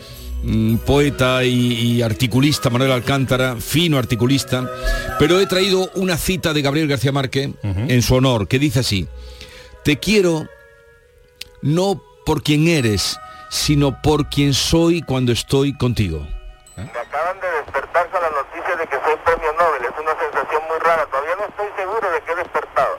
mm, 0.44 0.78
poeta 0.78 1.44
y, 1.44 1.74
y 1.74 2.02
articulista 2.02 2.70
Manuel 2.70 2.92
Alcántara, 2.92 3.56
fino 3.58 3.98
articulista, 3.98 4.70
pero 5.18 5.39
he 5.39 5.46
traído 5.48 5.89
una 5.96 6.18
cita 6.18 6.54
de 6.54 6.62
Gabriel 6.62 6.88
García 6.88 7.12
Márquez 7.12 7.50
en 7.63 8.02
su 8.02 8.15
honor, 8.15 8.48
que 8.48 8.60
dice 8.60 8.80
así, 8.80 9.08
te 9.84 9.98
quiero 9.98 10.48
no 11.62 12.02
por 12.26 12.44
quien 12.44 12.68
eres, 12.68 13.20
sino 13.50 14.02
por 14.02 14.30
quien 14.30 14.54
soy 14.54 15.02
cuando 15.02 15.32
estoy 15.32 15.76
contigo. 15.76 16.26
acaban 16.78 17.39
de 17.42 17.50
despertarse 17.63 18.15
a 18.15 18.22
la 18.22 18.30
noticia 18.30 18.76
de 18.76 18.86
que 18.88 18.96
soy 19.04 19.16
premio 19.26 19.51
Nobel. 19.53 19.84
Es 19.84 19.99
una 19.99 20.14
sensación 20.20 20.62
muy 20.70 20.80
rara. 20.80 21.06
Todavía 21.08 21.36
no 21.36 21.45
estoy 21.45 21.68
seguro 21.76 22.12
de 22.12 22.22
que 22.22 22.32
he 22.32 22.36
despertado. 22.36 22.95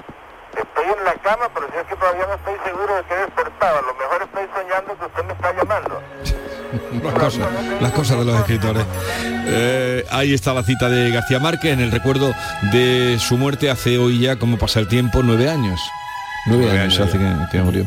Estoy 0.57 0.85
en 0.99 1.05
la 1.05 1.15
cama, 1.23 1.40
pero 1.55 1.67
si 1.73 1.79
es 1.79 1.87
que 1.87 1.97
todavía 1.97 2.27
no 2.27 2.35
estoy 2.35 2.55
seguro 2.65 2.97
de 2.97 3.03
que 3.05 3.15
he 3.15 3.19
despertado. 3.19 3.79
A 3.79 3.83
lo 3.83 3.95
mejor 3.95 4.23
estoy 4.23 4.47
soñando 4.55 4.99
que 4.99 5.05
usted 5.07 5.25
me 5.25 5.33
está 5.33 5.53
llamando. 5.55 6.03
Las 7.03 7.15
cosas, 7.15 7.49
las 7.81 7.93
cosas 7.93 8.19
de 8.19 8.25
los 8.25 8.39
escritores. 8.39 8.85
Eh, 9.25 10.05
ahí 10.11 10.35
está 10.35 10.55
la 10.55 10.63
cita 10.63 10.89
de 10.89 11.11
García 11.11 11.41
Márquez 11.41 11.73
en 11.73 11.81
el 11.81 11.91
recuerdo 11.91 12.33
de 12.73 13.17
su 13.19 13.37
muerte 13.37 13.71
hace 13.71 13.99
hoy 13.99 14.21
ya, 14.21 14.37
como 14.37 14.59
pasa 14.59 14.79
el 14.81 14.87
tiempo, 14.87 15.21
nueve 15.25 15.49
años. 15.49 15.81
Nueve, 16.47 16.65
Nueve 16.67 16.81
años, 16.81 17.01
años 17.01 17.09
hace 17.09 17.19
que, 17.19 17.51
que 17.51 17.63
murió. 17.63 17.87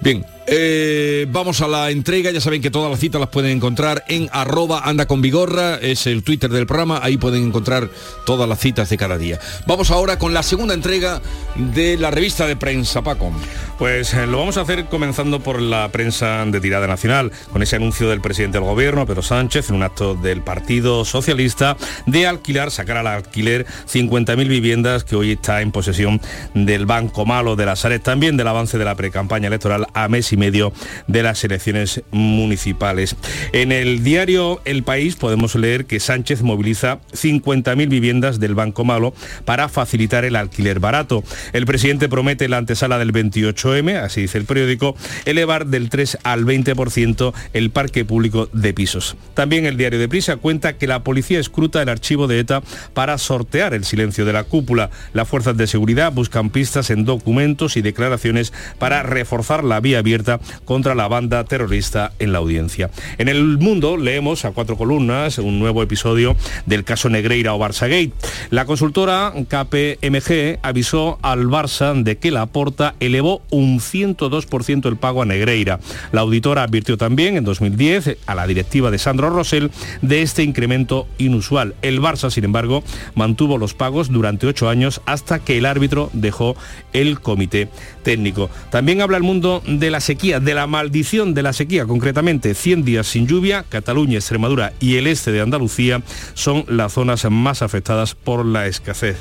Bien, 0.00 0.24
eh, 0.50 1.26
vamos 1.30 1.60
a 1.60 1.68
la 1.68 1.90
entrega. 1.90 2.30
Ya 2.30 2.40
saben 2.40 2.62
que 2.62 2.70
todas 2.70 2.90
las 2.90 3.00
citas 3.00 3.20
las 3.20 3.30
pueden 3.30 3.50
encontrar 3.50 4.04
en 4.08 4.28
arroba 4.32 4.80
anda 4.84 5.06
con 5.06 5.20
vigorra, 5.20 5.76
es 5.76 6.06
el 6.06 6.22
Twitter 6.22 6.50
del 6.50 6.66
programa. 6.66 7.00
Ahí 7.02 7.18
pueden 7.18 7.44
encontrar 7.44 7.90
todas 8.24 8.48
las 8.48 8.58
citas 8.58 8.88
de 8.88 8.96
cada 8.96 9.18
día. 9.18 9.38
Vamos 9.66 9.90
ahora 9.90 10.18
con 10.18 10.32
la 10.32 10.42
segunda 10.42 10.74
entrega 10.74 11.20
de 11.54 11.98
la 11.98 12.10
revista 12.10 12.46
de 12.46 12.56
prensa, 12.56 13.02
Paco. 13.02 13.30
Pues 13.78 14.14
eh, 14.14 14.26
lo 14.26 14.38
vamos 14.38 14.56
a 14.56 14.62
hacer 14.62 14.86
comenzando 14.86 15.40
por 15.40 15.60
la 15.60 15.88
prensa 15.90 16.44
de 16.46 16.60
tirada 16.60 16.86
nacional, 16.86 17.30
con 17.52 17.62
ese 17.62 17.76
anuncio 17.76 18.08
del 18.08 18.20
presidente 18.20 18.58
del 18.58 18.66
gobierno, 18.66 19.06
Pedro 19.06 19.22
Sánchez, 19.22 19.68
en 19.68 19.76
un 19.76 19.82
acto 19.82 20.14
del 20.14 20.42
Partido 20.42 21.04
Socialista, 21.04 21.76
de 22.06 22.26
alquilar, 22.26 22.70
sacar 22.70 22.96
al 22.96 23.06
alquiler 23.06 23.66
50.000 23.86 24.48
viviendas 24.48 25.04
que 25.04 25.14
hoy 25.14 25.32
está 25.32 25.60
en 25.60 25.72
posesión 25.72 26.20
del 26.54 26.86
Banco 26.86 27.26
Malo 27.26 27.54
de 27.54 27.66
la 27.66 27.76
Sareb, 27.76 28.02
también 28.02 28.36
del 28.36 28.48
avance 28.48 28.78
de 28.78 28.84
la 28.84 28.94
precampaña 28.94 29.48
electoral 29.48 29.86
a 29.92 30.08
mes 30.08 30.32
y 30.32 30.37
medio 30.38 30.72
de 31.06 31.22
las 31.22 31.44
elecciones 31.44 32.02
municipales. 32.10 33.16
En 33.52 33.72
el 33.72 34.02
diario 34.02 34.60
El 34.64 34.82
País 34.82 35.16
podemos 35.16 35.54
leer 35.54 35.84
que 35.84 36.00
Sánchez 36.00 36.42
moviliza 36.42 37.00
50.000 37.12 37.88
viviendas 37.88 38.40
del 38.40 38.54
Banco 38.54 38.84
Malo 38.84 39.12
para 39.44 39.68
facilitar 39.68 40.24
el 40.24 40.36
alquiler 40.36 40.80
barato. 40.80 41.22
El 41.52 41.66
presidente 41.66 42.08
promete 42.08 42.46
en 42.46 42.52
la 42.52 42.58
antesala 42.58 42.98
del 42.98 43.12
28M, 43.12 43.96
así 44.02 44.22
dice 44.22 44.38
el 44.38 44.44
periódico, 44.44 44.96
elevar 45.24 45.66
del 45.66 45.90
3 45.90 46.18
al 46.22 46.44
20% 46.44 47.34
el 47.52 47.70
parque 47.70 48.04
público 48.04 48.48
de 48.52 48.72
pisos. 48.72 49.16
También 49.34 49.66
el 49.66 49.76
diario 49.76 49.98
de 49.98 50.08
Prisa 50.08 50.36
cuenta 50.36 50.78
que 50.78 50.86
la 50.86 51.02
policía 51.02 51.40
escruta 51.40 51.82
el 51.82 51.88
archivo 51.88 52.26
de 52.26 52.40
ETA 52.40 52.62
para 52.94 53.18
sortear 53.18 53.74
el 53.74 53.84
silencio 53.84 54.24
de 54.24 54.32
la 54.32 54.44
cúpula. 54.44 54.90
Las 55.12 55.28
fuerzas 55.28 55.56
de 55.56 55.66
seguridad 55.66 56.12
buscan 56.12 56.50
pistas 56.50 56.90
en 56.90 57.04
documentos 57.04 57.76
y 57.76 57.82
declaraciones 57.82 58.52
para 58.78 59.02
reforzar 59.02 59.64
la 59.64 59.80
vía 59.80 59.98
abierta 59.98 60.27
contra 60.64 60.94
la 60.94 61.08
banda 61.08 61.44
terrorista 61.44 62.12
en 62.18 62.32
la 62.32 62.38
audiencia. 62.38 62.90
En 63.18 63.28
el 63.28 63.58
mundo 63.58 63.96
leemos 63.96 64.44
a 64.44 64.52
cuatro 64.52 64.76
columnas 64.76 65.38
un 65.38 65.58
nuevo 65.58 65.82
episodio 65.82 66.36
del 66.66 66.84
caso 66.84 67.08
Negreira 67.08 67.54
o 67.54 67.58
Barça 67.58 67.88
Gate. 67.88 68.12
La 68.50 68.64
consultora 68.64 69.32
KPMG 69.32 70.58
avisó 70.62 71.18
al 71.22 71.46
Barça 71.46 71.94
de 72.02 72.18
que 72.18 72.30
la 72.30 72.46
porta 72.46 72.94
elevó 73.00 73.42
un 73.50 73.80
102% 73.80 74.86
el 74.86 74.96
pago 74.96 75.22
a 75.22 75.26
Negreira. 75.26 75.80
La 76.12 76.22
auditora 76.22 76.62
advirtió 76.62 76.96
también 76.96 77.36
en 77.36 77.44
2010 77.44 78.18
a 78.26 78.34
la 78.34 78.46
directiva 78.46 78.90
de 78.90 78.98
Sandro 78.98 79.30
Rosell 79.30 79.70
de 80.02 80.22
este 80.22 80.42
incremento 80.42 81.06
inusual. 81.18 81.74
El 81.82 82.00
Barça, 82.00 82.30
sin 82.30 82.44
embargo, 82.44 82.82
mantuvo 83.14 83.58
los 83.58 83.74
pagos 83.74 84.10
durante 84.10 84.46
ocho 84.46 84.68
años 84.68 85.00
hasta 85.06 85.38
que 85.38 85.58
el 85.58 85.66
árbitro 85.66 86.10
dejó 86.12 86.56
el 86.92 87.20
comité 87.20 87.68
técnico. 88.02 88.50
También 88.70 89.00
habla 89.00 89.16
el 89.16 89.22
mundo 89.22 89.62
de 89.66 89.90
la 89.90 90.00
sequía, 90.00 90.17
de 90.22 90.52
la 90.54 90.66
maldición 90.66 91.32
de 91.32 91.44
la 91.44 91.52
sequía, 91.52 91.86
concretamente 91.86 92.52
100 92.54 92.84
días 92.84 93.06
sin 93.06 93.28
lluvia, 93.28 93.64
Cataluña, 93.68 94.16
Extremadura 94.18 94.72
y 94.80 94.96
el 94.96 95.06
este 95.06 95.30
de 95.30 95.40
Andalucía 95.40 96.02
son 96.34 96.64
las 96.66 96.94
zonas 96.94 97.24
más 97.30 97.62
afectadas 97.62 98.16
por 98.16 98.44
la 98.44 98.66
escasez. 98.66 99.16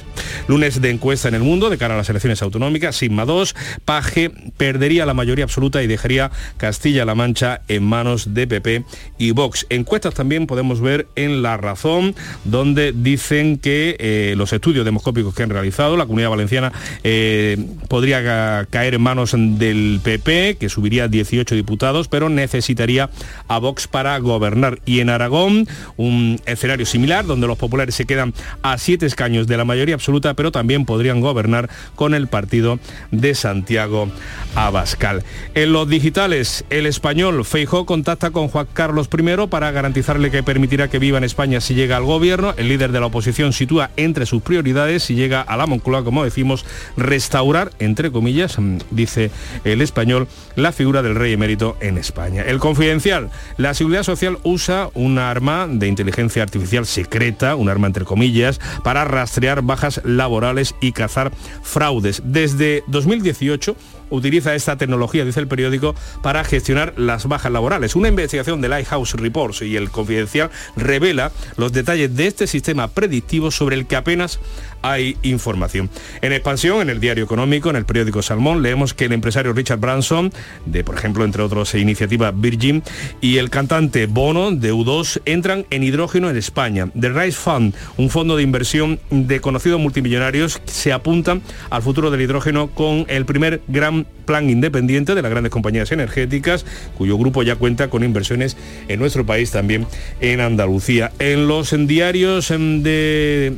Lunes 0.47 0.81
de 0.81 0.89
encuesta 0.89 1.27
en 1.27 1.35
el 1.35 1.43
mundo 1.43 1.69
de 1.69 1.77
cara 1.77 1.93
a 1.93 1.97
las 1.97 2.09
elecciones 2.09 2.41
autonómicas, 2.41 2.95
Sigma 2.95 3.25
2, 3.25 3.55
Paje 3.85 4.31
perdería 4.57 5.05
la 5.05 5.13
mayoría 5.13 5.43
absoluta 5.45 5.83
y 5.83 5.87
dejaría 5.87 6.31
Castilla-La 6.57 7.13
Mancha 7.13 7.61
en 7.67 7.83
manos 7.83 8.33
de 8.33 8.47
PP 8.47 8.83
y 9.19 9.31
Vox. 9.31 9.67
Encuestas 9.69 10.15
también 10.15 10.47
podemos 10.47 10.81
ver 10.81 11.07
en 11.15 11.43
La 11.43 11.57
Razón, 11.57 12.15
donde 12.43 12.91
dicen 12.91 13.59
que 13.59 13.97
eh, 13.99 14.33
los 14.35 14.51
estudios 14.51 14.83
demoscópicos 14.83 15.35
que 15.35 15.43
han 15.43 15.51
realizado, 15.51 15.95
la 15.95 16.07
comunidad 16.07 16.31
valenciana 16.31 16.73
eh, 17.03 17.55
podría 17.87 18.23
ca- 18.23 18.67
caer 18.71 18.95
en 18.95 19.01
manos 19.01 19.33
del 19.37 19.99
PP, 20.03 20.57
que 20.59 20.69
subiría 20.77 21.07
18 21.07 21.55
diputados, 21.55 22.07
pero 22.07 22.29
necesitaría 22.29 23.09
a 23.47 23.57
Vox 23.57 23.87
para 23.87 24.15
gobernar. 24.19 24.77
Y 24.85 24.99
en 24.99 25.09
Aragón, 25.09 25.67
un 25.97 26.39
escenario 26.45 26.85
similar, 26.85 27.25
donde 27.25 27.47
los 27.47 27.57
populares 27.57 27.95
se 27.95 28.05
quedan 28.05 28.35
a 28.61 28.77
siete 28.77 29.07
escaños 29.07 29.47
de 29.47 29.57
la 29.57 29.65
mayoría 29.65 29.95
absoluta, 29.95 30.35
pero 30.35 30.51
también 30.51 30.85
podrían 30.85 31.19
gobernar 31.19 31.67
con 31.95 32.13
el 32.13 32.27
partido 32.27 32.77
de 33.09 33.33
Santiago 33.33 34.11
Abascal. 34.53 35.23
En 35.55 35.73
los 35.73 35.89
digitales, 35.89 36.63
el 36.69 36.85
español 36.85 37.43
Feijó 37.43 37.87
contacta 37.87 38.29
con 38.29 38.47
Juan 38.47 38.67
Carlos 38.71 39.09
I 39.11 39.47
para 39.47 39.71
garantizarle 39.71 40.29
que 40.29 40.43
permitirá 40.43 40.89
que 40.89 40.99
viva 40.99 41.17
en 41.17 41.23
España 41.23 41.59
si 41.59 41.73
llega 41.73 41.97
al 41.97 42.03
gobierno. 42.03 42.53
El 42.55 42.67
líder 42.67 42.91
de 42.91 42.99
la 42.99 43.07
oposición 43.07 43.51
sitúa 43.51 43.89
entre 43.97 44.27
sus 44.27 44.43
prioridades, 44.43 45.01
si 45.01 45.15
llega 45.15 45.41
a 45.41 45.57
la 45.57 45.65
Moncloa, 45.65 46.03
como 46.03 46.23
decimos, 46.23 46.65
restaurar, 46.97 47.71
entre 47.79 48.11
comillas, 48.11 48.57
dice 48.91 49.31
el 49.63 49.81
español, 49.81 50.27
la 50.55 50.66
figura 50.71 51.01
del 51.01 51.15
rey 51.15 51.33
emérito 51.33 51.77
en 51.79 51.97
España. 51.97 52.43
El 52.43 52.59
confidencial, 52.59 53.29
la 53.57 53.73
seguridad 53.73 54.03
social 54.03 54.37
usa 54.43 54.89
un 54.93 55.17
arma 55.17 55.67
de 55.69 55.87
inteligencia 55.87 56.43
artificial 56.43 56.85
secreta, 56.85 57.55
un 57.55 57.69
arma 57.69 57.87
entre 57.87 58.05
comillas, 58.05 58.59
para 58.83 59.05
rastrear 59.05 59.61
bajas 59.61 60.01
laborales 60.03 60.75
y 60.81 60.91
cazar 60.91 61.31
fraudes. 61.63 62.21
Desde 62.25 62.83
2018 62.87 63.75
utiliza 64.09 64.55
esta 64.55 64.77
tecnología, 64.77 65.25
dice 65.25 65.39
el 65.39 65.47
periódico, 65.47 65.95
para 66.21 66.43
gestionar 66.43 66.93
las 66.97 67.25
bajas 67.27 67.51
laborales. 67.51 67.95
Una 67.95 68.09
investigación 68.09 68.61
de 68.61 68.69
Lighthouse 68.69 69.13
Reports 69.13 69.61
y 69.61 69.75
el 69.75 69.89
Confidencial 69.89 70.49
revela 70.75 71.31
los 71.55 71.71
detalles 71.71 72.15
de 72.15 72.27
este 72.27 72.47
sistema 72.47 72.87
predictivo 72.87 73.51
sobre 73.51 73.75
el 73.75 73.87
que 73.87 73.95
apenas 73.95 74.39
hay 74.81 75.17
información. 75.23 75.89
En 76.21 76.33
expansión, 76.33 76.81
en 76.81 76.89
el 76.89 76.99
diario 76.99 77.23
económico, 77.23 77.69
en 77.69 77.75
el 77.75 77.85
periódico 77.85 78.21
Salmón, 78.21 78.61
leemos 78.61 78.93
que 78.93 79.05
el 79.05 79.13
empresario 79.13 79.53
Richard 79.53 79.79
Branson, 79.79 80.31
de 80.65 80.83
por 80.83 80.95
ejemplo, 80.95 81.25
entre 81.25 81.43
otros, 81.43 81.73
iniciativa 81.75 82.31
Virgin, 82.31 82.83
y 83.21 83.37
el 83.37 83.49
cantante 83.49 84.05
Bono 84.05 84.51
de 84.51 84.73
U2 84.73 85.21
entran 85.25 85.65
en 85.69 85.83
hidrógeno 85.83 86.29
en 86.29 86.37
España. 86.37 86.89
The 86.99 87.09
Rice 87.09 87.37
Fund, 87.37 87.73
un 87.97 88.09
fondo 88.09 88.35
de 88.35 88.43
inversión 88.43 88.99
de 89.09 89.41
conocidos 89.41 89.79
multimillonarios, 89.79 90.61
se 90.65 90.93
apuntan 90.93 91.41
al 91.69 91.81
futuro 91.81 92.11
del 92.11 92.21
hidrógeno 92.21 92.67
con 92.67 93.05
el 93.07 93.25
primer 93.25 93.61
gran 93.67 93.96
plan 94.05 94.49
independiente 94.49 95.15
de 95.15 95.21
las 95.21 95.31
grandes 95.31 95.51
compañías 95.51 95.91
energéticas, 95.91 96.65
cuyo 96.97 97.17
grupo 97.17 97.43
ya 97.43 97.55
cuenta 97.55 97.89
con 97.89 98.03
inversiones 98.03 98.57
en 98.87 98.99
nuestro 98.99 99.25
país, 99.25 99.51
también 99.51 99.87
en 100.21 100.41
Andalucía. 100.41 101.11
En 101.19 101.47
los 101.47 101.73
diarios 101.87 102.51
em, 102.51 102.83
de 102.83 103.53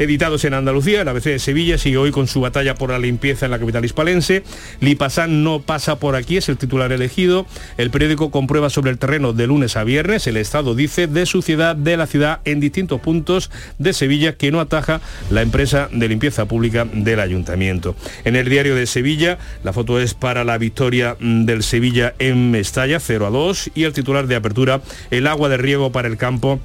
editados 0.00 0.46
en 0.46 0.54
Andalucía, 0.54 1.02
el 1.02 1.08
ABC 1.08 1.24
de 1.24 1.38
Sevilla 1.38 1.76
sigue 1.76 1.98
hoy 1.98 2.10
con 2.10 2.26
su 2.26 2.40
batalla 2.40 2.74
por 2.74 2.88
la 2.90 2.98
limpieza 2.98 3.44
en 3.44 3.52
la 3.52 3.58
capital 3.58 3.84
hispalense. 3.84 4.42
Lipasán 4.80 5.44
no 5.44 5.60
pasa 5.60 5.96
por 5.96 6.16
aquí, 6.16 6.38
es 6.38 6.48
el 6.48 6.56
titular 6.56 6.90
elegido. 6.90 7.46
El 7.76 7.90
periódico 7.90 8.30
comprueba 8.30 8.70
sobre 8.70 8.90
el 8.90 8.98
terreno 8.98 9.34
de 9.34 9.46
lunes 9.46 9.76
a 9.76 9.84
viernes. 9.84 10.26
El 10.26 10.38
Estado 10.38 10.74
dice 10.74 11.06
de 11.06 11.26
suciedad 11.26 11.76
de 11.76 11.98
la 11.98 12.06
ciudad 12.06 12.40
en 12.46 12.60
distintos 12.60 12.98
puntos 13.00 13.50
de 13.78 13.92
Sevilla 13.92 14.36
que 14.36 14.50
no 14.50 14.60
ataja 14.60 15.02
la 15.28 15.42
empresa 15.42 15.90
de 15.92 16.08
limpieza 16.08 16.46
pública 16.46 16.86
del 16.90 17.20
ayuntamiento. 17.20 17.94
En 18.24 18.36
el 18.36 18.48
diario 18.48 18.74
de 18.74 18.86
Sevilla, 18.86 19.36
la 19.64 19.74
foto 19.74 20.00
es 20.00 20.14
para 20.14 20.44
la 20.44 20.56
victoria 20.56 21.18
del 21.20 21.62
Sevilla 21.62 22.14
en 22.18 22.50
Mestalla, 22.50 23.00
0 23.00 23.26
a 23.26 23.30
2, 23.30 23.72
y 23.74 23.84
el 23.84 23.92
titular 23.92 24.26
de 24.26 24.36
apertura, 24.36 24.80
el 25.10 25.26
agua 25.26 25.50
de 25.50 25.58
riego 25.58 25.92
para 25.92 26.08
el 26.08 26.16
campo 26.16 26.58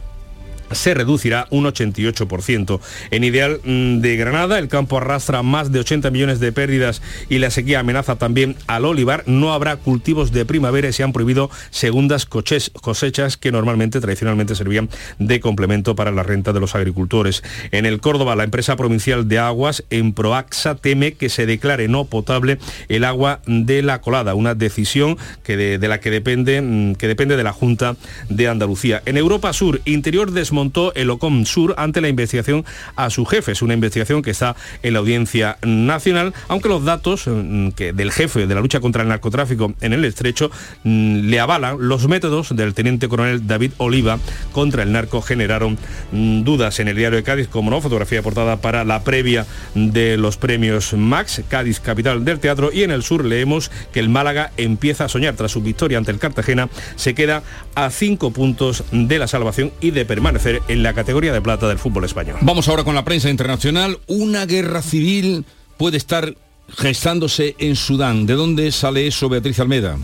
se 0.72 0.93
reducirá 0.93 1.47
un 1.49 1.66
88%. 1.66 2.80
En 3.11 3.24
Ideal 3.24 3.59
mm, 3.63 3.99
de 3.99 4.16
Granada, 4.18 4.59
el 4.59 4.68
campo 4.68 4.97
arrastra 4.97 5.43
más 5.43 5.72
de 5.72 5.80
80 5.80 6.11
millones 6.11 6.39
de 6.39 6.51
pérdidas 6.51 7.01
y 7.30 7.39
la 7.39 7.49
sequía 7.49 7.80
amenaza 7.80 8.16
también 8.16 8.55
al 8.68 8.86
olivar. 8.86 9.24
No 9.28 9.53
habrá 9.53 9.78
cultivos 9.78 10.32
de 10.32 10.45
primavera 10.45 10.89
y 10.89 10.93
se 10.93 11.03
han 11.03 11.13
prohibido 11.13 11.49
segundas 11.70 12.26
cosechas 12.26 13.38
que 13.38 13.51
normalmente, 13.51 13.99
tradicionalmente 13.99 14.55
servían 14.55 14.89
de 15.20 15.39
complemento 15.39 15.95
para 15.95 16.11
la 16.11 16.24
renta 16.24 16.53
de 16.53 16.59
los 16.59 16.76
agricultores. 16.76 17.43
En 17.72 17.86
el 17.86 17.99
Córdoba, 17.99 18.36
la 18.36 18.43
empresa 18.43 18.76
provincial 18.76 19.28
de 19.28 19.39
aguas, 19.39 19.84
en 19.89 20.13
Proaxa, 20.13 20.76
teme 20.76 21.13
que 21.13 21.30
se 21.30 21.45
declare 21.45 21.88
no 21.88 22.05
potable 22.05 22.57
el 22.89 23.03
agua 23.03 23.41
de 23.45 23.82
la 23.82 24.01
colada, 24.01 24.36
una 24.36 24.55
decisión 24.55 25.18
que 25.43 25.57
de, 25.57 25.88
la 25.88 25.99
que 25.99 26.09
depende, 26.09 26.61
mm, 26.61 26.95
que 26.95 27.07
depende 27.07 27.38
de 27.38 27.43
la 27.43 27.53
Junta 27.53 27.95
de 28.30 28.47
Andalucía. 28.47 29.01
En 29.05 29.18
Europa 29.18 29.53
Sur, 29.53 29.82
Interior 29.86 30.32
desmontó 30.56 30.93
el 30.95 31.10
OCOM 31.10 31.43
Sur 31.43 31.76
ante 31.78 31.99
la 31.99 32.08
investigación 32.08 32.64
a 32.95 33.10
su 33.10 33.26
jefe. 33.26 33.51
Es 33.51 33.62
una 33.62 33.74
investigación 33.74 34.22
que 34.22 34.32
está 34.32 34.56
en 34.84 34.93
la 34.93 34.99
Audiencia 34.99 35.58
Nacional, 35.64 36.34
aunque 36.47 36.70
los 36.70 36.86
datos 36.86 37.28
mm, 37.28 37.72
del 37.93 38.12
jefe 38.14 38.47
de 38.47 38.56
la 38.56 38.62
lucha 38.62 38.80
contra 38.80 39.01
el 39.01 39.10
narcotráfico 39.10 39.74
en 39.82 39.91
el 39.91 40.06
estrecho 40.06 40.49
mm, 40.86 41.28
le 41.28 41.39
avalan 41.41 41.76
los 41.78 42.08
métodos 42.08 42.56
del 42.56 42.74
teniente 42.74 43.10
coronel 43.10 43.45
David 43.45 43.74
Oliva 43.80 44.18
contra 44.53 44.84
el 44.84 44.93
narco 44.93 45.22
generaron 45.22 45.78
dudas 46.14 46.80
en 46.80 46.88
el 46.88 46.95
diario 46.95 47.18
de 47.18 47.24
Cádiz, 47.24 47.49
como 47.49 47.70
no, 47.70 47.82
fotografía 47.82 48.22
portada 48.22 48.62
para 48.62 48.86
la 48.86 49.03
previa 49.03 49.45
de 49.74 50.16
los 50.16 50.38
premios 50.38 50.93
Max, 50.93 51.41
Cádiz, 51.49 51.82
capital 51.82 52.24
del 52.24 52.39
teatro, 52.39 52.72
y 52.72 52.84
en 52.84 52.91
el 52.91 53.03
sur 53.03 53.26
leemos 53.26 53.72
que 53.91 53.99
el 53.99 54.08
Málaga 54.08 54.51
empieza 54.56 55.06
a 55.06 55.10
soñar 55.10 55.36
tras 55.36 55.51
su 55.51 55.62
victoria 55.62 55.97
ante 55.97 56.12
el 56.12 56.20
Cartagena, 56.20 56.70
se 56.95 57.14
queda 57.14 57.43
a 57.76 57.89
cinco 57.89 58.32
puntos 58.32 58.86
de 58.91 59.20
la 59.20 59.28
salvación 59.28 59.74
y 59.82 59.91
de 59.91 60.06
permanecer 60.06 60.45
en 60.46 60.84
la 60.84 60.93
categoría 60.93 61.34
de 61.34 61.41
plata 61.41 61.68
del 61.68 61.80
fútbol 61.80 62.06
español. 62.06 62.38
Vamos 62.41 62.68
ahora 62.68 62.84
con 62.84 62.96
la 62.96 63.04
prensa 63.04 63.30
internacional. 63.30 64.00
Una 64.08 64.46
guerra 64.46 64.82
civil 64.82 65.46
puede 65.78 65.98
estar 65.98 66.36
gestándose 66.70 67.56
en 67.60 67.76
Sudán. 67.76 68.26
¿De 68.26 68.34
dónde 68.34 68.72
sale 68.72 69.08
eso, 69.08 69.30
Beatriz 69.30 69.60
Almeda? 69.60 69.98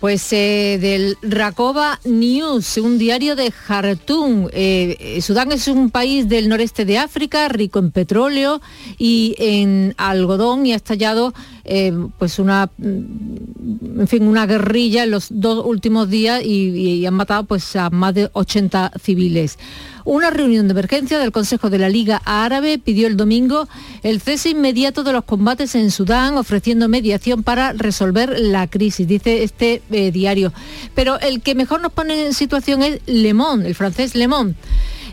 Pues 0.00 0.30
eh, 0.32 0.78
del 0.78 1.16
Rakoba 1.22 1.98
News, 2.04 2.76
un 2.76 2.98
diario 2.98 3.34
de 3.34 3.50
Jartum. 3.50 4.48
Eh, 4.52 5.18
Sudán 5.22 5.52
es 5.52 5.68
un 5.68 5.90
país 5.90 6.28
del 6.28 6.50
noreste 6.50 6.84
de 6.84 6.98
África, 6.98 7.48
rico 7.48 7.78
en 7.78 7.90
petróleo 7.90 8.60
y 8.98 9.34
en 9.38 9.94
algodón 9.96 10.66
y 10.66 10.74
ha 10.74 10.76
estallado 10.76 11.32
eh, 11.68 11.92
pues 12.18 12.38
una, 12.38 12.70
mm, 12.78 14.00
en 14.00 14.08
fin, 14.08 14.22
una 14.22 14.46
guerrilla 14.46 15.02
en 15.02 15.10
los 15.10 15.26
dos 15.30 15.66
últimos 15.66 16.08
días 16.08 16.40
y, 16.44 17.04
han 17.04 17.14
matado 17.14 17.44
pues 17.44 17.74
a 17.76 17.90
más 17.90 18.14
de 18.14 18.30
80 18.32 18.92
civiles. 19.02 19.58
Una 20.04 20.30
reunión 20.30 20.68
de 20.68 20.72
emergencia 20.72 21.18
del 21.18 21.32
Consejo 21.32 21.68
de 21.68 21.78
la 21.78 21.88
Liga 21.88 22.22
Árabe 22.24 22.78
pidió 22.78 23.08
el 23.08 23.16
domingo 23.16 23.68
el 24.04 24.20
cese 24.20 24.50
inmediato 24.50 25.02
de 25.02 25.12
los 25.12 25.24
combates 25.24 25.74
en 25.74 25.90
Sudán, 25.90 26.38
ofreciendo 26.38 26.88
mediación 26.88 27.42
para 27.42 27.72
resolver 27.72 28.38
la 28.38 28.68
crisis, 28.68 29.08
dice 29.08 29.42
este 29.42 29.82
eh, 29.90 30.12
diario. 30.12 30.52
Pero 30.94 31.18
el 31.18 31.42
que 31.42 31.56
mejor 31.56 31.80
nos 31.80 31.92
pone 31.92 32.26
en 32.26 32.34
situación 32.34 32.82
es 32.84 33.00
Le 33.06 33.34
Monde, 33.34 33.66
el 33.66 33.74
francés 33.74 34.14
Le 34.14 34.28
Monde. 34.28 34.54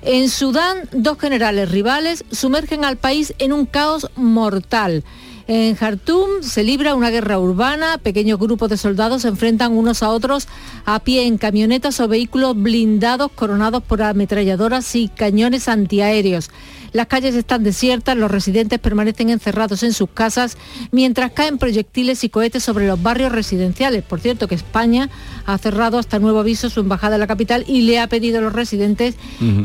En 0.04 0.30
Sudán, 0.30 0.90
dos 0.92 1.18
generales 1.18 1.72
rivales 1.72 2.26
sumergen 2.32 2.86
al 2.86 2.98
país 2.98 3.34
en 3.40 3.54
un 3.54 3.66
caos 3.66 4.10
mortal. 4.16 5.04
En 5.46 5.76
Jartum 5.76 6.42
se 6.42 6.64
libra 6.64 6.96
una 6.96 7.10
guerra 7.10 7.38
urbana, 7.38 7.98
pequeños 7.98 8.40
grupos 8.40 8.70
de 8.70 8.78
soldados 8.78 9.24
se 9.24 9.28
enfrentan 9.28 9.74
unos 9.74 10.02
a 10.02 10.10
otros 10.10 10.48
a 10.86 11.00
pie 11.00 11.28
en 11.28 11.38
camionetas 11.38 12.00
o 12.00 12.08
vehículos 12.08 12.56
blindados 12.56 13.30
coronados 13.34 13.84
por 13.84 14.02
ametralladoras 14.02 14.96
y 14.96 15.10
cañones 15.10 15.68
antiaéreos. 15.68 16.50
Las 16.94 17.08
calles 17.08 17.36
están 17.36 17.64
desiertas, 17.64 18.16
los 18.16 18.32
residentes 18.32 18.80
permanecen 18.80 19.32
encerrados 19.32 19.84
en 19.84 19.92
sus 19.92 20.10
casas 20.10 20.58
mientras 20.92 21.32
caen 21.32 21.58
proyectiles 21.58 22.24
y 22.24 22.30
cohetes 22.30 22.64
sobre 22.64 22.88
los 22.88 23.02
barrios 23.02 23.32
residenciales. 23.32 24.04
Por 24.04 24.22
cierto 24.22 24.48
que 24.48 24.56
España 24.56 25.10
ha 25.46 25.58
cerrado 25.58 25.98
hasta 25.98 26.20
nuevo 26.20 26.40
aviso 26.40 26.70
su 26.70 26.80
embajada 26.80 27.16
en 27.16 27.22
la 27.22 27.28
capital 27.28 27.66
y 27.68 27.82
le 27.82 28.00
ha 28.00 28.08
pedido 28.08 28.38
a 28.38 28.42
los 28.42 28.54
residentes 28.54 29.16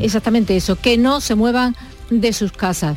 exactamente 0.00 0.56
eso, 0.56 0.74
que 0.74 0.98
no 0.98 1.20
se 1.20 1.36
muevan 1.36 1.76
de 2.10 2.32
sus 2.32 2.50
casas. 2.50 2.96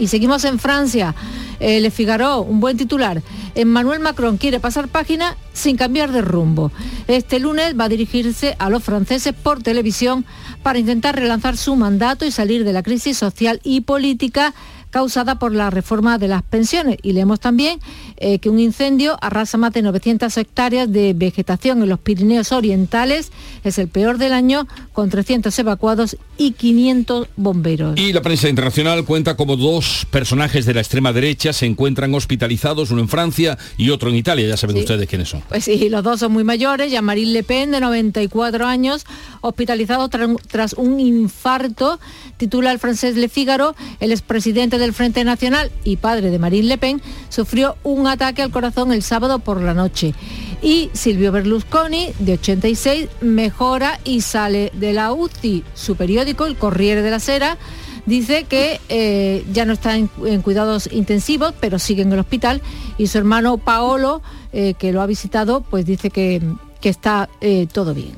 Y 0.00 0.08
seguimos 0.08 0.44
en 0.46 0.58
Francia. 0.58 1.14
Eh, 1.60 1.78
Le 1.78 1.90
Figaro, 1.90 2.40
un 2.40 2.58
buen 2.58 2.78
titular. 2.78 3.22
Emmanuel 3.54 4.00
Macron 4.00 4.38
quiere 4.38 4.58
pasar 4.58 4.88
página 4.88 5.36
sin 5.52 5.76
cambiar 5.76 6.10
de 6.10 6.22
rumbo. 6.22 6.72
Este 7.06 7.38
lunes 7.38 7.78
va 7.78 7.84
a 7.84 7.88
dirigirse 7.90 8.56
a 8.58 8.70
los 8.70 8.82
franceses 8.82 9.34
por 9.34 9.62
televisión 9.62 10.24
para 10.62 10.78
intentar 10.78 11.16
relanzar 11.16 11.58
su 11.58 11.76
mandato 11.76 12.24
y 12.24 12.30
salir 12.30 12.64
de 12.64 12.72
la 12.72 12.82
crisis 12.82 13.18
social 13.18 13.60
y 13.62 13.82
política 13.82 14.54
causada 14.90 15.38
por 15.38 15.54
la 15.54 15.70
reforma 15.70 16.18
de 16.18 16.28
las 16.28 16.42
pensiones. 16.42 16.98
Y 17.02 17.12
leemos 17.12 17.40
también 17.40 17.80
eh, 18.16 18.38
que 18.38 18.50
un 18.50 18.58
incendio 18.58 19.16
arrasa 19.20 19.58
más 19.58 19.72
de 19.72 19.82
900 19.82 20.36
hectáreas 20.36 20.90
de 20.92 21.14
vegetación 21.14 21.82
en 21.82 21.88
los 21.88 21.98
Pirineos 21.98 22.52
Orientales. 22.52 23.32
Es 23.64 23.78
el 23.78 23.88
peor 23.88 24.18
del 24.18 24.32
año, 24.32 24.66
con 24.92 25.10
300 25.10 25.56
evacuados 25.58 26.16
y 26.36 26.52
500 26.52 27.28
bomberos. 27.36 27.98
Y 27.98 28.12
la 28.12 28.22
prensa 28.22 28.48
internacional 28.48 29.04
cuenta 29.04 29.36
como 29.36 29.56
dos 29.56 30.06
personajes 30.10 30.66
de 30.66 30.74
la 30.74 30.80
extrema 30.80 31.12
derecha 31.12 31.52
se 31.52 31.66
encuentran 31.66 32.14
hospitalizados, 32.14 32.90
uno 32.90 33.00
en 33.00 33.08
Francia 33.08 33.58
y 33.76 33.90
otro 33.90 34.10
en 34.10 34.16
Italia. 34.16 34.48
Ya 34.48 34.56
saben 34.56 34.76
ustedes 34.76 35.08
quiénes 35.08 35.28
son. 35.28 35.42
Pues 35.48 35.64
sí, 35.64 35.88
los 35.88 36.02
dos 36.02 36.20
son 36.20 36.32
muy 36.32 36.44
mayores. 36.44 36.90
Ya 36.90 37.02
Marine 37.02 37.32
Le 37.32 37.42
Pen, 37.42 37.70
de 37.70 37.80
94 37.80 38.66
años, 38.66 39.04
hospitalizado 39.40 40.08
tras 40.08 40.72
un 40.74 40.98
infarto, 40.98 42.00
titula 42.36 42.72
el 42.72 42.78
francés 42.78 43.16
Le 43.16 43.28
Figaro, 43.28 43.74
el 44.00 44.12
expresidente 44.12 44.78
del 44.80 44.92
Frente 44.92 45.22
Nacional 45.24 45.70
y 45.84 45.96
padre 45.96 46.30
de 46.30 46.38
Marine 46.38 46.66
Le 46.66 46.78
Pen, 46.78 47.00
sufrió 47.28 47.76
un 47.84 48.06
ataque 48.06 48.42
al 48.42 48.50
corazón 48.50 48.92
el 48.92 49.02
sábado 49.02 49.38
por 49.38 49.60
la 49.60 49.74
noche. 49.74 50.14
Y 50.62 50.90
Silvio 50.92 51.32
Berlusconi, 51.32 52.12
de 52.18 52.34
86, 52.34 53.08
mejora 53.20 54.00
y 54.04 54.20
sale 54.20 54.72
de 54.74 54.92
la 54.92 55.12
UCI. 55.12 55.64
Su 55.74 55.96
periódico, 55.96 56.46
el 56.46 56.56
Corriere 56.56 57.02
de 57.02 57.10
la 57.10 57.20
Sera, 57.20 57.56
dice 58.04 58.44
que 58.44 58.80
eh, 58.88 59.44
ya 59.52 59.64
no 59.64 59.72
está 59.72 59.96
en, 59.96 60.08
cuidados 60.42 60.88
intensivos, 60.92 61.54
pero 61.60 61.78
sigue 61.78 62.02
en 62.02 62.12
el 62.12 62.18
hospital. 62.18 62.60
Y 62.98 63.06
su 63.06 63.18
hermano 63.18 63.56
Paolo, 63.58 64.22
eh, 64.52 64.74
que 64.74 64.92
lo 64.92 65.00
ha 65.00 65.06
visitado, 65.06 65.62
pues 65.62 65.86
dice 65.86 66.10
que, 66.10 66.42
que 66.80 66.88
está 66.88 67.28
eh, 67.40 67.66
todo 67.72 67.94
bien. 67.94 68.12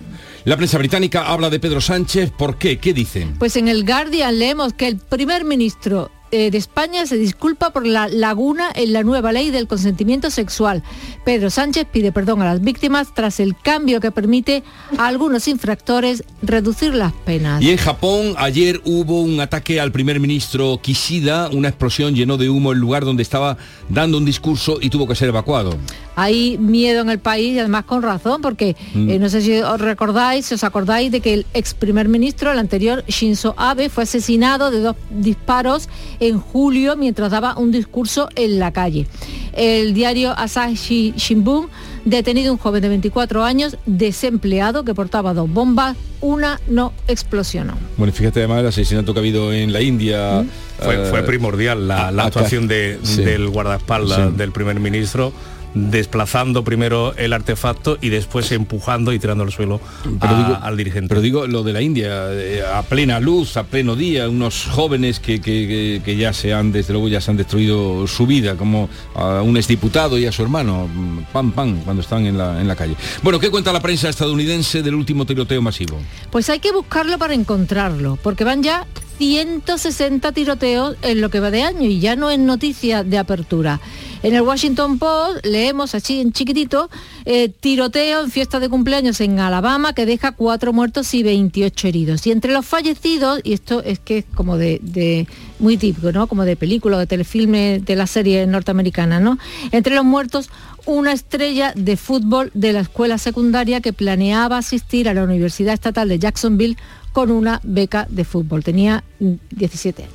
La 0.44 0.56
prensa 0.56 0.78
británica 0.78 1.28
habla 1.28 1.50
de 1.50 1.60
Pedro 1.60 1.80
Sánchez. 1.80 2.32
¿Por 2.36 2.56
qué? 2.56 2.78
¿Qué 2.78 2.92
dicen? 2.92 3.36
Pues 3.38 3.56
en 3.56 3.68
el 3.68 3.84
Guardian 3.84 4.38
leemos 4.40 4.72
que 4.72 4.88
el 4.88 4.96
primer 4.96 5.44
ministro 5.44 6.10
de 6.32 6.58
España 6.58 7.06
se 7.06 7.16
disculpa 7.16 7.70
por 7.70 7.86
la 7.86 8.08
laguna 8.08 8.70
en 8.74 8.92
la 8.92 9.02
nueva 9.02 9.32
ley 9.32 9.50
del 9.50 9.66
consentimiento 9.66 10.30
sexual. 10.30 10.82
Pedro 11.24 11.50
Sánchez 11.50 11.86
pide 11.92 12.10
perdón 12.10 12.42
a 12.42 12.46
las 12.46 12.62
víctimas 12.62 13.12
tras 13.14 13.38
el 13.38 13.56
cambio 13.56 14.00
que 14.00 14.10
permite 14.10 14.62
a 14.98 15.06
algunos 15.06 15.46
infractores 15.46 16.24
reducir 16.42 16.94
las 16.94 17.12
penas. 17.12 17.62
Y 17.62 17.70
en 17.70 17.76
Japón 17.76 18.34
ayer 18.38 18.80
hubo 18.84 19.20
un 19.20 19.40
ataque 19.40 19.80
al 19.80 19.92
primer 19.92 20.20
ministro 20.20 20.80
Kishida, 20.82 21.48
una 21.50 21.68
explosión 21.68 22.14
llenó 22.14 22.36
de 22.36 22.50
humo 22.50 22.72
el 22.72 22.78
lugar 22.78 23.04
donde 23.04 23.22
estaba 23.22 23.58
dando 23.88 24.18
un 24.18 24.24
discurso 24.24 24.78
y 24.80 24.90
tuvo 24.90 25.06
que 25.06 25.14
ser 25.14 25.28
evacuado. 25.28 25.76
Hay 26.14 26.58
miedo 26.58 27.00
en 27.00 27.10
el 27.10 27.18
país 27.18 27.54
y 27.54 27.58
además 27.58 27.84
con 27.84 28.02
razón, 28.02 28.42
porque 28.42 28.76
mm. 28.94 29.10
eh, 29.10 29.18
no 29.18 29.28
sé 29.28 29.40
si 29.40 29.58
os 29.60 29.80
recordáis, 29.80 30.46
si 30.46 30.54
os 30.54 30.64
acordáis 30.64 31.10
de 31.10 31.20
que 31.20 31.34
el 31.34 31.46
ex 31.54 31.72
primer 31.74 32.08
ministro, 32.08 32.52
el 32.52 32.58
anterior 32.58 33.04
Shinzo 33.08 33.54
Abe, 33.56 33.88
fue 33.88 34.04
asesinado 34.04 34.70
de 34.70 34.80
dos 34.80 34.96
disparos 35.10 35.88
en 36.22 36.38
julio 36.38 36.96
mientras 36.96 37.32
daba 37.32 37.56
un 37.58 37.72
discurso 37.72 38.28
en 38.36 38.60
la 38.60 38.72
calle. 38.72 39.08
El 39.52 39.92
diario 39.92 40.32
Asahi 40.36 41.12
Shimbun 41.16 41.68
detenido 42.04 42.52
un 42.52 42.58
joven 42.58 42.80
de 42.80 42.88
24 42.88 43.44
años, 43.44 43.76
desempleado, 43.86 44.84
que 44.84 44.94
portaba 44.94 45.34
dos 45.34 45.50
bombas, 45.50 45.96
una 46.20 46.60
no 46.68 46.92
explosionó. 47.08 47.74
Bueno, 47.96 48.12
fíjate 48.12 48.40
además 48.40 48.60
el 48.60 48.66
asesinato 48.68 49.12
que 49.12 49.18
ha 49.18 49.22
habido 49.22 49.52
en 49.52 49.72
la 49.72 49.80
India. 49.80 50.42
¿Mm? 50.42 50.48
fue, 50.82 51.20
eh, 51.20 51.22
primordial 51.24 51.86
la, 51.86 52.08
actuación 52.08 52.66
del 52.66 53.48
guardaespaldas 53.48 54.36
del 54.36 54.52
primer 54.52 54.80
ministro 54.80 55.32
desplazando 55.74 56.64
primero 56.64 57.14
el 57.16 57.32
artefacto 57.32 57.98
y 58.00 58.08
después 58.08 58.52
empujando 58.52 59.12
y 59.12 59.18
tirando 59.18 59.44
al 59.44 59.52
suelo 59.52 59.80
al 60.20 60.76
dirigente. 60.76 61.08
Pero 61.08 61.20
digo 61.20 61.46
lo 61.46 61.62
de 61.62 61.72
la 61.72 61.82
India, 61.82 62.32
eh, 62.32 62.62
a 62.62 62.82
plena 62.82 63.20
luz, 63.20 63.56
a 63.56 63.64
pleno 63.64 63.96
día, 63.96 64.28
unos 64.28 64.66
jóvenes 64.66 65.20
que, 65.20 65.40
que, 65.40 66.16
ya 66.16 66.32
se 66.32 66.52
han, 66.52 66.72
desde 66.72 66.92
luego 66.92 67.08
ya 67.08 67.20
se 67.20 67.30
han 67.30 67.36
destruido 67.36 68.06
su 68.06 68.26
vida, 68.26 68.56
como 68.56 68.88
a 69.14 69.42
un 69.42 69.56
exdiputado 69.56 70.18
y 70.18 70.26
a 70.26 70.32
su 70.32 70.42
hermano, 70.42 70.88
pam 71.32 71.52
pam, 71.52 71.80
cuando 71.84 72.02
están 72.02 72.26
en 72.26 72.36
la, 72.36 72.60
en 72.60 72.68
la 72.68 72.76
calle. 72.76 72.96
Bueno, 73.22 73.40
¿qué 73.40 73.50
cuenta 73.50 73.72
la 73.72 73.80
prensa 73.80 74.08
estadounidense 74.08 74.82
del 74.82 74.94
último 74.94 75.24
tiroteo 75.24 75.62
masivo? 75.62 75.98
Pues 76.30 76.50
hay 76.50 76.60
que 76.60 76.72
buscarlo 76.72 77.18
para 77.18 77.34
encontrarlo, 77.34 78.18
porque 78.22 78.44
van 78.44 78.62
ya 78.62 78.86
160 79.22 80.32
tiroteos 80.32 80.96
en 81.00 81.20
lo 81.20 81.30
que 81.30 81.38
va 81.38 81.52
de 81.52 81.62
año 81.62 81.82
y 81.82 82.00
ya 82.00 82.16
no 82.16 82.28
es 82.28 82.40
noticia 82.40 83.04
de 83.04 83.18
apertura. 83.18 83.80
En 84.24 84.34
el 84.34 84.42
Washington 84.42 84.98
Post 84.98 85.46
leemos 85.46 85.94
así 85.94 86.20
en 86.20 86.32
chiquitito, 86.32 86.90
eh, 87.24 87.48
tiroteo 87.48 88.24
en 88.24 88.32
fiesta 88.32 88.58
de 88.58 88.68
cumpleaños 88.68 89.20
en 89.20 89.38
Alabama 89.38 89.94
que 89.94 90.06
deja 90.06 90.32
cuatro 90.32 90.72
muertos 90.72 91.14
y 91.14 91.22
28 91.22 91.86
heridos. 91.86 92.26
Y 92.26 92.32
entre 92.32 92.52
los 92.52 92.66
fallecidos, 92.66 93.40
y 93.44 93.52
esto 93.52 93.80
es 93.84 94.00
que 94.00 94.18
es 94.18 94.24
como 94.34 94.58
de, 94.58 95.28
muy 95.60 95.76
típico, 95.76 96.10
¿no? 96.10 96.26
Como 96.26 96.44
de 96.44 96.56
película, 96.56 96.98
de 96.98 97.06
telefilme 97.06 97.78
de 97.78 97.94
la 97.94 98.08
serie 98.08 98.44
norteamericana, 98.48 99.20
¿no? 99.20 99.38
Entre 99.70 99.94
los 99.94 100.04
muertos, 100.04 100.50
una 100.86 101.12
estrella 101.12 101.72
de 101.76 101.96
fútbol 101.96 102.50
de 102.54 102.72
la 102.72 102.80
escuela 102.80 103.18
secundaria 103.18 103.80
que 103.80 103.92
planeaba 103.92 104.58
asistir 104.58 105.08
a 105.08 105.14
la 105.14 105.24
Universidad 105.24 105.74
Estatal 105.74 106.08
de 106.08 106.18
Jacksonville 106.18 106.76
con 107.12 107.30
una 107.30 107.60
beca 107.62 108.06
de 108.08 108.24
fútbol. 108.24 108.64
Tenía 108.64 109.04
17 109.18 110.02
años. 110.04 110.14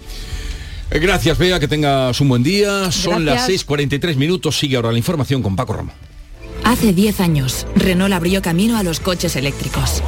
Eh, 0.90 1.00
gracias, 1.00 1.38
Bea, 1.38 1.60
que 1.60 1.68
tengas 1.68 2.20
un 2.22 2.30
buen 2.30 2.44
día. 2.44 2.92
Son 2.92 3.26
las 3.26 3.50
6.43 3.50 4.16
minutos. 4.16 4.58
Sigue 4.58 4.76
ahora 4.76 4.92
la 4.92 4.98
información 4.98 5.42
con 5.42 5.56
Paco 5.56 5.74
Ramos. 5.74 5.94
Hace 6.64 6.94
10 6.94 7.20
años, 7.22 7.68
Renault 7.76 8.14
abrió 8.14 8.42
camino 8.42 8.78
a 8.78 8.84
los 8.84 9.00
coches 9.00 9.36
eléctricos. 9.36 10.02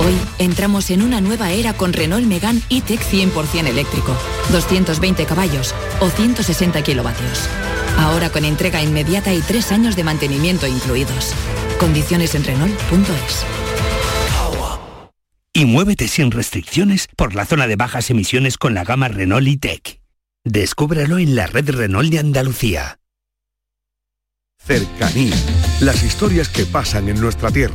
Hoy 0.00 0.14
entramos 0.38 0.90
en 0.90 1.02
una 1.02 1.20
nueva 1.20 1.52
era 1.52 1.72
con 1.72 1.92
Renault 1.92 2.26
Megane 2.26 2.60
E-Tech 2.70 3.00
100% 3.00 3.66
eléctrico, 3.66 4.16
220 4.52 5.26
caballos 5.26 5.74
o 6.00 6.08
160 6.08 6.82
kilovatios. 6.82 7.48
Ahora 7.98 8.30
con 8.30 8.44
entrega 8.44 8.82
inmediata 8.82 9.34
y 9.34 9.40
3 9.40 9.72
años 9.72 9.96
de 9.96 10.04
mantenimiento 10.04 10.66
incluidos. 10.66 11.34
Condiciones 11.78 12.34
en 12.34 12.44
Renault.es 12.44 13.44
y 15.58 15.64
muévete 15.64 16.06
sin 16.06 16.30
restricciones 16.30 17.08
por 17.16 17.34
la 17.34 17.44
zona 17.44 17.66
de 17.66 17.74
bajas 17.74 18.10
emisiones 18.10 18.58
con 18.58 18.74
la 18.74 18.84
gama 18.84 19.08
Renault 19.08 19.48
e-Tech. 19.48 20.00
Descúbrelo 20.44 21.18
en 21.18 21.34
la 21.34 21.48
red 21.48 21.68
Renault 21.70 22.12
de 22.12 22.20
Andalucía. 22.20 23.00
Cercanía. 24.64 25.34
Las 25.80 26.04
historias 26.04 26.48
que 26.48 26.64
pasan 26.64 27.08
en 27.08 27.20
nuestra 27.20 27.50
tierra. 27.50 27.74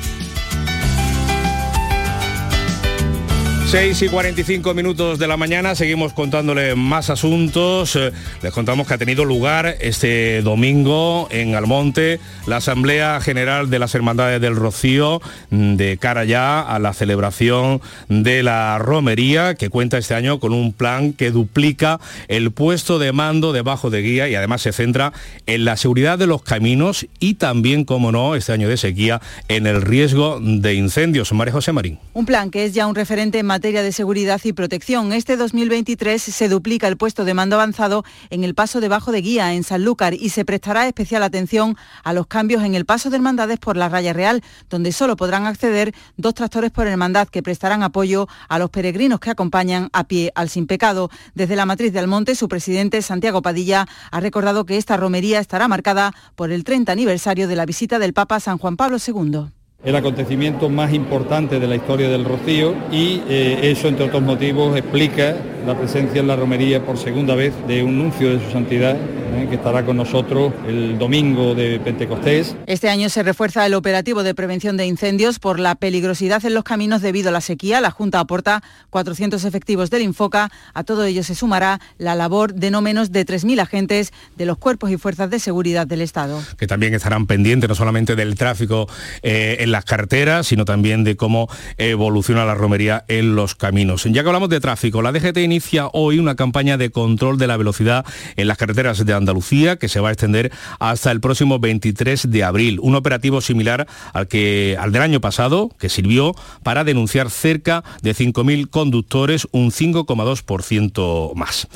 6 3.71 4.01
y 4.01 4.09
45 4.09 4.73
minutos 4.73 5.17
de 5.17 5.29
la 5.29 5.37
mañana, 5.37 5.75
seguimos 5.75 6.11
contándole 6.11 6.75
más 6.75 7.09
asuntos. 7.09 7.95
Eh, 7.95 8.11
Les 8.41 8.51
contamos 8.51 8.85
que 8.85 8.95
ha 8.95 8.97
tenido 8.97 9.23
lugar 9.23 9.77
este 9.79 10.41
domingo 10.41 11.29
en 11.31 11.55
Almonte 11.55 12.19
la 12.47 12.57
Asamblea 12.57 13.21
General 13.21 13.69
de 13.69 13.79
las 13.79 13.95
Hermandades 13.95 14.41
del 14.41 14.57
Rocío 14.57 15.21
mm, 15.51 15.75
de 15.75 15.97
cara 15.97 16.25
ya 16.25 16.59
a 16.59 16.79
la 16.79 16.91
celebración 16.91 17.79
de 18.09 18.43
la 18.43 18.77
romería 18.77 19.55
que 19.55 19.69
cuenta 19.69 19.97
este 19.97 20.15
año 20.15 20.41
con 20.41 20.51
un 20.51 20.73
plan 20.73 21.13
que 21.13 21.31
duplica 21.31 22.01
el 22.27 22.51
puesto 22.51 22.99
de 22.99 23.13
mando 23.13 23.53
debajo 23.53 23.89
de 23.89 24.01
guía 24.01 24.27
y 24.27 24.35
además 24.35 24.63
se 24.63 24.73
centra 24.73 25.13
en 25.45 25.63
la 25.63 25.77
seguridad 25.77 26.19
de 26.19 26.27
los 26.27 26.41
caminos 26.41 27.07
y 27.21 27.35
también, 27.35 27.85
como 27.85 28.11
no, 28.11 28.35
este 28.35 28.51
año 28.51 28.67
de 28.67 28.75
sequía, 28.75 29.21
en 29.47 29.65
el 29.65 29.81
riesgo 29.81 30.41
de 30.41 30.73
incendios. 30.73 31.31
María 31.31 31.53
José 31.53 31.71
Marín. 31.71 31.99
Un 32.11 32.25
plan 32.25 32.51
que 32.51 32.65
es 32.65 32.73
ya 32.73 32.85
un 32.85 32.95
referente 32.95 33.39
en 33.39 33.45
de 33.61 33.91
seguridad 33.91 34.41
y 34.43 34.53
protección. 34.53 35.13
Este 35.13 35.37
2023 35.37 36.19
se 36.19 36.49
duplica 36.49 36.87
el 36.87 36.97
puesto 36.97 37.25
de 37.25 37.35
mando 37.35 37.57
avanzado 37.57 38.03
en 38.31 38.43
el 38.43 38.55
paso 38.55 38.81
debajo 38.81 39.11
de 39.11 39.21
guía 39.21 39.53
en 39.53 39.63
Sanlúcar 39.63 40.15
y 40.15 40.29
se 40.29 40.45
prestará 40.45 40.87
especial 40.87 41.21
atención 41.21 41.77
a 42.03 42.11
los 42.11 42.25
cambios 42.25 42.63
en 42.63 42.73
el 42.73 42.85
paso 42.85 43.11
de 43.11 43.17
hermandades 43.17 43.59
por 43.59 43.77
la 43.77 43.87
raya 43.87 44.13
real, 44.13 44.41
donde 44.67 44.91
solo 44.91 45.15
podrán 45.15 45.45
acceder 45.45 45.93
dos 46.17 46.33
tractores 46.33 46.71
por 46.71 46.87
hermandad 46.87 47.27
que 47.27 47.43
prestarán 47.43 47.83
apoyo 47.83 48.27
a 48.49 48.57
los 48.57 48.71
peregrinos 48.71 49.19
que 49.19 49.29
acompañan 49.29 49.89
a 49.93 50.05
pie 50.05 50.31
al 50.33 50.49
sin 50.49 50.65
pecado. 50.65 51.11
Desde 51.35 51.55
la 51.55 51.67
matriz 51.67 51.93
de 51.93 51.99
Almonte, 51.99 52.33
su 52.33 52.47
presidente 52.47 53.03
Santiago 53.03 53.43
Padilla 53.43 53.85
ha 54.09 54.19
recordado 54.19 54.65
que 54.65 54.77
esta 54.77 54.97
romería 54.97 55.39
estará 55.39 55.67
marcada 55.67 56.15
por 56.35 56.51
el 56.51 56.63
30 56.63 56.91
aniversario 56.91 57.47
de 57.47 57.55
la 57.55 57.67
visita 57.67 57.99
del 57.99 58.13
Papa 58.13 58.39
San 58.39 58.57
Juan 58.57 58.75
Pablo 58.75 58.97
II 58.97 59.51
el 59.83 59.95
acontecimiento 59.95 60.69
más 60.69 60.93
importante 60.93 61.59
de 61.59 61.67
la 61.67 61.75
historia 61.75 62.07
del 62.09 62.23
Rocío 62.23 62.75
y 62.91 63.21
eh, 63.27 63.71
eso, 63.71 63.87
entre 63.87 64.05
otros 64.05 64.21
motivos, 64.21 64.77
explica 64.77 65.35
la 65.65 65.77
presencia 65.77 66.21
en 66.21 66.27
la 66.27 66.35
romería 66.35 66.83
por 66.83 66.97
segunda 66.97 67.35
vez 67.35 67.53
de 67.67 67.83
un 67.83 67.97
nuncio 67.97 68.29
de 68.29 68.43
su 68.43 68.51
santidad 68.51 68.95
eh, 68.95 69.47
que 69.49 69.55
estará 69.55 69.85
con 69.85 69.97
nosotros 69.97 70.53
el 70.67 70.97
domingo 70.97 71.55
de 71.55 71.79
Pentecostés. 71.79 72.55
Este 72.65 72.89
año 72.89 73.09
se 73.09 73.23
refuerza 73.23 73.65
el 73.65 73.73
operativo 73.73 74.23
de 74.23 74.35
prevención 74.35 74.77
de 74.77 74.85
incendios 74.85 75.39
por 75.39 75.59
la 75.59 75.75
peligrosidad 75.75 76.43
en 76.45 76.53
los 76.53 76.63
caminos 76.63 77.01
debido 77.01 77.29
a 77.29 77.31
la 77.31 77.41
sequía. 77.41 77.81
La 77.81 77.91
Junta 77.91 78.19
aporta 78.19 78.63
400 78.89 79.43
efectivos 79.45 79.89
del 79.89 80.01
Infoca. 80.01 80.51
A 80.73 80.83
todo 80.83 81.05
ello 81.05 81.23
se 81.23 81.35
sumará 81.35 81.79
la 81.97 82.15
labor 82.15 82.53
de 82.53 82.71
no 82.71 82.81
menos 82.81 83.11
de 83.11 83.25
3.000 83.25 83.61
agentes 83.61 84.13
de 84.35 84.45
los 84.45 84.57
cuerpos 84.57 84.91
y 84.91 84.97
fuerzas 84.97 85.29
de 85.29 85.39
seguridad 85.39 85.87
del 85.87 86.01
Estado. 86.01 86.41
Que 86.57 86.67
también 86.67 86.93
estarán 86.93 87.27
pendientes 87.27 87.69
no 87.69 87.75
solamente 87.75 88.15
del 88.15 88.35
tráfico 88.35 88.87
eh, 89.21 89.57
en 89.59 89.70
las 89.71 89.85
carreteras, 89.85 90.47
sino 90.47 90.65
también 90.65 91.03
de 91.03 91.15
cómo 91.15 91.47
evoluciona 91.77 92.45
la 92.45 92.55
romería 92.55 93.05
en 93.07 93.35
los 93.35 93.55
caminos. 93.55 94.03
Ya 94.05 94.23
que 94.23 94.29
hablamos 94.29 94.49
de 94.49 94.59
tráfico, 94.59 95.01
la 95.01 95.11
DGT 95.11 95.37
inicia 95.37 95.87
hoy 95.93 96.19
una 96.19 96.35
campaña 96.35 96.77
de 96.77 96.89
control 96.89 97.37
de 97.37 97.47
la 97.47 97.57
velocidad 97.57 98.05
en 98.35 98.47
las 98.47 98.57
carreteras 98.57 99.05
de 99.05 99.13
Andalucía 99.13 99.77
que 99.77 99.89
se 99.89 99.99
va 99.99 100.09
a 100.09 100.11
extender 100.11 100.51
hasta 100.79 101.11
el 101.11 101.21
próximo 101.21 101.59
23 101.59 102.29
de 102.29 102.43
abril. 102.43 102.79
Un 102.81 102.95
operativo 102.95 103.41
similar 103.41 103.87
al, 104.13 104.27
que, 104.27 104.77
al 104.79 104.91
del 104.91 105.01
año 105.01 105.21
pasado, 105.21 105.69
que 105.79 105.89
sirvió 105.89 106.35
para 106.63 106.83
denunciar 106.83 107.29
cerca 107.29 107.83
de 108.01 108.15
5.000 108.15 108.69
conductores, 108.69 109.47
un 109.51 109.71
5,2% 109.71 111.33
más. 111.35 111.67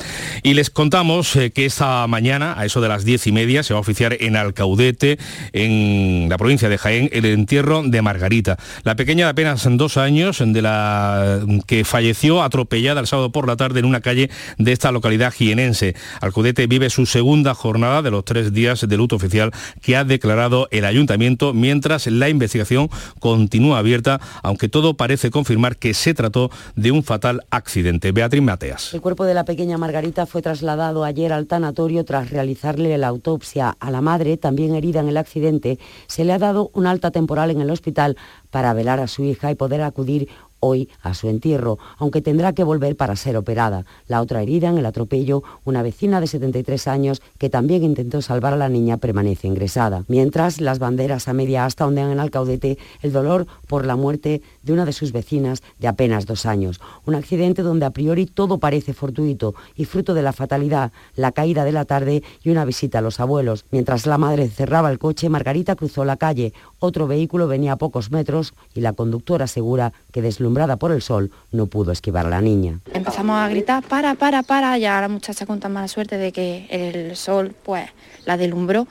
Y 0.42 0.54
les 0.54 0.70
contamos 0.70 1.34
eh, 1.36 1.50
que 1.50 1.66
esta 1.66 2.06
mañana, 2.06 2.54
a 2.58 2.64
eso 2.64 2.80
de 2.80 2.88
las 2.88 3.04
10 3.04 3.26
y 3.26 3.32
media, 3.32 3.62
se 3.62 3.74
va 3.74 3.78
a 3.78 3.80
oficiar 3.80 4.16
en 4.20 4.36
Alcaudete, 4.36 5.18
en 5.52 6.28
la 6.28 6.38
provincia 6.38 6.68
de 6.68 6.78
Jaén, 6.78 7.08
el 7.12 7.24
entierro 7.24 7.82
de 7.90 8.02
Margarita, 8.02 8.58
la 8.84 8.96
pequeña 8.96 9.26
de 9.26 9.30
apenas 9.30 9.66
dos 9.72 9.96
años, 9.96 10.42
de 10.44 10.62
la 10.62 11.40
que 11.66 11.84
falleció 11.84 12.42
atropellada 12.42 13.00
el 13.00 13.06
sábado 13.06 13.32
por 13.32 13.46
la 13.46 13.56
tarde 13.56 13.80
en 13.80 13.86
una 13.86 14.00
calle 14.00 14.30
de 14.58 14.72
esta 14.72 14.92
localidad 14.92 15.32
jienense. 15.32 15.94
Alcaudete 16.20 16.66
vive 16.66 16.90
su 16.90 17.06
segunda 17.06 17.54
jornada 17.54 18.02
de 18.02 18.10
los 18.10 18.24
tres 18.24 18.52
días 18.52 18.86
de 18.86 18.96
luto 18.96 19.16
oficial 19.16 19.52
que 19.82 19.96
ha 19.96 20.04
declarado 20.04 20.68
el 20.70 20.84
ayuntamiento, 20.84 21.52
mientras 21.52 22.06
la 22.06 22.28
investigación 22.28 22.88
continúa 23.20 23.78
abierta, 23.78 24.20
aunque 24.42 24.68
todo 24.68 24.94
parece 24.94 25.30
confirmar 25.30 25.76
que 25.76 25.94
se 25.94 26.14
trató 26.14 26.50
de 26.74 26.90
un 26.90 27.02
fatal 27.02 27.44
accidente. 27.50 28.12
Beatriz 28.12 28.42
Mateas. 28.42 28.94
El 28.94 29.00
cuerpo 29.00 29.24
de 29.24 29.34
la 29.34 29.44
pequeña 29.44 29.78
Margarita 29.78 30.26
fue 30.26 30.42
trasladado 30.42 31.04
ayer 31.04 31.32
al 31.32 31.46
tanatorio 31.46 32.04
tras 32.04 32.30
realizarle 32.30 32.96
la 32.98 33.08
autopsia. 33.08 33.76
A 33.78 33.90
la 33.90 34.00
madre, 34.00 34.36
también 34.36 34.74
herida 34.74 35.00
en 35.00 35.08
el 35.08 35.16
accidente, 35.16 35.78
se 36.06 36.24
le 36.24 36.32
ha 36.32 36.38
dado 36.38 36.70
una 36.74 36.90
alta 36.90 37.10
temporal 37.10 37.50
en 37.50 37.60
el 37.60 37.70
hospital 37.76 38.16
para 38.50 38.74
velar 38.74 39.00
a 39.00 39.06
su 39.06 39.24
hija 39.24 39.50
y 39.50 39.54
poder 39.54 39.82
acudir 39.82 40.28
hoy 40.60 40.88
a 41.02 41.14
su 41.14 41.28
entierro, 41.28 41.78
aunque 41.98 42.22
tendrá 42.22 42.52
que 42.52 42.64
volver 42.64 42.96
para 42.96 43.16
ser 43.16 43.36
operada. 43.36 43.84
La 44.08 44.20
otra 44.20 44.42
herida 44.42 44.68
en 44.68 44.78
el 44.78 44.86
atropello, 44.86 45.42
una 45.64 45.82
vecina 45.82 46.20
de 46.20 46.26
73 46.26 46.88
años 46.88 47.22
que 47.38 47.50
también 47.50 47.84
intentó 47.84 48.22
salvar 48.22 48.54
a 48.54 48.56
la 48.56 48.68
niña, 48.68 48.96
permanece 48.96 49.46
ingresada. 49.46 50.04
Mientras 50.08 50.60
las 50.60 50.78
banderas 50.78 51.28
a 51.28 51.32
media 51.32 51.64
asta 51.64 51.86
ondean 51.86 52.10
en 52.10 52.20
Alcaudete 52.20 52.78
el 53.02 53.12
dolor 53.12 53.46
por 53.68 53.84
la 53.84 53.96
muerte 53.96 54.42
de 54.62 54.72
una 54.72 54.84
de 54.84 54.92
sus 54.92 55.12
vecinas 55.12 55.62
de 55.78 55.88
apenas 55.88 56.26
dos 56.26 56.46
años. 56.46 56.80
Un 57.04 57.14
accidente 57.14 57.62
donde 57.62 57.86
a 57.86 57.90
priori 57.90 58.26
todo 58.26 58.58
parece 58.58 58.94
fortuito 58.94 59.54
y 59.76 59.84
fruto 59.84 60.14
de 60.14 60.22
la 60.22 60.32
fatalidad, 60.32 60.92
la 61.14 61.32
caída 61.32 61.64
de 61.64 61.72
la 61.72 61.84
tarde 61.84 62.22
y 62.42 62.50
una 62.50 62.64
visita 62.64 62.98
a 62.98 63.02
los 63.02 63.20
abuelos. 63.20 63.64
Mientras 63.70 64.06
la 64.06 64.18
madre 64.18 64.48
cerraba 64.48 64.90
el 64.90 64.98
coche, 64.98 65.28
Margarita 65.28 65.76
cruzó 65.76 66.04
la 66.04 66.16
calle. 66.16 66.52
Otro 66.78 67.06
vehículo 67.06 67.48
venía 67.48 67.72
a 67.72 67.76
pocos 67.76 68.10
metros 68.10 68.52
y 68.74 68.80
la 68.80 68.92
conductora 68.92 69.44
asegura 69.44 69.92
que 70.12 70.20
deslumbrada 70.20 70.76
por 70.76 70.92
el 70.92 71.00
sol, 71.00 71.30
no 71.50 71.66
pudo 71.66 71.92
esquivar 71.92 72.26
a 72.26 72.30
la 72.30 72.40
niña. 72.40 72.80
Empezamos 72.92 73.36
a 73.36 73.48
gritar, 73.48 73.82
para, 73.82 74.14
para, 74.14 74.42
para, 74.42 74.76
ya 74.76 75.00
la 75.00 75.08
muchacha 75.08 75.46
con 75.46 75.58
tan 75.58 75.72
mala 75.72 75.88
suerte 75.88 76.18
de 76.18 76.32
que 76.32 76.66
el 76.70 77.16
sol 77.16 77.54
pues 77.64 77.88
la 78.26 78.36
deslumbró 78.36 78.86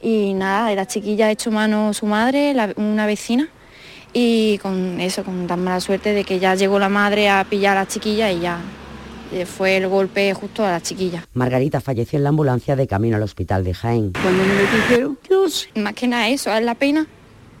y 0.00 0.34
nada, 0.34 0.74
la 0.74 0.86
chiquilla 0.86 1.26
ha 1.26 1.30
hecho 1.30 1.50
mano 1.50 1.92
su 1.92 2.06
madre, 2.06 2.54
una 2.76 3.06
vecina, 3.06 3.48
y 4.12 4.58
con 4.58 5.00
eso, 5.00 5.24
con 5.24 5.46
tan 5.46 5.62
mala 5.62 5.80
suerte 5.80 6.12
de 6.12 6.24
que 6.24 6.38
ya 6.38 6.54
llegó 6.54 6.78
la 6.78 6.88
madre 6.88 7.28
a 7.28 7.44
pillar 7.44 7.76
a 7.76 7.80
la 7.80 7.86
chiquilla 7.86 8.30
y 8.32 8.40
ya 8.40 8.60
eh, 9.32 9.44
fue 9.44 9.76
el 9.76 9.88
golpe 9.88 10.32
justo 10.32 10.64
a 10.64 10.70
la 10.70 10.80
chiquilla. 10.80 11.26
Margarita 11.34 11.80
falleció 11.80 12.16
en 12.16 12.22
la 12.22 12.30
ambulancia 12.30 12.76
de 12.76 12.86
camino 12.86 13.16
al 13.16 13.22
hospital 13.22 13.64
de 13.64 13.74
Jaén. 13.74 14.12
Cuando 14.12 14.42
me 14.42 14.62
dijeron, 14.78 15.18
más 15.74 15.92
que 15.94 16.06
nada 16.06 16.28
eso, 16.28 16.50
es 16.50 16.64
la 16.64 16.74
pena 16.74 17.06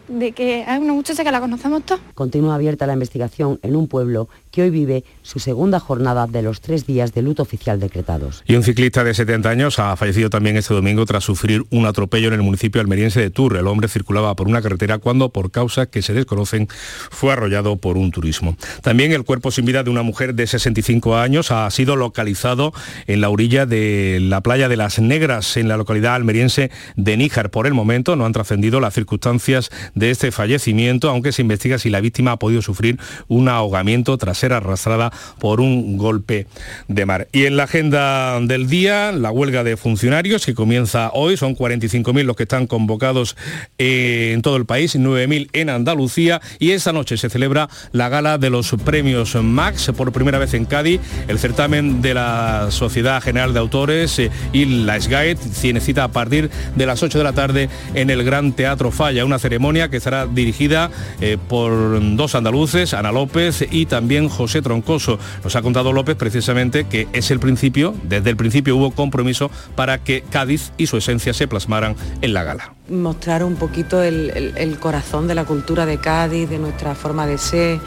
de 0.08 0.32
que 0.32 0.64
hay 0.66 0.80
una 0.80 0.92
muchacha 0.92 1.24
que 1.24 1.30
la 1.30 1.40
conocemos 1.40 1.82
todos. 1.84 2.00
Continúa 2.14 2.54
abierta 2.54 2.86
la 2.86 2.92
investigación 2.92 3.58
en 3.62 3.76
un 3.76 3.88
pueblo 3.88 4.28
que 4.56 4.62
hoy 4.62 4.70
vive 4.70 5.04
su 5.20 5.38
segunda 5.38 5.78
jornada 5.80 6.26
de 6.26 6.40
los 6.40 6.62
tres 6.62 6.86
días 6.86 7.12
de 7.12 7.20
luto 7.20 7.42
oficial 7.42 7.78
decretados. 7.78 8.42
Y 8.46 8.56
un 8.56 8.62
ciclista 8.62 9.04
de 9.04 9.12
70 9.12 9.50
años 9.50 9.78
ha 9.78 9.94
fallecido 9.96 10.30
también 10.30 10.56
este 10.56 10.72
domingo 10.72 11.04
tras 11.04 11.24
sufrir 11.24 11.64
un 11.68 11.84
atropello 11.84 12.28
en 12.28 12.34
el 12.34 12.42
municipio 12.42 12.80
almeriense 12.80 13.20
de 13.20 13.28
Tour. 13.28 13.58
El 13.58 13.66
hombre 13.66 13.86
circulaba 13.88 14.34
por 14.34 14.48
una 14.48 14.62
carretera 14.62 14.96
cuando, 14.96 15.28
por 15.28 15.50
causas 15.50 15.88
que 15.88 16.00
se 16.00 16.14
desconocen, 16.14 16.68
fue 17.10 17.34
arrollado 17.34 17.76
por 17.76 17.98
un 17.98 18.10
turismo. 18.12 18.56
También 18.80 19.12
el 19.12 19.24
cuerpo 19.24 19.50
sin 19.50 19.66
vida 19.66 19.82
de 19.82 19.90
una 19.90 20.02
mujer 20.02 20.34
de 20.34 20.46
65 20.46 21.18
años 21.18 21.50
ha 21.50 21.70
sido 21.70 21.94
localizado 21.94 22.72
en 23.06 23.20
la 23.20 23.28
orilla 23.28 23.66
de 23.66 24.20
la 24.22 24.40
playa 24.40 24.70
de 24.70 24.78
las 24.78 24.98
Negras, 25.00 25.58
en 25.58 25.68
la 25.68 25.76
localidad 25.76 26.14
almeriense 26.14 26.70
de 26.96 27.18
Níjar. 27.18 27.50
Por 27.50 27.66
el 27.66 27.74
momento 27.74 28.16
no 28.16 28.24
han 28.24 28.32
trascendido 28.32 28.80
las 28.80 28.94
circunstancias 28.94 29.68
de 29.94 30.10
este 30.10 30.32
fallecimiento, 30.32 31.10
aunque 31.10 31.32
se 31.32 31.42
investiga 31.42 31.78
si 31.78 31.90
la 31.90 32.00
víctima 32.00 32.32
ha 32.32 32.38
podido 32.38 32.62
sufrir 32.62 32.98
un 33.28 33.50
ahogamiento 33.50 34.16
tras 34.16 34.45
arrastrada 34.52 35.12
por 35.38 35.60
un 35.60 35.96
golpe 35.96 36.46
de 36.88 37.06
mar. 37.06 37.28
Y 37.32 37.46
en 37.46 37.56
la 37.56 37.64
agenda 37.64 38.40
del 38.40 38.68
día, 38.68 39.12
la 39.12 39.30
huelga 39.30 39.64
de 39.64 39.76
funcionarios 39.76 40.44
que 40.46 40.54
comienza 40.54 41.10
hoy, 41.12 41.36
son 41.36 41.56
45.000 41.56 42.24
los 42.24 42.36
que 42.36 42.44
están 42.44 42.66
convocados 42.66 43.36
eh, 43.78 44.32
en 44.34 44.42
todo 44.42 44.56
el 44.56 44.66
país, 44.66 44.96
9.000 44.96 45.50
en 45.52 45.70
Andalucía 45.70 46.40
y 46.58 46.70
esta 46.70 46.92
noche 46.92 47.16
se 47.16 47.30
celebra 47.30 47.68
la 47.92 48.08
gala 48.08 48.38
de 48.38 48.50
los 48.50 48.74
premios 48.84 49.34
Max 49.34 49.90
por 49.96 50.12
primera 50.12 50.38
vez 50.38 50.54
en 50.54 50.64
Cádiz, 50.64 51.00
el 51.28 51.38
certamen 51.38 52.02
de 52.02 52.14
la 52.14 52.68
Sociedad 52.70 53.22
General 53.22 53.52
de 53.52 53.60
Autores 53.60 54.18
eh, 54.18 54.30
y 54.52 54.64
la 54.64 55.00
SGAET 55.00 55.38
tiene 55.60 55.80
cita 55.80 56.04
a 56.04 56.08
partir 56.08 56.50
de 56.74 56.86
las 56.86 57.02
8 57.02 57.18
de 57.18 57.24
la 57.24 57.32
tarde 57.32 57.68
en 57.94 58.10
el 58.10 58.24
Gran 58.24 58.52
Teatro 58.52 58.90
Falla, 58.90 59.24
una 59.24 59.38
ceremonia 59.38 59.88
que 59.88 59.96
estará 59.96 60.26
dirigida 60.26 60.90
eh, 61.20 61.38
por 61.48 62.16
dos 62.16 62.34
andaluces, 62.34 62.94
Ana 62.94 63.12
López 63.12 63.66
y 63.70 63.86
también 63.86 64.28
José 64.36 64.62
Troncoso. 64.62 65.18
Nos 65.42 65.56
ha 65.56 65.62
contado 65.62 65.92
López 65.92 66.16
precisamente 66.16 66.84
que 66.84 67.08
es 67.12 67.30
el 67.30 67.40
principio, 67.40 67.94
desde 68.04 68.30
el 68.30 68.36
principio 68.36 68.76
hubo 68.76 68.90
compromiso 68.92 69.50
para 69.74 69.98
que 69.98 70.22
Cádiz 70.30 70.72
y 70.76 70.86
su 70.86 70.98
esencia 70.98 71.32
se 71.32 71.48
plasmaran 71.48 71.96
en 72.20 72.34
la 72.34 72.44
gala. 72.44 72.74
Mostrar 72.88 73.42
un 73.42 73.56
poquito 73.56 74.02
el, 74.02 74.76
corazón 74.78 75.26
de 75.26 75.34
la 75.34 75.44
cultura 75.44 75.86
de 75.86 75.98
Cádiz, 75.98 76.48
de 76.48 76.58
nuestra 76.58 76.94
forma 76.94 77.26
de 77.26 77.38
ser, 77.38 77.80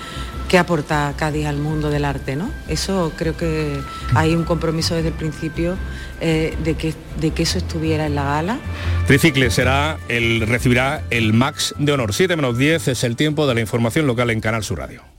qué 0.49 0.57
aporta 0.57 1.13
Cádiz 1.15 1.45
al 1.45 1.57
mundo 1.57 1.89
del 1.89 2.03
arte, 2.03 2.35
¿no? 2.35 2.49
Eso 2.67 3.13
creo 3.15 3.37
que 3.37 3.79
hay 4.15 4.35
un 4.35 4.43
compromiso 4.43 4.95
desde 4.95 5.09
el 5.09 5.13
principio 5.13 5.77
eh, 6.19 6.57
de, 6.63 6.73
que, 6.73 6.93
de 7.19 7.31
que 7.31 7.43
eso 7.43 7.59
estuviera 7.59 8.07
en 8.07 8.15
la 8.15 8.23
gala. 8.23 8.59
Tricicle 9.07 9.51
será 9.51 9.97
el, 10.09 10.41
recibirá 10.47 11.03
el 11.11 11.33
Max 11.33 11.75
de 11.77 11.91
Honor. 11.93 12.13
7 12.13 12.35
menos 12.35 12.57
10 12.57 12.89
es 12.89 13.03
el 13.03 13.15
tiempo 13.15 13.47
de 13.47 13.55
la 13.55 13.61
información 13.61 14.07
local 14.07 14.31
en 14.31 14.41
Canal 14.41 14.63
Sur 14.63 14.79
Radio. 14.79 15.18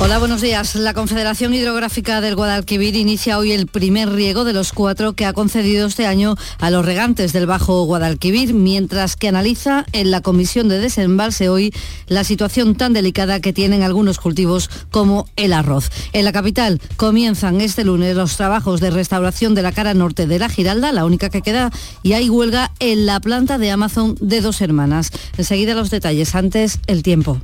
Hola, 0.00 0.18
buenos 0.18 0.40
días. 0.40 0.76
La 0.76 0.94
Confederación 0.94 1.54
Hidrográfica 1.54 2.20
del 2.20 2.36
Guadalquivir 2.36 2.94
inicia 2.94 3.36
hoy 3.36 3.50
el 3.50 3.66
primer 3.66 4.08
riego 4.08 4.44
de 4.44 4.52
los 4.52 4.72
cuatro 4.72 5.14
que 5.14 5.26
ha 5.26 5.32
concedido 5.32 5.88
este 5.88 6.06
año 6.06 6.36
a 6.60 6.70
los 6.70 6.86
regantes 6.86 7.32
del 7.32 7.46
Bajo 7.46 7.82
Guadalquivir, 7.82 8.54
mientras 8.54 9.16
que 9.16 9.26
analiza 9.26 9.84
en 9.90 10.12
la 10.12 10.20
Comisión 10.20 10.68
de 10.68 10.78
Desembalse 10.78 11.48
hoy 11.48 11.74
la 12.06 12.22
situación 12.22 12.76
tan 12.76 12.92
delicada 12.92 13.40
que 13.40 13.52
tienen 13.52 13.82
algunos 13.82 14.20
cultivos 14.20 14.70
como 14.92 15.26
el 15.34 15.52
arroz. 15.52 15.90
En 16.12 16.24
la 16.24 16.32
capital 16.32 16.80
comienzan 16.96 17.60
este 17.60 17.82
lunes 17.82 18.14
los 18.14 18.36
trabajos 18.36 18.80
de 18.80 18.90
restauración 18.90 19.56
de 19.56 19.62
la 19.62 19.72
cara 19.72 19.94
norte 19.94 20.28
de 20.28 20.38
la 20.38 20.48
Giralda, 20.48 20.92
la 20.92 21.06
única 21.06 21.28
que 21.28 21.42
queda, 21.42 21.72
y 22.04 22.12
hay 22.12 22.30
huelga 22.30 22.70
en 22.78 23.04
la 23.04 23.18
planta 23.18 23.58
de 23.58 23.72
Amazon 23.72 24.14
de 24.20 24.42
dos 24.42 24.60
hermanas. 24.60 25.10
Enseguida 25.36 25.74
los 25.74 25.90
detalles, 25.90 26.36
antes 26.36 26.78
el 26.86 27.02
tiempo. 27.02 27.40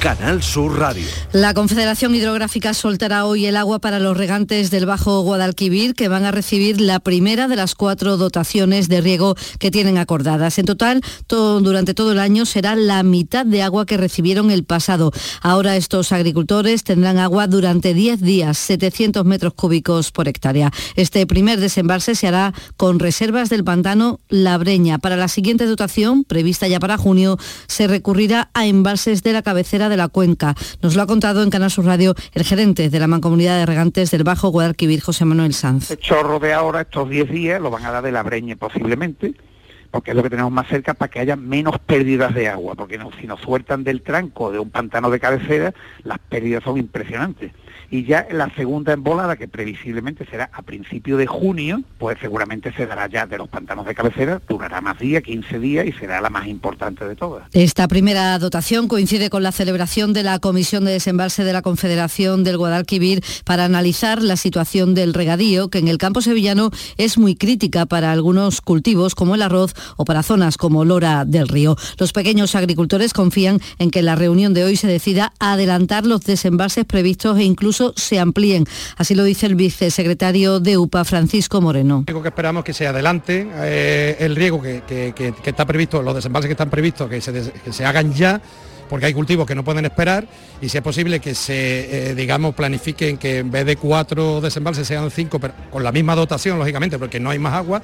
Canal 0.00 0.44
Sur 0.44 0.78
Radio. 0.78 1.04
La 1.32 1.54
Confederación 1.54 2.14
Hidrográfica 2.14 2.72
soltará 2.72 3.24
hoy 3.24 3.46
el 3.46 3.56
agua 3.56 3.80
para 3.80 3.98
los 3.98 4.16
regantes 4.16 4.70
del 4.70 4.86
Bajo 4.86 5.22
Guadalquivir, 5.22 5.94
que 5.94 6.06
van 6.06 6.24
a 6.24 6.30
recibir 6.30 6.80
la 6.80 7.00
primera 7.00 7.48
de 7.48 7.56
las 7.56 7.74
cuatro 7.74 8.16
dotaciones 8.16 8.88
de 8.88 9.00
riego 9.00 9.34
que 9.58 9.72
tienen 9.72 9.98
acordadas. 9.98 10.58
En 10.60 10.66
total, 10.66 11.02
durante 11.28 11.94
todo 11.94 12.12
el 12.12 12.20
año 12.20 12.46
será 12.46 12.76
la 12.76 13.02
mitad 13.02 13.44
de 13.44 13.62
agua 13.62 13.86
que 13.86 13.96
recibieron 13.96 14.52
el 14.52 14.62
pasado. 14.62 15.10
Ahora 15.42 15.76
estos 15.76 16.12
agricultores 16.12 16.84
tendrán 16.84 17.18
agua 17.18 17.48
durante 17.48 17.92
10 17.92 18.20
días, 18.20 18.56
700 18.56 19.24
metros 19.24 19.54
cúbicos 19.54 20.12
por 20.12 20.28
hectárea. 20.28 20.70
Este 20.94 21.26
primer 21.26 21.58
desembalse 21.58 22.14
se 22.14 22.28
hará 22.28 22.54
con 22.76 23.00
reservas 23.00 23.48
del 23.48 23.64
pantano 23.64 24.20
La 24.28 24.58
Breña. 24.58 24.98
Para 24.98 25.16
la 25.16 25.26
siguiente 25.26 25.66
dotación, 25.66 26.22
prevista 26.22 26.68
ya 26.68 26.78
para 26.78 26.98
junio, 26.98 27.36
se 27.66 27.88
recurrirá 27.88 28.50
a 28.54 28.66
embalses 28.66 29.24
de 29.24 29.32
la 29.32 29.42
cabecera 29.42 29.87
de 29.88 29.96
la 29.96 30.08
cuenca. 30.08 30.54
Nos 30.82 30.96
lo 30.96 31.02
ha 31.02 31.06
contado 31.06 31.42
en 31.42 31.50
Canal 31.50 31.70
Sur 31.70 31.84
Radio 31.84 32.14
el 32.34 32.44
gerente 32.44 32.88
de 32.90 32.98
la 32.98 33.06
Mancomunidad 33.06 33.58
de 33.58 33.66
Regantes 33.66 34.10
del 34.10 34.24
Bajo 34.24 34.48
Guadalquivir, 34.48 35.00
José 35.00 35.24
Manuel 35.24 35.54
Sanz. 35.54 35.90
El 35.90 35.98
chorro 35.98 36.38
de 36.38 36.52
ahora, 36.52 36.82
estos 36.82 37.08
10 37.08 37.30
días, 37.30 37.60
lo 37.60 37.70
van 37.70 37.84
a 37.84 37.90
dar 37.90 38.02
de 38.02 38.12
la 38.12 38.22
breña 38.22 38.56
posiblemente, 38.56 39.34
porque 39.90 40.10
es 40.10 40.16
lo 40.16 40.22
que 40.22 40.30
tenemos 40.30 40.52
más 40.52 40.68
cerca 40.68 40.94
para 40.94 41.10
que 41.10 41.20
haya 41.20 41.36
menos 41.36 41.78
pérdidas 41.78 42.34
de 42.34 42.48
agua, 42.48 42.74
porque 42.74 42.98
si 43.20 43.26
nos 43.26 43.40
sueltan 43.40 43.84
del 43.84 44.02
tranco 44.02 44.50
de 44.52 44.58
un 44.58 44.70
pantano 44.70 45.10
de 45.10 45.20
cabecera, 45.20 45.74
las 46.04 46.18
pérdidas 46.18 46.62
son 46.64 46.78
impresionantes. 46.78 47.52
Y 47.90 48.04
ya 48.04 48.26
la 48.30 48.52
segunda 48.54 48.92
embolada, 48.92 49.36
que 49.36 49.48
previsiblemente 49.48 50.26
será 50.26 50.50
a 50.52 50.62
principio 50.62 51.16
de 51.16 51.26
junio, 51.26 51.82
pues 51.98 52.18
seguramente 52.20 52.72
se 52.72 52.86
dará 52.86 53.06
ya 53.08 53.26
de 53.26 53.38
los 53.38 53.48
pantanos 53.48 53.86
de 53.86 53.94
cabecera, 53.94 54.40
durará 54.48 54.80
más 54.80 54.98
días, 54.98 55.22
15 55.22 55.58
días 55.58 55.86
y 55.86 55.92
será 55.92 56.20
la 56.20 56.30
más 56.30 56.46
importante 56.46 57.06
de 57.06 57.16
todas. 57.16 57.48
Esta 57.52 57.88
primera 57.88 58.38
dotación 58.38 58.88
coincide 58.88 59.30
con 59.30 59.42
la 59.42 59.52
celebración 59.52 60.12
de 60.12 60.22
la 60.22 60.38
Comisión 60.38 60.84
de 60.84 60.92
Desembalse 60.92 61.44
de 61.44 61.52
la 61.52 61.62
Confederación 61.62 62.44
del 62.44 62.58
Guadalquivir 62.58 63.22
para 63.44 63.64
analizar 63.64 64.22
la 64.22 64.36
situación 64.36 64.94
del 64.94 65.14
regadío, 65.14 65.68
que 65.68 65.78
en 65.78 65.88
el 65.88 65.98
campo 65.98 66.20
sevillano 66.20 66.70
es 66.98 67.16
muy 67.16 67.36
crítica 67.36 67.86
para 67.86 68.12
algunos 68.12 68.60
cultivos 68.60 69.14
como 69.14 69.34
el 69.34 69.42
arroz 69.42 69.74
o 69.96 70.04
para 70.04 70.22
zonas 70.22 70.56
como 70.56 70.84
Lora 70.84 71.24
del 71.24 71.48
Río. 71.48 71.76
Los 71.98 72.12
pequeños 72.12 72.54
agricultores 72.54 73.12
confían 73.12 73.60
en 73.78 73.90
que 73.90 74.02
la 74.02 74.14
reunión 74.14 74.52
de 74.52 74.64
hoy 74.64 74.76
se 74.76 74.86
decida 74.86 75.32
adelantar 75.38 76.04
los 76.04 76.22
desembalses 76.22 76.84
previstos 76.84 77.38
e 77.38 77.44
incluso 77.44 77.77
se 77.96 78.18
amplíen. 78.18 78.64
Así 78.96 79.14
lo 79.14 79.24
dice 79.24 79.46
el 79.46 79.54
vicesecretario 79.54 80.60
de 80.60 80.78
UPA, 80.78 81.04
Francisco 81.04 81.60
Moreno. 81.60 82.04
Lo 82.06 82.22
que 82.22 82.28
esperamos 82.28 82.64
que 82.64 82.72
se 82.72 82.86
adelante 82.86 83.46
eh, 83.54 84.16
el 84.20 84.36
riego 84.36 84.60
que, 84.60 85.32
está 85.44 85.66
previsto, 85.66 86.02
los 86.02 86.14
desembalses 86.14 86.48
que 86.48 86.52
están 86.52 86.70
previstos, 86.70 87.08
que 87.08 87.20
se, 87.20 87.84
hagan 87.84 88.12
ya 88.12 88.40
porque 88.88 89.06
hay 89.06 89.12
cultivos 89.12 89.46
que 89.46 89.54
no 89.54 89.64
pueden 89.64 89.84
esperar 89.84 90.26
y 90.62 90.68
si 90.70 90.78
es 90.78 90.82
posible 90.82 91.20
que 91.20 91.34
se, 91.34 92.10
eh, 92.10 92.14
digamos, 92.14 92.54
planifiquen 92.54 93.18
que 93.18 93.38
en 93.38 93.50
vez 93.50 93.66
de 93.66 93.76
cuatro 93.76 94.40
desembalses 94.40 94.86
sean 94.86 95.10
cinco, 95.10 95.38
pero 95.38 95.52
con 95.70 95.84
la 95.84 95.92
misma 95.92 96.14
dotación, 96.14 96.58
lógicamente, 96.58 96.98
porque 96.98 97.20
no 97.20 97.28
hay 97.28 97.38
más 97.38 97.52
agua, 97.52 97.82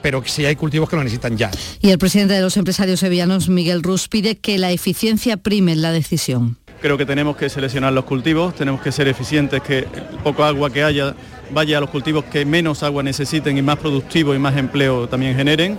pero 0.00 0.22
sí 0.24 0.46
hay 0.46 0.56
cultivos 0.56 0.88
que 0.88 0.96
lo 0.96 1.04
necesitan 1.04 1.36
ya. 1.36 1.50
Y 1.80 1.90
el 1.90 1.98
presidente 1.98 2.34
de 2.34 2.40
los 2.40 2.56
empresarios 2.56 3.00
sevillanos, 3.00 3.50
Miguel 3.50 3.82
Rus, 3.82 4.08
pide 4.08 4.38
que 4.38 4.56
la 4.56 4.70
eficiencia 4.70 5.36
prime 5.36 5.72
en 5.72 5.82
la 5.82 5.92
decisión. 5.92 6.56
Creo 6.80 6.98
que 6.98 7.06
tenemos 7.06 7.36
que 7.36 7.48
seleccionar 7.48 7.92
los 7.92 8.04
cultivos, 8.04 8.54
tenemos 8.54 8.80
que 8.80 8.92
ser 8.92 9.08
eficientes, 9.08 9.62
que 9.62 9.78
el 9.78 10.18
poco 10.22 10.44
agua 10.44 10.70
que 10.70 10.84
haya 10.84 11.14
vaya 11.50 11.78
a 11.78 11.80
los 11.80 11.90
cultivos 11.90 12.24
que 12.24 12.44
menos 12.44 12.82
agua 12.82 13.02
necesiten 13.02 13.56
y 13.56 13.62
más 13.62 13.78
productivos 13.78 14.36
y 14.36 14.38
más 14.38 14.56
empleo 14.56 15.08
también 15.08 15.36
generen. 15.36 15.78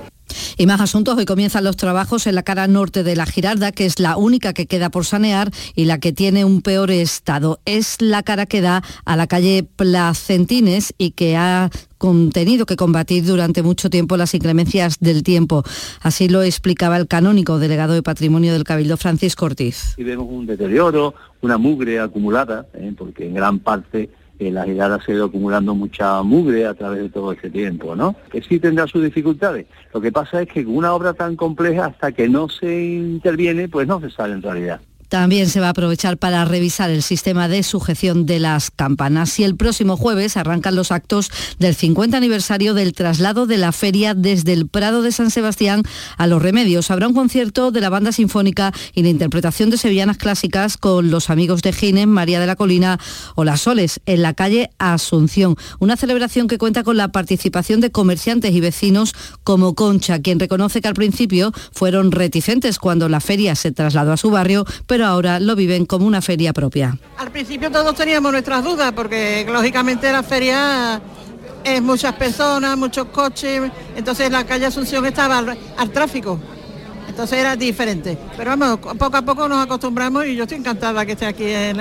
Y 0.59 0.65
más 0.65 0.81
asuntos, 0.81 1.15
hoy 1.15 1.25
comienzan 1.25 1.63
los 1.63 1.77
trabajos 1.77 2.25
en 2.25 2.33
la 2.33 2.41
cara 2.41 2.67
norte 2.67 3.03
de 3.03 3.15
la 3.15 3.27
Giralda, 3.27 3.71
que 3.71 3.85
es 3.85 3.99
la 3.99 4.17
única 4.17 4.53
que 4.53 4.65
queda 4.65 4.89
por 4.89 5.05
sanear 5.05 5.51
y 5.75 5.85
la 5.85 5.99
que 5.99 6.13
tiene 6.13 6.45
un 6.45 6.63
peor 6.63 6.89
estado. 6.89 7.59
Es 7.65 8.01
la 8.01 8.23
cara 8.23 8.47
que 8.47 8.61
da 8.61 8.81
a 9.05 9.15
la 9.15 9.27
calle 9.27 9.67
Placentines 9.75 10.95
y 10.97 11.11
que 11.11 11.37
ha 11.37 11.69
tenido 12.33 12.65
que 12.65 12.75
combatir 12.75 13.23
durante 13.23 13.61
mucho 13.61 13.91
tiempo 13.91 14.17
las 14.17 14.33
inclemencias 14.33 14.97
del 14.99 15.21
tiempo. 15.21 15.63
Así 16.01 16.27
lo 16.27 16.41
explicaba 16.41 16.97
el 16.97 17.07
canónico 17.07 17.59
delegado 17.59 17.93
de 17.93 18.01
Patrimonio 18.01 18.51
del 18.51 18.63
Cabildo, 18.63 18.97
Francisco 18.97 19.45
Ortiz. 19.45 19.93
Y 19.95 20.03
vemos 20.03 20.25
un 20.27 20.47
deterioro, 20.47 21.13
una 21.41 21.59
mugre 21.59 21.99
acumulada, 21.99 22.65
¿eh? 22.73 22.93
porque 22.97 23.27
en 23.27 23.35
gran 23.35 23.59
parte 23.59 24.09
en 24.39 24.53
la 24.53 24.65
girada 24.65 25.01
se 25.01 25.11
ha 25.11 25.15
ido 25.15 25.25
acumulando 25.25 25.73
mucha 25.75 26.21
mugre 26.23 26.65
a 26.65 26.73
través 26.73 27.01
de 27.01 27.09
todo 27.09 27.31
ese 27.31 27.49
tiempo, 27.49 27.95
¿no? 27.95 28.15
Que 28.31 28.41
sí 28.41 28.59
tendrá 28.59 28.87
sus 28.87 29.03
dificultades. 29.03 29.65
Lo 29.93 30.01
que 30.01 30.11
pasa 30.11 30.41
es 30.41 30.49
que 30.49 30.63
con 30.63 30.75
una 30.75 30.93
obra 30.93 31.13
tan 31.13 31.35
compleja, 31.35 31.85
hasta 31.85 32.11
que 32.11 32.29
no 32.29 32.49
se 32.49 32.83
interviene, 32.83 33.67
pues 33.67 33.87
no 33.87 33.99
se 33.99 34.09
sabe 34.09 34.33
en 34.33 34.41
realidad. 34.41 34.81
También 35.09 35.49
se 35.49 35.59
va 35.59 35.67
a 35.67 35.71
aprovechar 35.71 36.17
para 36.17 36.43
revisar 36.45 36.89
el 36.89 37.03
sistema 37.03 37.47
de 37.47 37.63
sujeción 37.63 38.25
de 38.25 38.39
las 38.39 38.71
campanas. 38.71 39.39
Y 39.39 39.43
el 39.43 39.55
próximo 39.55 39.97
jueves 39.97 40.37
arrancan 40.37 40.75
los 40.75 40.91
actos 40.91 41.31
del 41.59 41.75
50 41.75 42.17
aniversario 42.17 42.73
del 42.73 42.93
traslado 42.93 43.45
de 43.45 43.57
la 43.57 43.71
feria 43.71 44.13
desde 44.13 44.53
el 44.53 44.67
Prado 44.67 45.01
de 45.01 45.11
San 45.11 45.31
Sebastián 45.31 45.83
a 46.17 46.27
Los 46.27 46.41
Remedios. 46.41 46.91
Habrá 46.91 47.07
un 47.07 47.13
concierto 47.13 47.71
de 47.71 47.81
la 47.81 47.89
banda 47.89 48.11
sinfónica 48.11 48.73
y 48.93 49.03
la 49.03 49.09
interpretación 49.09 49.69
de 49.69 49.77
sevillanas 49.77 50.17
clásicas 50.17 50.77
con 50.77 51.11
los 51.11 51.29
amigos 51.29 51.61
de 51.61 51.73
Gines, 51.73 52.07
María 52.07 52.39
de 52.39 52.47
la 52.47 52.55
Colina 52.55 52.99
o 53.35 53.43
Las 53.43 53.61
Soles 53.61 54.01
en 54.05 54.21
la 54.21 54.33
calle 54.33 54.69
Asunción. 54.77 55.55
Una 55.79 55.97
celebración 55.97 56.47
que 56.47 56.57
cuenta 56.57 56.83
con 56.83 56.97
la 56.97 57.09
participación 57.09 57.81
de 57.81 57.91
comerciantes 57.91 58.53
y 58.53 58.59
vecinos 58.59 59.13
como 59.43 59.75
Concha, 59.75 60.19
quien 60.19 60.39
reconoce 60.39 60.81
que 60.81 60.87
al 60.87 60.93
principio 60.93 61.51
fueron 61.71 62.11
reticentes 62.11 62.79
cuando 62.79 63.09
la 63.09 63.19
feria 63.19 63.55
se 63.55 63.71
trasladó 63.71 64.13
a 64.13 64.17
su 64.17 64.29
barrio, 64.29 64.65
ahora 65.05 65.39
lo 65.39 65.55
viven 65.55 65.85
como 65.85 66.05
una 66.05 66.21
feria 66.21 66.53
propia. 66.53 66.97
Al 67.17 67.31
principio 67.31 67.71
todos 67.71 67.95
teníamos 67.95 68.31
nuestras 68.31 68.63
dudas 68.63 68.91
porque 68.93 69.45
lógicamente 69.49 70.11
la 70.11 70.23
feria 70.23 71.01
es 71.63 71.81
muchas 71.81 72.13
personas, 72.13 72.77
muchos 72.77 73.07
coches, 73.07 73.71
entonces 73.95 74.31
la 74.31 74.45
calle 74.45 74.65
Asunción 74.65 75.05
estaba 75.05 75.39
al, 75.39 75.91
tráfico. 75.91 76.39
Entonces 77.07 77.39
era 77.39 77.55
diferente. 77.55 78.17
Pero 78.35 78.55
vamos, 78.55 78.79
poco 78.97 79.17
a 79.17 79.21
poco 79.21 79.47
nos 79.47 79.63
acostumbramos 79.63 80.25
y 80.27 80.35
yo 80.35 80.43
estoy 80.43 80.59
encantada 80.59 81.05
que 81.05 81.13
esté 81.13 81.25
aquí 81.25 81.45
en, 81.45 81.77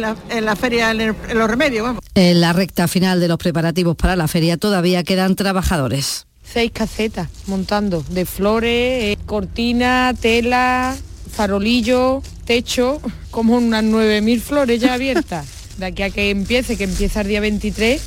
la, 0.00 0.56
feria, 0.56 0.90
en, 0.90 1.00
en, 1.00 1.38
los 1.38 1.48
remedios. 1.48 1.84
Vamos. 1.86 2.02
En 2.14 2.40
la 2.40 2.52
recta 2.52 2.88
final 2.88 3.20
de 3.20 3.28
los 3.28 3.38
preparativos 3.38 3.96
para 3.96 4.16
la 4.16 4.28
feria 4.28 4.56
todavía 4.56 5.04
quedan 5.04 5.36
trabajadores. 5.36 6.26
Seis 6.42 6.70
casetas 6.72 7.28
montando 7.46 8.04
de 8.10 8.26
flores, 8.26 8.70
eh, 8.70 9.18
cortina, 9.24 10.12
tela, 10.20 10.96
farolillo, 11.34 12.22
techo, 12.44 13.00
como 13.30 13.56
unas 13.56 13.84
9.000 13.84 14.40
flores 14.40 14.80
ya 14.80 14.94
abiertas. 14.94 15.46
De 15.76 15.86
aquí 15.86 16.02
a 16.02 16.10
que 16.10 16.30
empiece, 16.30 16.76
que 16.76 16.84
empieza 16.84 17.22
el 17.22 17.28
día 17.28 17.40
23, 17.40 18.00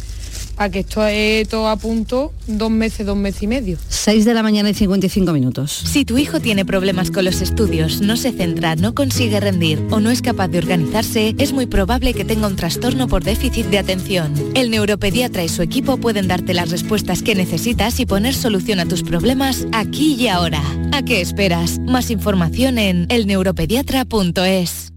a 0.57 0.69
que 0.69 0.79
esto 0.79 1.05
es 1.05 1.47
todo 1.47 1.67
a 1.69 1.77
punto, 1.77 2.33
dos 2.47 2.71
meses, 2.71 3.05
dos 3.05 3.17
meses 3.17 3.43
y 3.43 3.47
medio. 3.47 3.77
6 3.89 4.25
de 4.25 4.33
la 4.33 4.43
mañana 4.43 4.69
y 4.69 4.73
55 4.73 5.31
minutos. 5.33 5.71
Si 5.71 6.05
tu 6.05 6.17
hijo 6.17 6.39
tiene 6.39 6.65
problemas 6.65 7.11
con 7.11 7.25
los 7.25 7.41
estudios, 7.41 8.01
no 8.01 8.17
se 8.17 8.31
centra, 8.31 8.75
no 8.75 8.93
consigue 8.93 9.39
rendir 9.39 9.83
o 9.91 9.99
no 9.99 10.09
es 10.09 10.21
capaz 10.21 10.47
de 10.47 10.57
organizarse, 10.57 11.35
es 11.37 11.53
muy 11.53 11.65
probable 11.65 12.13
que 12.13 12.25
tenga 12.25 12.47
un 12.47 12.55
trastorno 12.55 13.07
por 13.07 13.23
déficit 13.23 13.67
de 13.67 13.79
atención. 13.79 14.33
El 14.55 14.71
neuropediatra 14.71 15.43
y 15.43 15.49
su 15.49 15.61
equipo 15.61 15.97
pueden 15.97 16.27
darte 16.27 16.53
las 16.53 16.71
respuestas 16.71 17.21
que 17.21 17.35
necesitas 17.35 17.99
y 17.99 18.05
poner 18.05 18.33
solución 18.33 18.79
a 18.79 18.85
tus 18.85 19.03
problemas 19.03 19.67
aquí 19.71 20.15
y 20.15 20.27
ahora. 20.27 20.61
¿A 20.91 21.03
qué 21.03 21.21
esperas? 21.21 21.79
Más 21.79 22.09
información 22.09 22.77
en 22.77 23.05
elneuropediatra.es. 23.09 24.96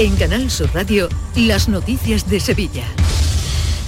En 0.00 0.16
Canal 0.16 0.50
Sur 0.50 0.70
Radio, 0.72 1.10
las 1.36 1.68
noticias 1.68 2.26
de 2.30 2.40
Sevilla. 2.40 2.84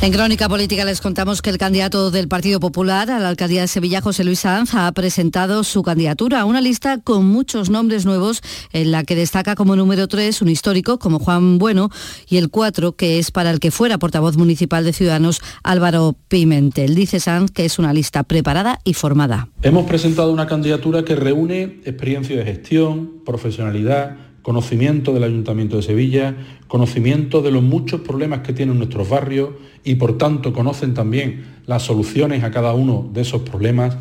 En 0.02 0.12
Crónica 0.12 0.46
Política 0.46 0.84
les 0.84 1.00
contamos 1.00 1.40
que 1.40 1.48
el 1.48 1.56
candidato 1.56 2.10
del 2.10 2.28
Partido 2.28 2.60
Popular 2.60 3.10
a 3.10 3.18
la 3.18 3.30
alcaldía 3.30 3.62
de 3.62 3.68
Sevilla, 3.68 4.02
José 4.02 4.22
Luis 4.22 4.40
Sanz, 4.40 4.74
ha 4.74 4.92
presentado 4.92 5.64
su 5.64 5.82
candidatura 5.82 6.42
a 6.42 6.44
una 6.44 6.60
lista 6.60 6.98
con 6.98 7.24
muchos 7.24 7.70
nombres 7.70 8.04
nuevos, 8.04 8.42
en 8.74 8.90
la 8.90 9.04
que 9.04 9.16
destaca 9.16 9.54
como 9.54 9.74
número 9.74 10.06
3 10.06 10.42
un 10.42 10.50
histórico 10.50 10.98
como 10.98 11.18
Juan 11.18 11.56
Bueno 11.56 11.88
y 12.28 12.36
el 12.36 12.50
4, 12.50 12.92
que 12.92 13.18
es 13.18 13.30
para 13.30 13.50
el 13.50 13.58
que 13.58 13.70
fuera 13.70 13.96
portavoz 13.96 14.36
municipal 14.36 14.84
de 14.84 14.92
Ciudadanos, 14.92 15.40
Álvaro 15.62 16.14
Pimentel. 16.28 16.94
Dice 16.94 17.20
Sanz 17.20 17.50
que 17.50 17.64
es 17.64 17.78
una 17.78 17.94
lista 17.94 18.22
preparada 18.22 18.80
y 18.84 18.92
formada. 18.92 19.48
Hemos 19.62 19.86
presentado 19.86 20.30
una 20.30 20.46
candidatura 20.46 21.06
que 21.06 21.16
reúne 21.16 21.80
experiencia 21.86 22.36
de 22.36 22.44
gestión, 22.44 23.22
profesionalidad, 23.24 24.31
conocimiento 24.42 25.12
del 25.14 25.24
Ayuntamiento 25.24 25.76
de 25.76 25.82
Sevilla, 25.82 26.34
conocimiento 26.68 27.42
de 27.42 27.50
los 27.50 27.62
muchos 27.62 28.00
problemas 28.00 28.40
que 28.40 28.52
tienen 28.52 28.78
nuestros 28.78 29.08
barrios 29.08 29.50
y 29.84 29.94
por 29.94 30.18
tanto 30.18 30.52
conocen 30.52 30.94
también 30.94 31.44
las 31.66 31.84
soluciones 31.84 32.42
a 32.44 32.50
cada 32.50 32.74
uno 32.74 33.08
de 33.12 33.22
esos 33.22 33.42
problemas. 33.42 33.96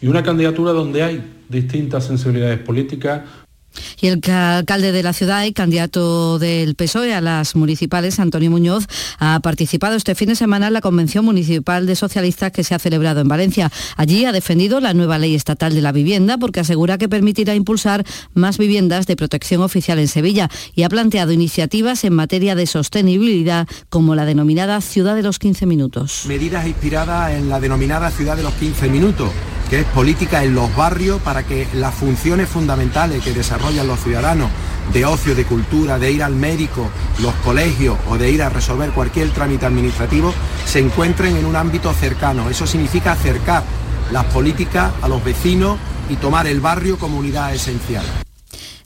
Y 0.00 0.08
una 0.08 0.22
candidatura 0.22 0.72
donde 0.72 1.02
hay 1.02 1.24
distintas 1.48 2.04
sensibilidades 2.04 2.58
políticas, 2.58 3.22
Y 4.00 4.08
el 4.08 4.20
alcalde 4.30 4.92
de 4.92 5.02
la 5.02 5.12
ciudad 5.12 5.44
y 5.44 5.52
candidato 5.52 6.38
del 6.38 6.74
PSOE 6.74 7.14
a 7.14 7.20
las 7.20 7.56
municipales, 7.56 8.18
Antonio 8.18 8.50
Muñoz, 8.50 8.86
ha 9.18 9.40
participado 9.40 9.96
este 9.96 10.14
fin 10.14 10.28
de 10.28 10.36
semana 10.36 10.68
en 10.68 10.72
la 10.72 10.80
Convención 10.80 11.24
Municipal 11.24 11.86
de 11.86 11.96
Socialistas 11.96 12.52
que 12.52 12.64
se 12.64 12.74
ha 12.74 12.78
celebrado 12.78 13.20
en 13.20 13.28
Valencia. 13.28 13.70
Allí 13.96 14.24
ha 14.24 14.32
defendido 14.32 14.80
la 14.80 14.94
nueva 14.94 15.18
ley 15.18 15.34
estatal 15.34 15.74
de 15.74 15.82
la 15.82 15.92
vivienda 15.92 16.38
porque 16.38 16.60
asegura 16.60 16.98
que 16.98 17.08
permitirá 17.08 17.54
impulsar 17.54 18.04
más 18.34 18.58
viviendas 18.58 19.06
de 19.06 19.16
protección 19.16 19.62
oficial 19.62 19.98
en 19.98 20.08
Sevilla 20.08 20.48
y 20.74 20.82
ha 20.82 20.88
planteado 20.88 21.32
iniciativas 21.32 22.04
en 22.04 22.14
materia 22.14 22.54
de 22.54 22.66
sostenibilidad 22.66 23.66
como 23.88 24.14
la 24.14 24.24
denominada 24.24 24.80
Ciudad 24.80 25.16
de 25.16 25.22
los 25.22 25.38
15 25.38 25.66
Minutos. 25.66 26.24
Medidas 26.26 26.66
inspiradas 26.66 27.32
en 27.32 27.48
la 27.48 27.60
denominada 27.60 28.10
Ciudad 28.10 28.36
de 28.36 28.42
los 28.42 28.54
15 28.54 28.88
Minutos 28.88 29.30
que 29.68 29.80
es 29.80 29.86
política 29.86 30.44
en 30.44 30.54
los 30.54 30.74
barrios 30.76 31.20
para 31.20 31.42
que 31.42 31.66
las 31.74 31.94
funciones 31.94 32.48
fundamentales 32.48 33.22
que 33.22 33.32
desarrollan 33.32 33.86
los 33.86 34.00
ciudadanos 34.00 34.50
de 34.92 35.04
ocio, 35.04 35.34
de 35.34 35.44
cultura, 35.44 35.98
de 35.98 36.12
ir 36.12 36.22
al 36.22 36.34
médico, 36.34 36.88
los 37.20 37.34
colegios 37.36 37.96
o 38.08 38.16
de 38.16 38.30
ir 38.30 38.42
a 38.42 38.48
resolver 38.48 38.90
cualquier 38.90 39.30
trámite 39.30 39.66
administrativo 39.66 40.32
se 40.64 40.78
encuentren 40.78 41.36
en 41.36 41.44
un 41.44 41.56
ámbito 41.56 41.92
cercano. 41.92 42.48
Eso 42.48 42.66
significa 42.66 43.12
acercar 43.12 43.64
las 44.12 44.24
políticas 44.26 44.92
a 45.02 45.08
los 45.08 45.24
vecinos 45.24 45.78
y 46.08 46.16
tomar 46.16 46.46
el 46.46 46.60
barrio 46.60 46.98
como 46.98 47.18
unidad 47.18 47.52
esencial. 47.52 48.04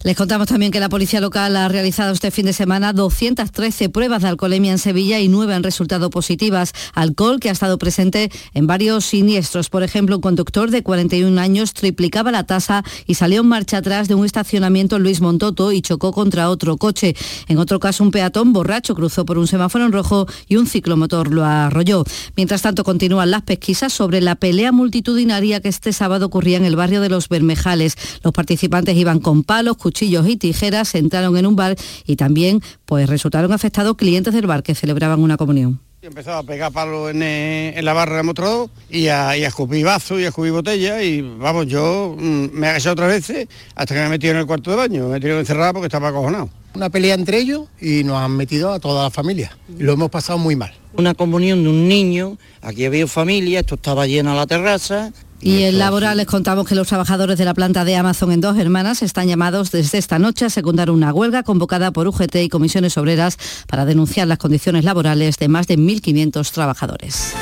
Les 0.02 0.16
contamos 0.16 0.48
también 0.48 0.72
que 0.72 0.80
la 0.80 0.88
policía 0.88 1.20
local 1.20 1.54
ha 1.56 1.68
realizado 1.68 2.14
este 2.14 2.30
fin 2.30 2.46
de 2.46 2.54
semana 2.54 2.94
213 2.94 3.90
pruebas 3.90 4.22
de 4.22 4.28
alcoholemia 4.28 4.72
en 4.72 4.78
Sevilla 4.78 5.20
y 5.20 5.28
9 5.28 5.52
han 5.52 5.62
resultado 5.62 6.08
positivas. 6.08 6.72
Alcohol 6.94 7.38
que 7.38 7.50
ha 7.50 7.52
estado 7.52 7.76
presente 7.76 8.32
en 8.54 8.66
varios 8.66 9.04
siniestros. 9.04 9.68
Por 9.68 9.82
ejemplo, 9.82 10.16
un 10.16 10.22
conductor 10.22 10.70
de 10.70 10.82
41 10.82 11.38
años 11.38 11.74
triplicaba 11.74 12.30
la 12.30 12.44
tasa 12.44 12.82
y 13.06 13.16
salió 13.16 13.42
en 13.42 13.48
marcha 13.48 13.76
atrás 13.76 14.08
de 14.08 14.14
un 14.14 14.24
estacionamiento 14.24 14.96
en 14.96 15.02
Luis 15.02 15.20
Montoto 15.20 15.70
y 15.70 15.82
chocó 15.82 16.12
contra 16.12 16.48
otro 16.48 16.78
coche. 16.78 17.14
En 17.48 17.58
otro 17.58 17.78
caso, 17.78 18.02
un 18.02 18.10
peatón 18.10 18.54
borracho 18.54 18.94
cruzó 18.94 19.26
por 19.26 19.36
un 19.36 19.48
semáforo 19.48 19.84
en 19.84 19.92
rojo 19.92 20.26
y 20.48 20.56
un 20.56 20.66
ciclomotor 20.66 21.30
lo 21.30 21.44
arrolló. 21.44 22.04
Mientras 22.36 22.62
tanto, 22.62 22.84
continúan 22.84 23.30
las 23.30 23.42
pesquisas 23.42 23.92
sobre 23.92 24.22
la 24.22 24.34
pelea 24.34 24.72
multitudinaria 24.72 25.60
que 25.60 25.68
este 25.68 25.92
sábado 25.92 26.24
ocurría 26.24 26.56
en 26.56 26.64
el 26.64 26.74
barrio 26.74 27.02
de 27.02 27.10
Los 27.10 27.28
Bermejales. 27.28 27.98
Los 28.24 28.32
participantes 28.32 28.96
iban 28.96 29.20
con 29.20 29.44
palos, 29.44 29.76
cuchillos 29.90 30.28
y 30.28 30.36
tijeras, 30.36 30.94
entraron 30.94 31.36
en 31.36 31.46
un 31.46 31.56
bar 31.56 31.74
y 32.06 32.14
también 32.14 32.62
pues 32.84 33.08
resultaron 33.08 33.52
afectados 33.52 33.96
clientes 33.96 34.32
del 34.32 34.46
bar 34.46 34.62
que 34.62 34.76
celebraban 34.76 35.18
una 35.18 35.36
comunión. 35.36 35.80
Empezaba 36.00 36.38
a 36.38 36.42
pegar 36.44 36.70
palos 36.70 37.10
en, 37.10 37.24
eh, 37.24 37.74
en, 37.76 37.84
la 37.84 37.92
barra 37.92 38.18
de 38.18 38.22
mostrador 38.22 38.70
y 38.88 39.08
a, 39.08 39.36
y 39.36 39.42
a 39.42 39.48
escupir 39.48 39.84
vasos 39.84 40.20
y 40.20 40.24
a 40.24 40.28
escupir 40.28 40.52
botellas 40.52 41.02
y 41.02 41.22
vamos, 41.22 41.66
yo 41.66 42.14
mm, 42.16 42.46
me 42.52 42.68
he 42.68 42.70
agachado 42.70 42.92
otras 42.92 43.08
veces 43.08 43.48
hasta 43.74 43.94
que 43.94 44.00
me 44.00 44.06
he 44.06 44.10
metido 44.10 44.32
en 44.34 44.38
el 44.38 44.46
cuarto 44.46 44.70
de 44.70 44.76
baño, 44.76 45.08
me 45.08 45.16
he 45.16 45.20
tenido 45.20 45.40
encerrado 45.40 45.72
porque 45.72 45.86
estaba 45.88 46.08
acojonado. 46.08 46.48
Una 46.74 46.88
pelea 46.88 47.14
entre 47.14 47.38
ellos 47.38 47.66
y 47.80 48.04
nos 48.04 48.16
han 48.18 48.36
metido 48.36 48.72
a 48.72 48.78
toda 48.78 49.02
la 49.02 49.10
familia 49.10 49.58
y 49.76 49.82
lo 49.82 49.94
hemos 49.94 50.08
pasado 50.08 50.38
muy 50.38 50.54
mal. 50.54 50.72
Una 50.94 51.14
comunión 51.14 51.64
de 51.64 51.68
un 51.68 51.88
niño, 51.88 52.38
aquí 52.62 52.84
había 52.84 53.08
familia, 53.08 53.60
esto 53.60 53.74
estaba 53.74 54.06
lleno 54.06 54.30
a 54.30 54.36
la 54.36 54.46
terraza, 54.46 55.12
y 55.40 55.62
en 55.62 55.78
laboral 55.78 56.16
les 56.16 56.26
contamos 56.26 56.66
que 56.66 56.74
los 56.74 56.88
trabajadores 56.88 57.38
de 57.38 57.44
la 57.44 57.54
planta 57.54 57.84
de 57.84 57.96
Amazon 57.96 58.32
en 58.32 58.40
Dos 58.40 58.58
Hermanas 58.58 59.02
están 59.02 59.28
llamados 59.28 59.70
desde 59.70 59.98
esta 59.98 60.18
noche 60.18 60.44
a 60.44 60.50
secundar 60.50 60.90
una 60.90 61.12
huelga 61.12 61.42
convocada 61.42 61.90
por 61.90 62.06
UGT 62.08 62.36
y 62.36 62.48
comisiones 62.48 62.98
obreras 62.98 63.38
para 63.66 63.84
denunciar 63.84 64.28
las 64.28 64.38
condiciones 64.38 64.84
laborales 64.84 65.38
de 65.38 65.48
más 65.48 65.66
de 65.66 65.78
1.500 65.78 66.50
trabajadores. 66.50 67.34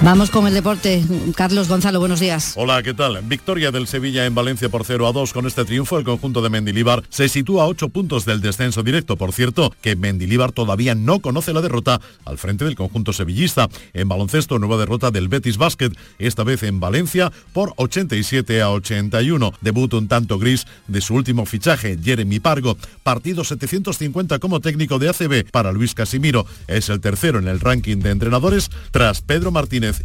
Vamos 0.00 0.30
con 0.30 0.46
el 0.46 0.54
deporte. 0.54 1.02
Carlos 1.34 1.68
Gonzalo, 1.68 1.98
buenos 1.98 2.20
días. 2.20 2.52
Hola, 2.54 2.84
¿qué 2.84 2.94
tal? 2.94 3.20
Victoria 3.24 3.72
del 3.72 3.88
Sevilla 3.88 4.26
en 4.26 4.34
Valencia 4.34 4.68
por 4.68 4.84
0 4.84 5.08
a 5.08 5.12
2. 5.12 5.32
Con 5.32 5.44
este 5.44 5.64
triunfo, 5.64 5.98
el 5.98 6.04
conjunto 6.04 6.40
de 6.40 6.50
Mendilibar 6.50 7.02
se 7.08 7.28
sitúa 7.28 7.64
a 7.64 7.66
8 7.66 7.88
puntos 7.88 8.24
del 8.24 8.40
descenso 8.40 8.84
directo. 8.84 9.16
Por 9.16 9.32
cierto, 9.32 9.74
que 9.82 9.96
Mendilibar 9.96 10.52
todavía 10.52 10.94
no 10.94 11.18
conoce 11.18 11.52
la 11.52 11.62
derrota 11.62 12.00
al 12.24 12.38
frente 12.38 12.64
del 12.64 12.76
conjunto 12.76 13.12
sevillista. 13.12 13.68
En 13.92 14.08
baloncesto, 14.08 14.60
nueva 14.60 14.76
derrota 14.76 15.10
del 15.10 15.26
Betis 15.26 15.58
Basket, 15.58 15.90
esta 16.20 16.44
vez 16.44 16.62
en 16.62 16.78
Valencia 16.78 17.32
por 17.52 17.74
87 17.76 18.62
a 18.62 18.70
81. 18.70 19.52
Debut 19.60 19.92
un 19.94 20.06
tanto 20.06 20.38
gris 20.38 20.64
de 20.86 21.00
su 21.00 21.14
último 21.16 21.44
fichaje, 21.44 21.98
Jeremy 22.00 22.38
Pargo. 22.38 22.78
Partido 23.02 23.42
750 23.42 24.38
como 24.38 24.60
técnico 24.60 25.00
de 25.00 25.08
ACB 25.08 25.50
para 25.50 25.72
Luis 25.72 25.94
Casimiro. 25.94 26.46
Es 26.68 26.88
el 26.88 27.00
tercero 27.00 27.40
en 27.40 27.48
el 27.48 27.58
ranking 27.58 27.96
de 27.96 28.10
entrenadores 28.10 28.70
tras 28.92 29.22
Pedro 29.22 29.50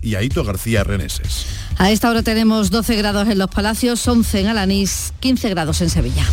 Y 0.01 0.15
Aito 0.15 0.43
García 0.43 0.83
Reneses. 0.83 1.45
A 1.77 1.91
esta 1.91 2.09
hora 2.09 2.23
tenemos 2.23 2.69
12 2.69 2.95
grados 2.95 3.27
en 3.27 3.37
los 3.37 3.49
Palacios, 3.49 4.07
11 4.07 4.41
en 4.41 4.47
Alanís, 4.47 5.13
15 5.19 5.49
grados 5.49 5.81
en 5.81 5.89
Sevilla. 5.89 6.25